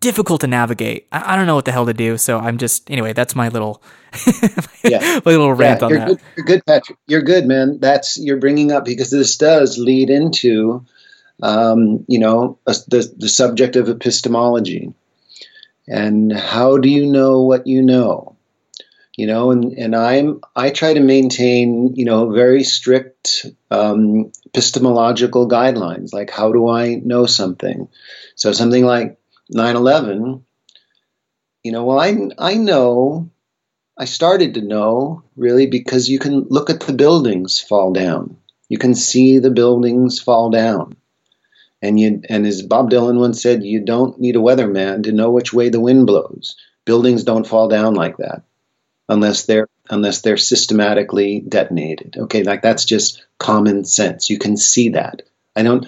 [0.00, 1.06] difficult to navigate.
[1.12, 2.16] I, I, don't know what the hell to do.
[2.16, 3.82] So I'm just, anyway, that's my little,
[4.82, 5.20] yeah.
[5.24, 6.08] my little rant yeah, on you're that.
[6.08, 6.98] Good, you're good, Patrick.
[7.06, 7.78] You're good, man.
[7.80, 10.86] That's, you're bringing up because this does lead into
[11.42, 14.92] um, you know, a, the, the subject of epistemology.
[15.88, 18.36] And how do you know what you know?
[19.16, 25.48] You know, and, and I'm I try to maintain, you know, very strict um, epistemological
[25.48, 26.12] guidelines.
[26.12, 27.88] Like how do I know something?
[28.34, 29.18] So something like
[29.52, 30.42] 9/11,
[31.62, 33.30] you know, well I I know
[33.98, 38.38] I started to know really because you can look at the buildings fall down.
[38.70, 40.96] You can see the buildings fall down.
[41.82, 45.30] And you and as Bob Dylan once said, you don't need a weatherman to know
[45.30, 46.56] which way the wind blows.
[46.84, 48.42] Buildings don't fall down like that
[49.08, 52.16] unless they're unless they're systematically detonated.
[52.18, 54.30] Okay, like that's just common sense.
[54.30, 55.22] You can see that.
[55.56, 55.86] I don't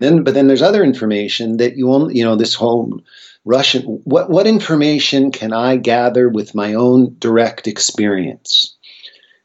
[0.00, 3.02] then but then there's other information that you only you know, this whole
[3.44, 8.75] Russian what what information can I gather with my own direct experience?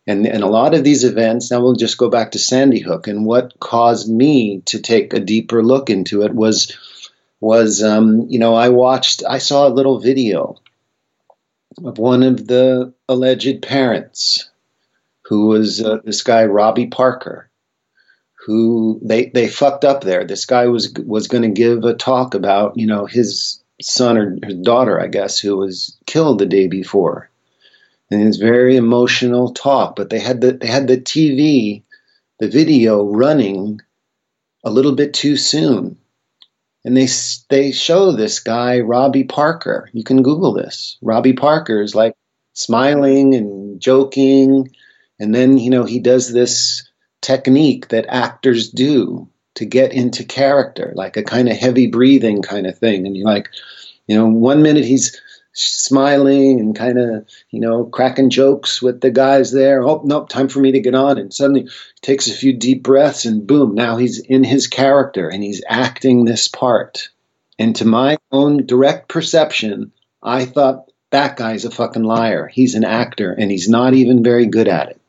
[0.08, 3.08] And, and a lot of these events, now we'll just go back to Sandy Hook,
[3.08, 6.76] and what caused me to take a deeper look into it was,
[7.40, 10.58] was um, you know, I watched, I saw a little video
[11.84, 14.50] of one of the alleged parents,
[15.32, 17.50] who was uh, this guy Robbie Parker,
[18.46, 20.26] who they they fucked up there.
[20.26, 24.38] This guy was was going to give a talk about you know his son or
[24.44, 27.31] his daughter, I guess, who was killed the day before
[28.12, 29.96] and it's very emotional talk.
[29.96, 31.84] But they had the they had the TV,
[32.40, 33.80] the video running
[34.64, 35.98] a little bit too soon,
[36.84, 37.08] and they
[37.50, 39.90] they show this guy Robbie Parker.
[39.94, 40.98] You can Google this.
[41.02, 42.14] Robbie Parker is like
[42.54, 44.70] smiling and joking,
[45.20, 46.88] and then you know he does this
[47.22, 52.66] technique that actors do to get into character, like a kind of heavy breathing kind
[52.66, 53.06] of thing.
[53.06, 53.50] And you're like,
[54.08, 55.20] you know, one minute he's
[55.54, 59.84] smiling and kind of, you know, cracking jokes with the guys there.
[59.84, 61.18] Oh, nope, time for me to get on.
[61.18, 61.68] And suddenly
[62.02, 66.26] takes a few deep breaths and boom, now he's in his character and he's acting
[66.26, 67.10] this part.
[67.60, 69.92] And to my own direct perception,
[70.24, 72.48] I thought that guy's a fucking liar.
[72.48, 75.02] He's an actor and he's not even very good at it.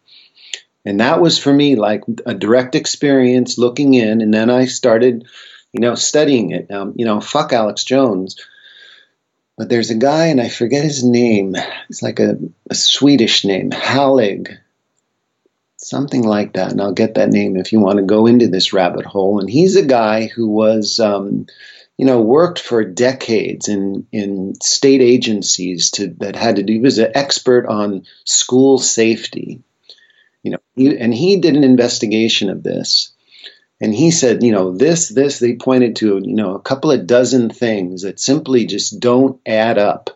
[0.84, 4.20] And that was for me like a direct experience looking in.
[4.20, 5.26] And then I started,
[5.72, 6.70] you know, studying it.
[6.72, 8.36] Um, you know, fuck Alex Jones.
[9.56, 11.54] But there's a guy, and I forget his name.
[11.88, 12.38] It's like a,
[12.70, 14.56] a Swedish name, Hallig,
[15.76, 16.72] something like that.
[16.72, 19.40] And I'll get that name if you want to go into this rabbit hole.
[19.40, 21.46] And he's a guy who was, um,
[21.98, 26.72] you know, worked for decades in in state agencies to that had to do.
[26.72, 29.62] He was an expert on school safety,
[30.42, 33.11] you know, he, and he did an investigation of this.
[33.82, 37.04] And he said, you know, this, this, they pointed to, you know, a couple of
[37.04, 40.10] dozen things that simply just don't add up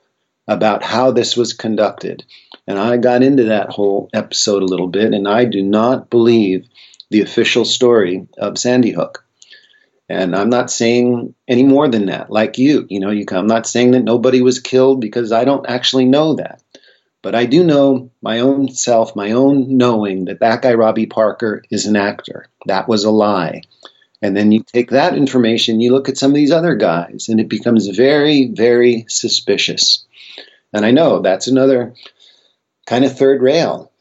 [0.47, 2.25] about how this was conducted.
[2.69, 6.69] And I got into that whole episode a little bit, and I do not believe
[7.11, 9.27] the official story of Sandy Hook.
[10.09, 12.87] And I'm not saying any more than that, like you.
[12.89, 16.35] You know, you, I'm not saying that nobody was killed because I don't actually know
[16.35, 16.63] that.
[17.23, 21.63] But I do know my own self, my own knowing that that guy, Robbie Parker,
[21.71, 22.47] is an actor.
[22.67, 23.63] That was a lie.
[24.23, 27.41] And then you take that information, you look at some of these other guys, and
[27.41, 30.05] it becomes very, very suspicious.
[30.73, 31.95] And I know that's another
[32.87, 33.93] kind of third rail.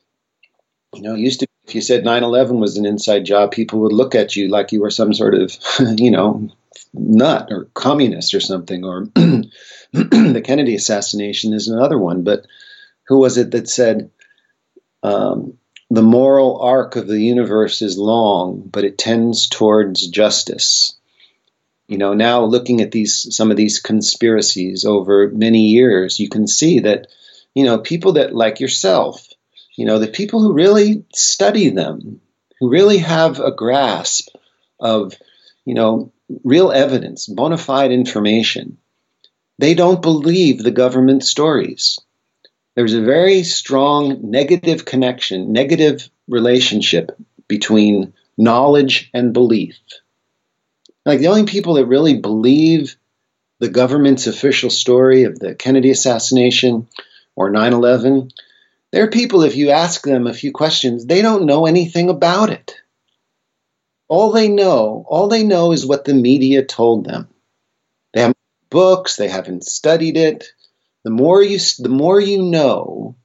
[0.94, 4.14] You know, used to if you said 9/11 was an inside job, people would look
[4.14, 5.58] at you like you were some sort of,
[5.98, 6.50] you know,
[6.94, 8.86] nut or communist or something.
[8.86, 9.06] Or
[9.94, 12.24] the Kennedy assassination is another one.
[12.24, 12.46] But
[13.08, 14.12] who was it that said
[15.04, 15.58] um,
[15.90, 20.98] the moral arc of the universe is long, but it tends towards justice?
[21.88, 26.48] You know, now looking at these some of these conspiracies over many years, you can
[26.48, 27.08] see that
[27.54, 29.28] you know people that like yourself,
[29.76, 32.22] you know, the people who really study them,
[32.60, 34.30] who really have a grasp
[34.80, 35.14] of
[35.64, 36.12] you know
[36.44, 38.80] real evidence, bona fide information,
[39.60, 42.00] they don't believe the government stories.
[42.76, 49.78] There's a very strong negative connection, negative relationship between knowledge and belief.
[51.06, 52.98] Like the only people that really believe
[53.60, 56.88] the government's official story of the Kennedy assassination
[57.36, 58.32] or 9 11,
[58.92, 62.76] they're people, if you ask them a few questions, they don't know anything about it.
[64.08, 67.28] All they know, all they know is what the media told them.
[68.14, 68.38] They haven't
[68.70, 70.52] books, they haven't studied it.
[71.06, 73.16] The more you, the more you know,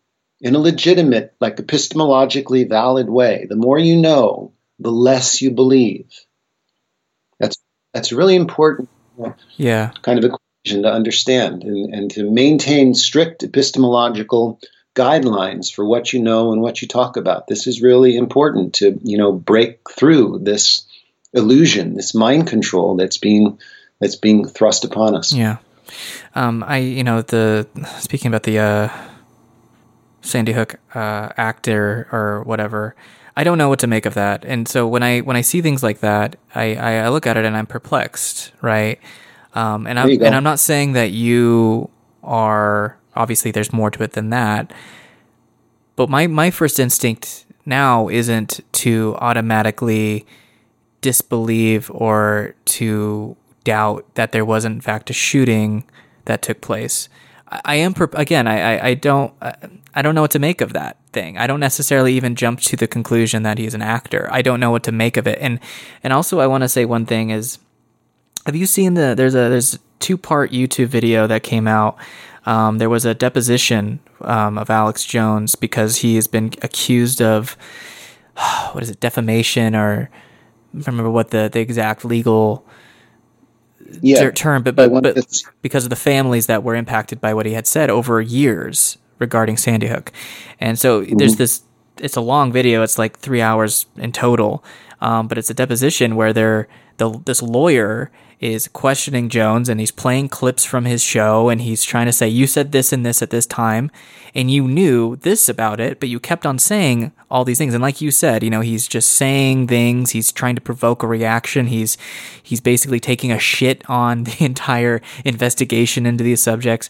[0.40, 6.10] in a legitimate, like epistemologically valid way, the more you know, the less you believe.
[7.38, 7.56] That's
[7.94, 8.90] that's really important.
[9.56, 9.92] Yeah.
[10.02, 14.60] Kind of equation to understand and, and to maintain strict epistemological
[14.94, 17.46] guidelines for what you know and what you talk about.
[17.46, 20.86] This is really important to, you know, break through this
[21.32, 23.58] illusion, this mind control that's being
[24.00, 25.32] that's being thrust upon us.
[25.32, 25.56] Yeah.
[26.34, 27.66] Um, I, you know, the
[27.98, 28.88] speaking about the uh,
[30.20, 32.94] Sandy Hook uh, actor or whatever,
[33.36, 34.44] I don't know what to make of that.
[34.44, 37.44] And so when I when I see things like that, I, I, look at it
[37.44, 38.98] and I'm perplexed, right?
[39.54, 41.90] Um, and I'm and I'm not saying that you
[42.22, 44.72] are obviously there's more to it than that.
[45.96, 50.26] But my my first instinct now isn't to automatically
[51.00, 55.84] disbelieve or to doubt that there was in fact a shooting
[56.24, 57.08] that took place.
[57.48, 58.46] I, I am again.
[58.46, 59.32] I, I, I don't
[59.94, 61.38] I don't know what to make of that thing.
[61.38, 64.28] I don't necessarily even jump to the conclusion that he's an actor.
[64.30, 65.38] I don't know what to make of it.
[65.40, 65.60] And
[66.02, 67.58] and also I want to say one thing is
[68.46, 71.96] have you seen the there's a there's a two part YouTube video that came out.
[72.46, 77.56] Um, there was a deposition um, of Alex Jones because he has been accused of
[78.72, 80.08] what is it defamation or
[80.72, 82.64] I remember what the, the exact legal
[84.00, 85.16] yeah, term, but, but, but
[85.62, 89.56] because of the families that were impacted by what he had said over years regarding
[89.56, 90.12] Sandy Hook.
[90.60, 91.16] And so mm-hmm.
[91.16, 91.62] there's this,
[91.98, 92.82] it's a long video.
[92.82, 94.64] It's like three hours in total.
[95.00, 96.68] Um, but it's a deposition where they're,
[96.98, 98.10] the, this lawyer
[98.40, 102.26] is questioning Jones and he's playing clips from his show and he's trying to say,
[102.26, 103.90] You said this and this at this time,
[104.34, 107.74] and you knew this about it, but you kept on saying all these things.
[107.74, 111.06] And like you said, you know, he's just saying things, he's trying to provoke a
[111.06, 111.98] reaction, he's
[112.42, 116.88] he's basically taking a shit on the entire investigation into these subjects.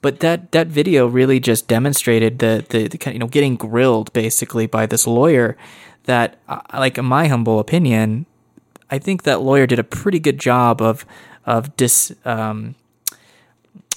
[0.00, 4.66] But that, that video really just demonstrated the, the, the you know getting grilled basically
[4.66, 5.56] by this lawyer
[6.04, 8.26] that uh, like in my humble opinion
[8.90, 11.04] I think that lawyer did a pretty good job of
[11.46, 12.74] of dis um,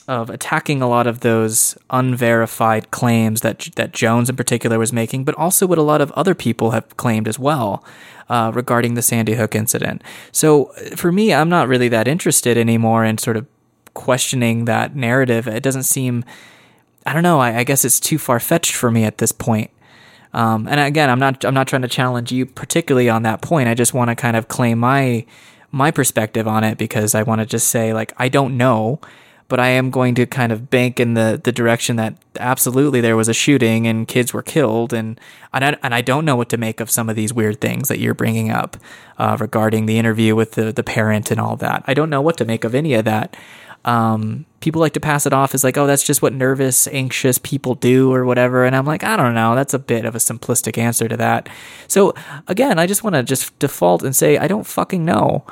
[0.08, 5.24] of attacking a lot of those unverified claims that that Jones in particular was making,
[5.24, 7.84] but also what a lot of other people have claimed as well
[8.30, 10.04] uh, regarding the Sandy Hook incident.
[10.32, 13.46] So for me, I'm not really that interested anymore in sort of
[13.94, 15.48] questioning that narrative.
[15.48, 16.24] It doesn't seem,
[17.06, 17.40] I don't know.
[17.40, 19.70] I, I guess it's too far fetched for me at this point.
[20.34, 23.68] Um, and again, I'm not I'm not trying to challenge you particularly on that point.
[23.70, 25.26] I just want to kind of claim my
[25.72, 29.00] my perspective on it because I want to just say like I don't know
[29.52, 33.18] but I am going to kind of bank in the, the direction that absolutely there
[33.18, 34.94] was a shooting and kids were killed.
[34.94, 35.20] And,
[35.52, 37.90] and, I, and I don't know what to make of some of these weird things
[37.90, 38.78] that you're bringing up
[39.18, 41.84] uh, regarding the interview with the, the parent and all that.
[41.86, 43.36] I don't know what to make of any of that.
[43.84, 47.38] Um, people like to pass it off as like, oh, that's just what nervous, anxious
[47.40, 48.64] people do or whatever.
[48.64, 49.56] And I'm like, I don't know.
[49.56, 51.50] That's a bit of a simplistic answer to that.
[51.88, 52.14] So
[52.48, 55.46] again, I just want to just default and say, I don't fucking know.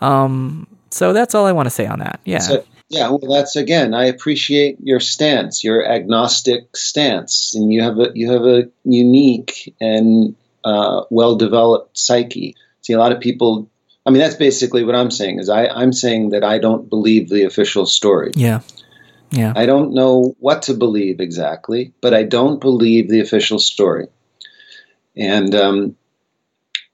[0.00, 2.20] Um, so that's all I want to say on that.
[2.24, 2.38] Yeah.
[2.40, 3.94] So- yeah, well, that's again.
[3.94, 9.74] I appreciate your stance, your agnostic stance, and you have a you have a unique
[9.80, 12.54] and uh, well developed psyche.
[12.82, 13.68] See, a lot of people.
[14.06, 15.40] I mean, that's basically what I'm saying.
[15.40, 18.30] Is I I'm saying that I don't believe the official story.
[18.34, 18.60] Yeah,
[19.30, 19.52] yeah.
[19.56, 24.06] I don't know what to believe exactly, but I don't believe the official story.
[25.16, 25.96] And um,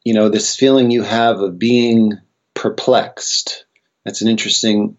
[0.04, 2.18] you know, this feeling you have of being
[2.54, 3.66] perplexed.
[4.04, 4.96] That's an interesting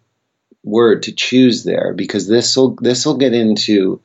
[0.62, 4.00] word to choose there because this will this will get into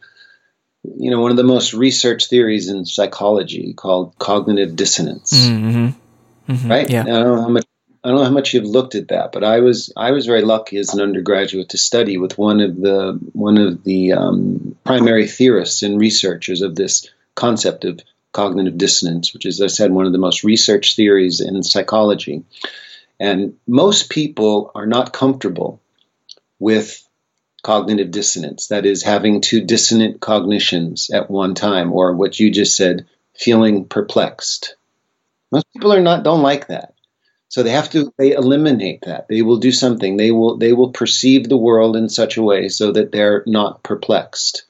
[0.84, 6.52] you know one of the most researched theories in psychology called cognitive dissonance mm-hmm.
[6.52, 6.70] Mm-hmm.
[6.70, 7.04] right yeah.
[7.04, 7.66] I don't know how much
[8.04, 10.42] I don't know how much you've looked at that but I was I was very
[10.42, 15.28] lucky as an undergraduate to study with one of the one of the um, primary
[15.28, 18.00] theorists and researchers of this concept of
[18.32, 22.44] cognitive dissonance which is as I said one of the most researched theories in psychology
[23.20, 25.82] and most people are not comfortable
[26.60, 27.06] with
[27.62, 32.76] cognitive dissonance, that is, having two dissonant cognitions at one time, or what you just
[32.76, 34.76] said, feeling perplexed.
[35.52, 36.94] Most people are not don't like that.
[37.50, 39.28] So they have to they eliminate that.
[39.28, 40.18] They will do something.
[40.18, 43.84] They will they will perceive the world in such a way so that they're not
[43.84, 44.66] perplexed.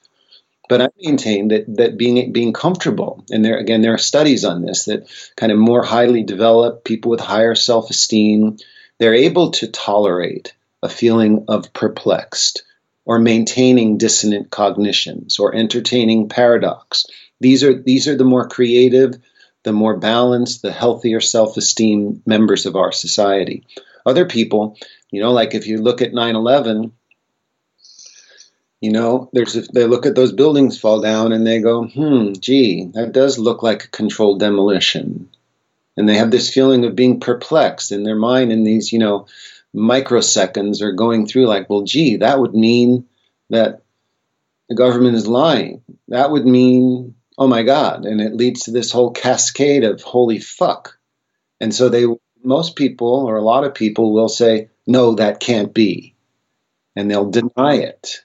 [0.68, 4.62] But I maintain that that being being comfortable, and there again there are studies on
[4.62, 8.56] this that kind of more highly developed people with higher self esteem,
[8.98, 12.62] they're able to tolerate a feeling of perplexed,
[13.04, 17.04] or maintaining dissonant cognitions, or entertaining paradox.
[17.40, 19.14] These are, these are the more creative,
[19.62, 23.66] the more balanced, the healthier self esteem members of our society.
[24.06, 24.78] Other people,
[25.10, 26.92] you know, like if you look at 9 11,
[28.80, 32.86] you know, there's they look at those buildings fall down and they go, hmm, gee,
[32.94, 35.28] that does look like a controlled demolition.
[35.96, 39.26] And they have this feeling of being perplexed in their mind in these, you know,
[39.74, 43.06] microseconds are going through like, well, gee, that would mean
[43.50, 43.82] that
[44.68, 45.82] the government is lying.
[46.08, 48.04] That would mean, oh my God.
[48.04, 50.98] And it leads to this whole cascade of holy fuck.
[51.58, 52.04] And so they,
[52.44, 56.14] most people or a lot of people will say, no, that can't be.
[56.94, 58.24] And they'll deny it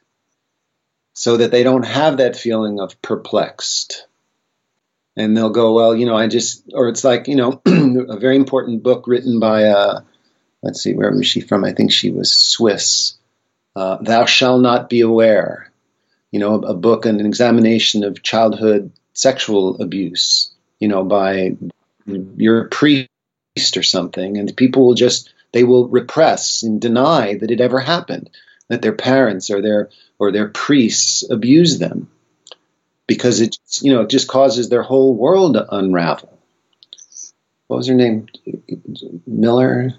[1.13, 4.05] so that they don't have that feeling of perplexed.
[5.15, 8.35] And they'll go, well, you know, I just, or it's like, you know, a very
[8.35, 10.01] important book written by a, uh,
[10.61, 11.63] let's see, where was she from?
[11.63, 13.13] I think she was Swiss.
[13.77, 15.71] Uh, Thou Shalt Not Be Aware,
[16.31, 21.55] you know, a, a, book, an examination of childhood sexual abuse, you know, by
[22.05, 23.09] your priest
[23.75, 24.37] or something.
[24.37, 28.29] And people will just, they will repress and deny that it ever happened,
[28.69, 29.89] that their parents or their,
[30.19, 32.09] or their priests abuse them
[33.07, 36.37] because it, you know, it just causes their whole world to unravel.
[37.67, 38.27] What was her name?
[39.25, 39.95] Miller?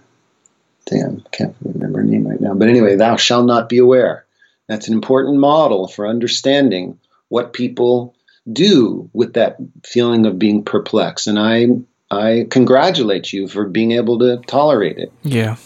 [0.86, 2.54] damn, can't remember her name right now.
[2.54, 4.24] But anyway, thou shalt not be aware.
[4.68, 6.98] That's an important model for understanding
[7.28, 8.14] what people
[8.50, 11.26] do with that feeling of being perplexed.
[11.26, 11.66] And I
[12.10, 15.12] I congratulate you for being able to tolerate it.
[15.22, 15.56] Yeah.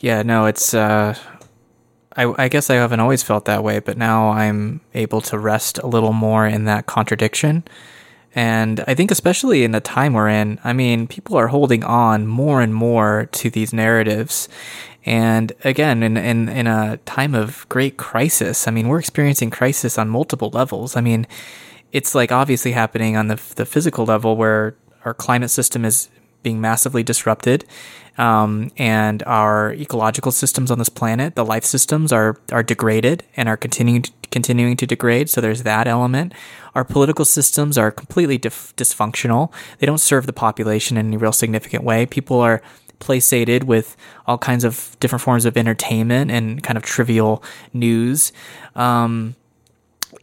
[0.00, 1.16] Yeah, no, it's uh
[2.16, 5.78] I, I guess I haven't always felt that way, but now I'm able to rest
[5.78, 7.64] a little more in that contradiction
[8.36, 12.26] and I think, especially in the time we're in, I mean, people are holding on
[12.26, 14.50] more and more to these narratives.
[15.06, 19.96] And again, in, in, in a time of great crisis, I mean, we're experiencing crisis
[19.96, 20.96] on multiple levels.
[20.96, 21.26] I mean,
[21.92, 24.76] it's like obviously happening on the, the physical level where
[25.06, 26.10] our climate system is
[26.46, 27.64] being massively disrupted.
[28.18, 33.48] Um, and our ecological systems on this planet, the life systems are are degraded and
[33.48, 35.28] are continuing to, continuing to degrade.
[35.28, 36.32] So there's that element.
[36.76, 39.52] Our political systems are completely dif- dysfunctional.
[39.78, 42.06] They don't serve the population in any real significant way.
[42.06, 42.62] People are
[43.00, 43.96] placated with
[44.26, 47.42] all kinds of different forms of entertainment and kind of trivial
[47.72, 48.32] news.
[48.76, 49.34] Um,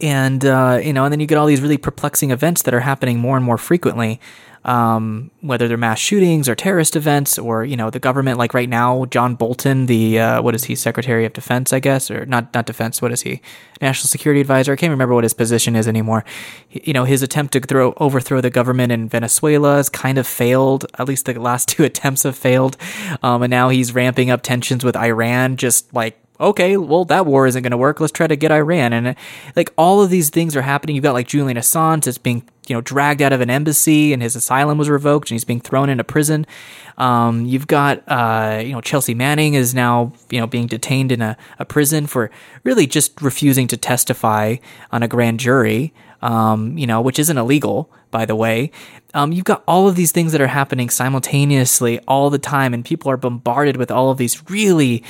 [0.00, 2.80] and uh, you know, and then you get all these really perplexing events that are
[2.80, 4.20] happening more and more frequently
[4.64, 8.68] um, whether they're mass shootings or terrorist events or you know the government like right
[8.68, 12.52] now John Bolton the uh, what is he Secretary of Defense I guess or not
[12.54, 13.40] not defense what is he
[13.80, 14.72] National Security Advisor?
[14.72, 16.24] I can't remember what his position is anymore.
[16.70, 20.86] You know his attempt to throw overthrow the government in Venezuela has kind of failed.
[20.98, 22.76] At least the last two attempts have failed.
[23.22, 27.46] Um, and now he's ramping up tensions with Iran just like okay, well, that war
[27.46, 28.00] isn't going to work.
[28.00, 28.92] Let's try to get Iran.
[28.92, 29.16] And
[29.54, 30.96] like all of these things are happening.
[30.96, 34.22] You've got like Julian Assange that's being, you know, dragged out of an embassy and
[34.22, 36.46] his asylum was revoked and he's being thrown into prison.
[36.98, 41.22] Um, you've got, uh, you know, Chelsea Manning is now, you know, being detained in
[41.22, 42.30] a, a prison for
[42.64, 44.56] really just refusing to testify
[44.90, 45.92] on a grand jury.
[46.22, 48.70] Um, you know, which isn't illegal, by the way.
[49.12, 52.82] Um, you've got all of these things that are happening simultaneously all the time, and
[52.82, 55.04] people are bombarded with all of these really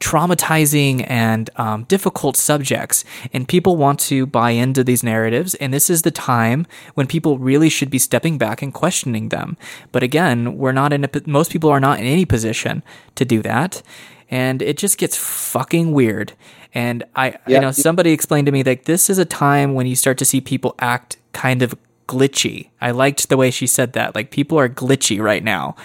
[0.00, 5.54] traumatizing and um, difficult subjects, and people want to buy into these narratives.
[5.56, 9.56] And this is the time when people really should be stepping back and questioning them.
[9.92, 12.82] But again, we're not in a, most people are not in any position
[13.14, 13.82] to do that,
[14.30, 16.32] and it just gets fucking weird.
[16.72, 17.38] And I, yeah.
[17.46, 20.24] you know, somebody explained to me that this is a time when you start to
[20.24, 21.74] see people act kind of
[22.08, 22.70] glitchy.
[22.80, 24.14] I liked the way she said that.
[24.14, 25.76] Like people are glitchy right now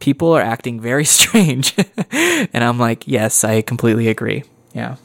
[0.00, 1.74] people are acting very strange.
[2.10, 4.44] and I'm like, yes, I completely agree.
[4.74, 4.96] Yeah.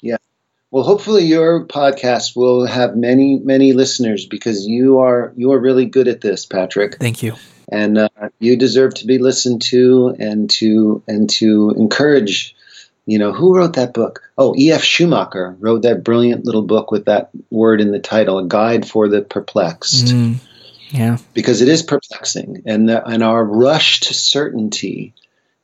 [0.00, 0.16] Yeah.
[0.70, 5.86] Well, hopefully your podcast will have many, many listeners because you are you are really
[5.86, 6.98] good at this, Patrick.
[6.98, 7.34] Thank you.
[7.72, 8.08] And uh,
[8.38, 12.56] you deserve to be listened to and to and to encourage.
[13.06, 14.22] You know who wrote that book?
[14.38, 14.84] Oh, E.F.
[14.84, 19.08] Schumacher wrote that brilliant little book with that word in the title, "A Guide for
[19.08, 20.36] the Perplexed." Mm.
[20.90, 21.18] Yeah.
[21.34, 25.14] Because it is perplexing, and the, and our rush to certainty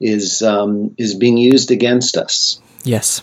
[0.00, 2.60] is um, is being used against us.
[2.84, 3.22] Yes.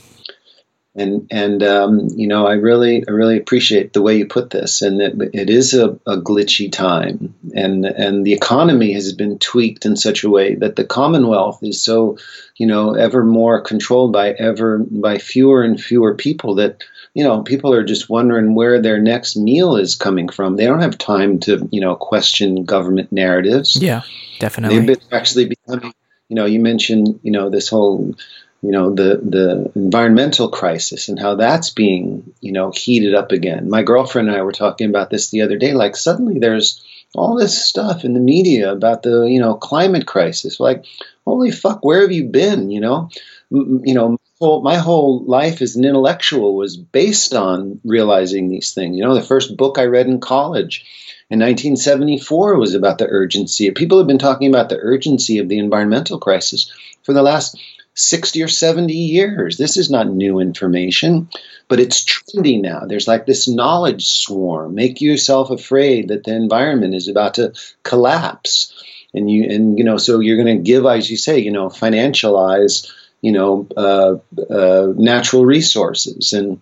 [0.96, 4.84] And and um, you know, I really I really appreciate the way you put this,
[4.84, 9.86] and that it is a, a glitchy time, and and the economy has been tweaked
[9.86, 12.20] in such a way that the Commonwealth is so,
[12.58, 16.84] you know, ever more controlled by ever by fewer and fewer people that
[17.14, 20.56] you know, people are just wondering where their next meal is coming from.
[20.56, 23.78] They don't have time to, you know, question government narratives.
[23.80, 24.02] Yeah,
[24.40, 24.80] definitely.
[24.80, 25.94] They've been actually becoming,
[26.30, 28.16] you know, you mentioned, you know, this whole,
[28.62, 33.70] you know, the the environmental crisis and how that's being, you know, heated up again.
[33.70, 35.74] My girlfriend and I were talking about this the other day.
[35.74, 36.84] Like suddenly there's
[37.16, 40.60] all this stuff in the media about the, you know, climate crisis.
[40.60, 40.86] Like,
[41.26, 42.72] holy fuck, where have you been?
[42.72, 43.10] You know,
[43.52, 48.98] you know, whole my whole life as an intellectual was based on realizing these things.
[48.98, 50.86] You know, the first book I read in college
[51.30, 53.72] in 1974 was about the urgency.
[53.72, 56.72] People have been talking about the urgency of the environmental crisis
[57.04, 57.58] for the last
[57.96, 59.58] 60 or 70 years.
[59.58, 61.30] This is not new information,
[61.68, 62.82] but it's trendy now.
[62.86, 64.76] There's like this knowledge swarm.
[64.76, 67.54] Make yourself afraid that the environment is about to
[67.84, 68.74] collapse.
[69.14, 71.70] And you and you know, so you're going to give, as you say, you know,
[71.70, 72.92] financialize
[73.24, 74.16] you know, uh,
[74.54, 76.62] uh, natural resources and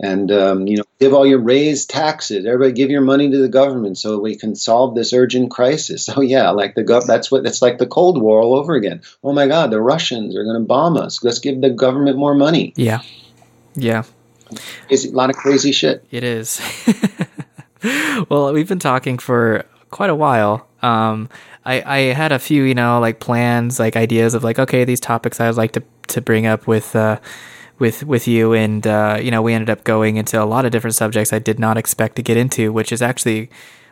[0.00, 2.44] and um, you know, give all your raised taxes.
[2.44, 6.10] Everybody, give your money to the government so we can solve this urgent crisis.
[6.16, 9.02] Oh yeah, like the gov- that's what it's like the Cold War all over again.
[9.22, 11.22] Oh my God, the Russians are going to bomb us.
[11.22, 12.72] Let's give the government more money.
[12.76, 13.02] Yeah,
[13.76, 14.02] yeah.
[14.88, 16.04] It's a lot of crazy shit.
[16.10, 16.60] It is.
[18.28, 19.64] well, we've been talking for
[19.94, 20.66] quite a while.
[20.82, 21.28] Um,
[21.64, 24.98] I, I had a few, you know, like plans, like ideas of like, okay, these
[24.98, 27.20] topics I would like to, to bring up with, uh,
[27.78, 28.54] with, with you.
[28.54, 31.38] And, uh, you know, we ended up going into a lot of different subjects I
[31.38, 33.50] did not expect to get into, which is actually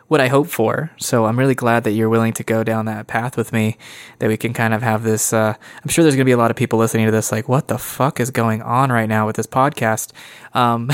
[0.09, 0.91] what I hope for.
[0.97, 3.77] So I'm really glad that you're willing to go down that path with me,
[4.19, 5.31] that we can kind of have this.
[5.31, 7.47] Uh, I'm sure there's going to be a lot of people listening to this, like,
[7.47, 10.11] what the fuck is going on right now with this podcast?
[10.53, 10.89] Um,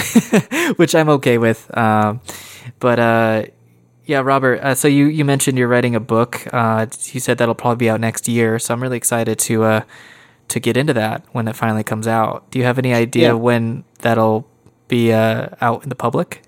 [0.76, 1.76] which I'm okay with.
[1.76, 2.22] Um,
[2.80, 3.44] but, uh,
[4.10, 4.60] yeah, Robert.
[4.62, 6.48] Uh, so you, you mentioned you're writing a book.
[6.52, 8.58] Uh, you said that'll probably be out next year.
[8.58, 9.82] So I'm really excited to uh,
[10.48, 12.50] to get into that when it finally comes out.
[12.50, 13.34] Do you have any idea yeah.
[13.34, 14.48] when that'll
[14.88, 16.42] be uh, out in the public?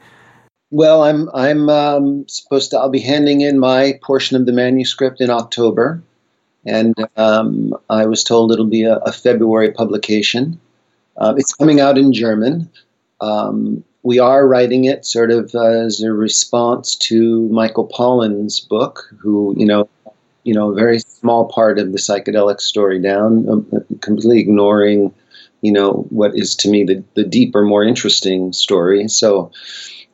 [0.72, 2.80] Well, I'm I'm um, supposed to.
[2.80, 6.02] I'll be handing in my portion of the manuscript in October,
[6.66, 10.60] and um, I was told it'll be a, a February publication.
[11.16, 12.72] Uh, it's coming out in German.
[13.20, 19.54] Um, we are writing it sort of as a response to Michael Pollan's book, who
[19.58, 19.90] you know,
[20.44, 25.14] you know, a very small part of the psychedelic story down, um, completely ignoring,
[25.62, 29.08] you know, what is to me the the deeper, more interesting story.
[29.08, 29.52] So,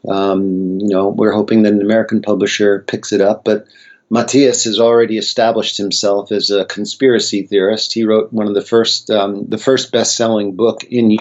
[0.07, 3.67] um, you know, we're hoping that an American publisher picks it up, but
[4.09, 7.93] Mathias has already established himself as a conspiracy theorist.
[7.93, 11.17] He wrote one of the first, um, the first best-selling book in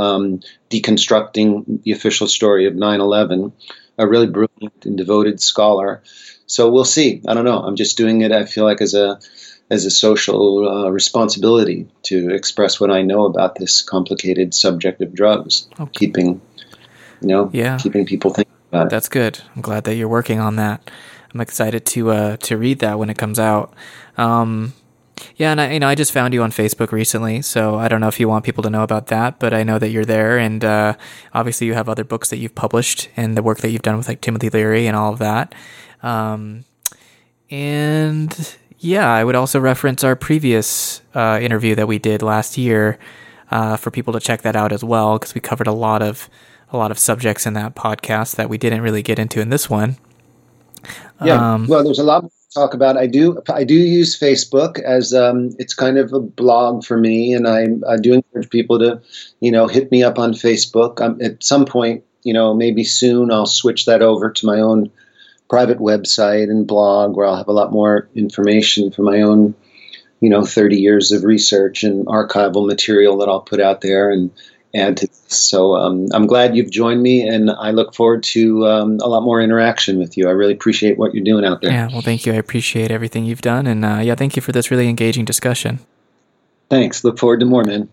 [0.00, 0.40] um,
[0.70, 3.52] deconstructing the official story of 9/11.
[3.98, 6.02] A really brilliant and devoted scholar.
[6.46, 7.22] So we'll see.
[7.28, 7.58] I don't know.
[7.58, 8.32] I'm just doing it.
[8.32, 9.20] I feel like as a
[9.68, 15.14] as a social uh, responsibility to express what I know about this complicated subject of
[15.14, 15.90] drugs, okay.
[15.92, 16.40] keeping
[17.20, 17.78] you know, yeah.
[17.78, 18.90] keeping people thinking about it.
[18.90, 19.40] That's good.
[19.54, 20.90] I'm glad that you're working on that.
[21.32, 23.74] I'm excited to uh, to read that when it comes out.
[24.16, 24.72] Um,
[25.36, 28.00] yeah, and I, you know, I just found you on Facebook recently, so I don't
[28.00, 30.38] know if you want people to know about that, but I know that you're there,
[30.38, 30.94] and uh,
[31.34, 34.08] obviously you have other books that you've published and the work that you've done with
[34.08, 35.54] like Timothy Leary and all of that.
[36.02, 36.64] Um,
[37.50, 42.98] and yeah, I would also reference our previous uh, interview that we did last year
[43.50, 46.30] uh, for people to check that out as well, because we covered a lot of
[46.72, 49.68] a lot of subjects in that podcast that we didn't really get into in this
[49.68, 49.96] one.
[51.22, 52.24] Yeah, um, well, there's a lot
[52.54, 52.96] talk about.
[52.96, 57.32] I do I do use Facebook as um, it's kind of a blog for me,
[57.34, 59.00] and I, I do encourage people to,
[59.40, 61.00] you know, hit me up on Facebook.
[61.00, 64.90] Um, at some point, you know, maybe soon I'll switch that over to my own
[65.48, 69.54] private website and blog where I'll have a lot more information for my own,
[70.20, 74.30] you know, 30 years of research and archival material that I'll put out there and
[74.74, 75.20] add to this.
[75.28, 79.22] So um, I'm glad you've joined me, and I look forward to um, a lot
[79.22, 80.28] more interaction with you.
[80.28, 81.70] I really appreciate what you're doing out there.
[81.72, 82.32] Yeah, well, thank you.
[82.32, 85.80] I appreciate everything you've done, and uh, yeah, thank you for this really engaging discussion.
[86.68, 87.02] Thanks.
[87.02, 87.88] Look forward to more, man.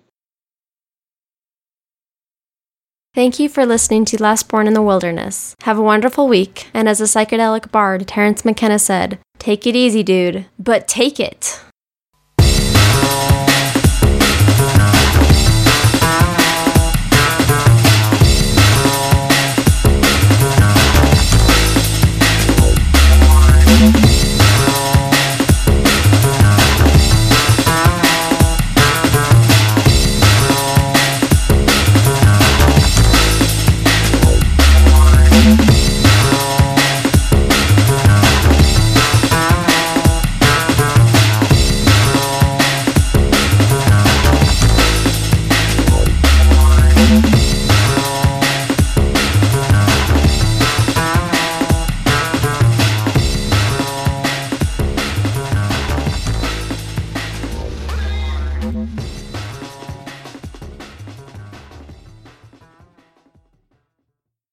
[3.16, 5.56] Thank you for listening to Last Born in the Wilderness.
[5.64, 10.04] Have a wonderful week, and as a psychedelic bard, Terence McKenna said, take it easy,
[10.04, 11.60] dude, but take it.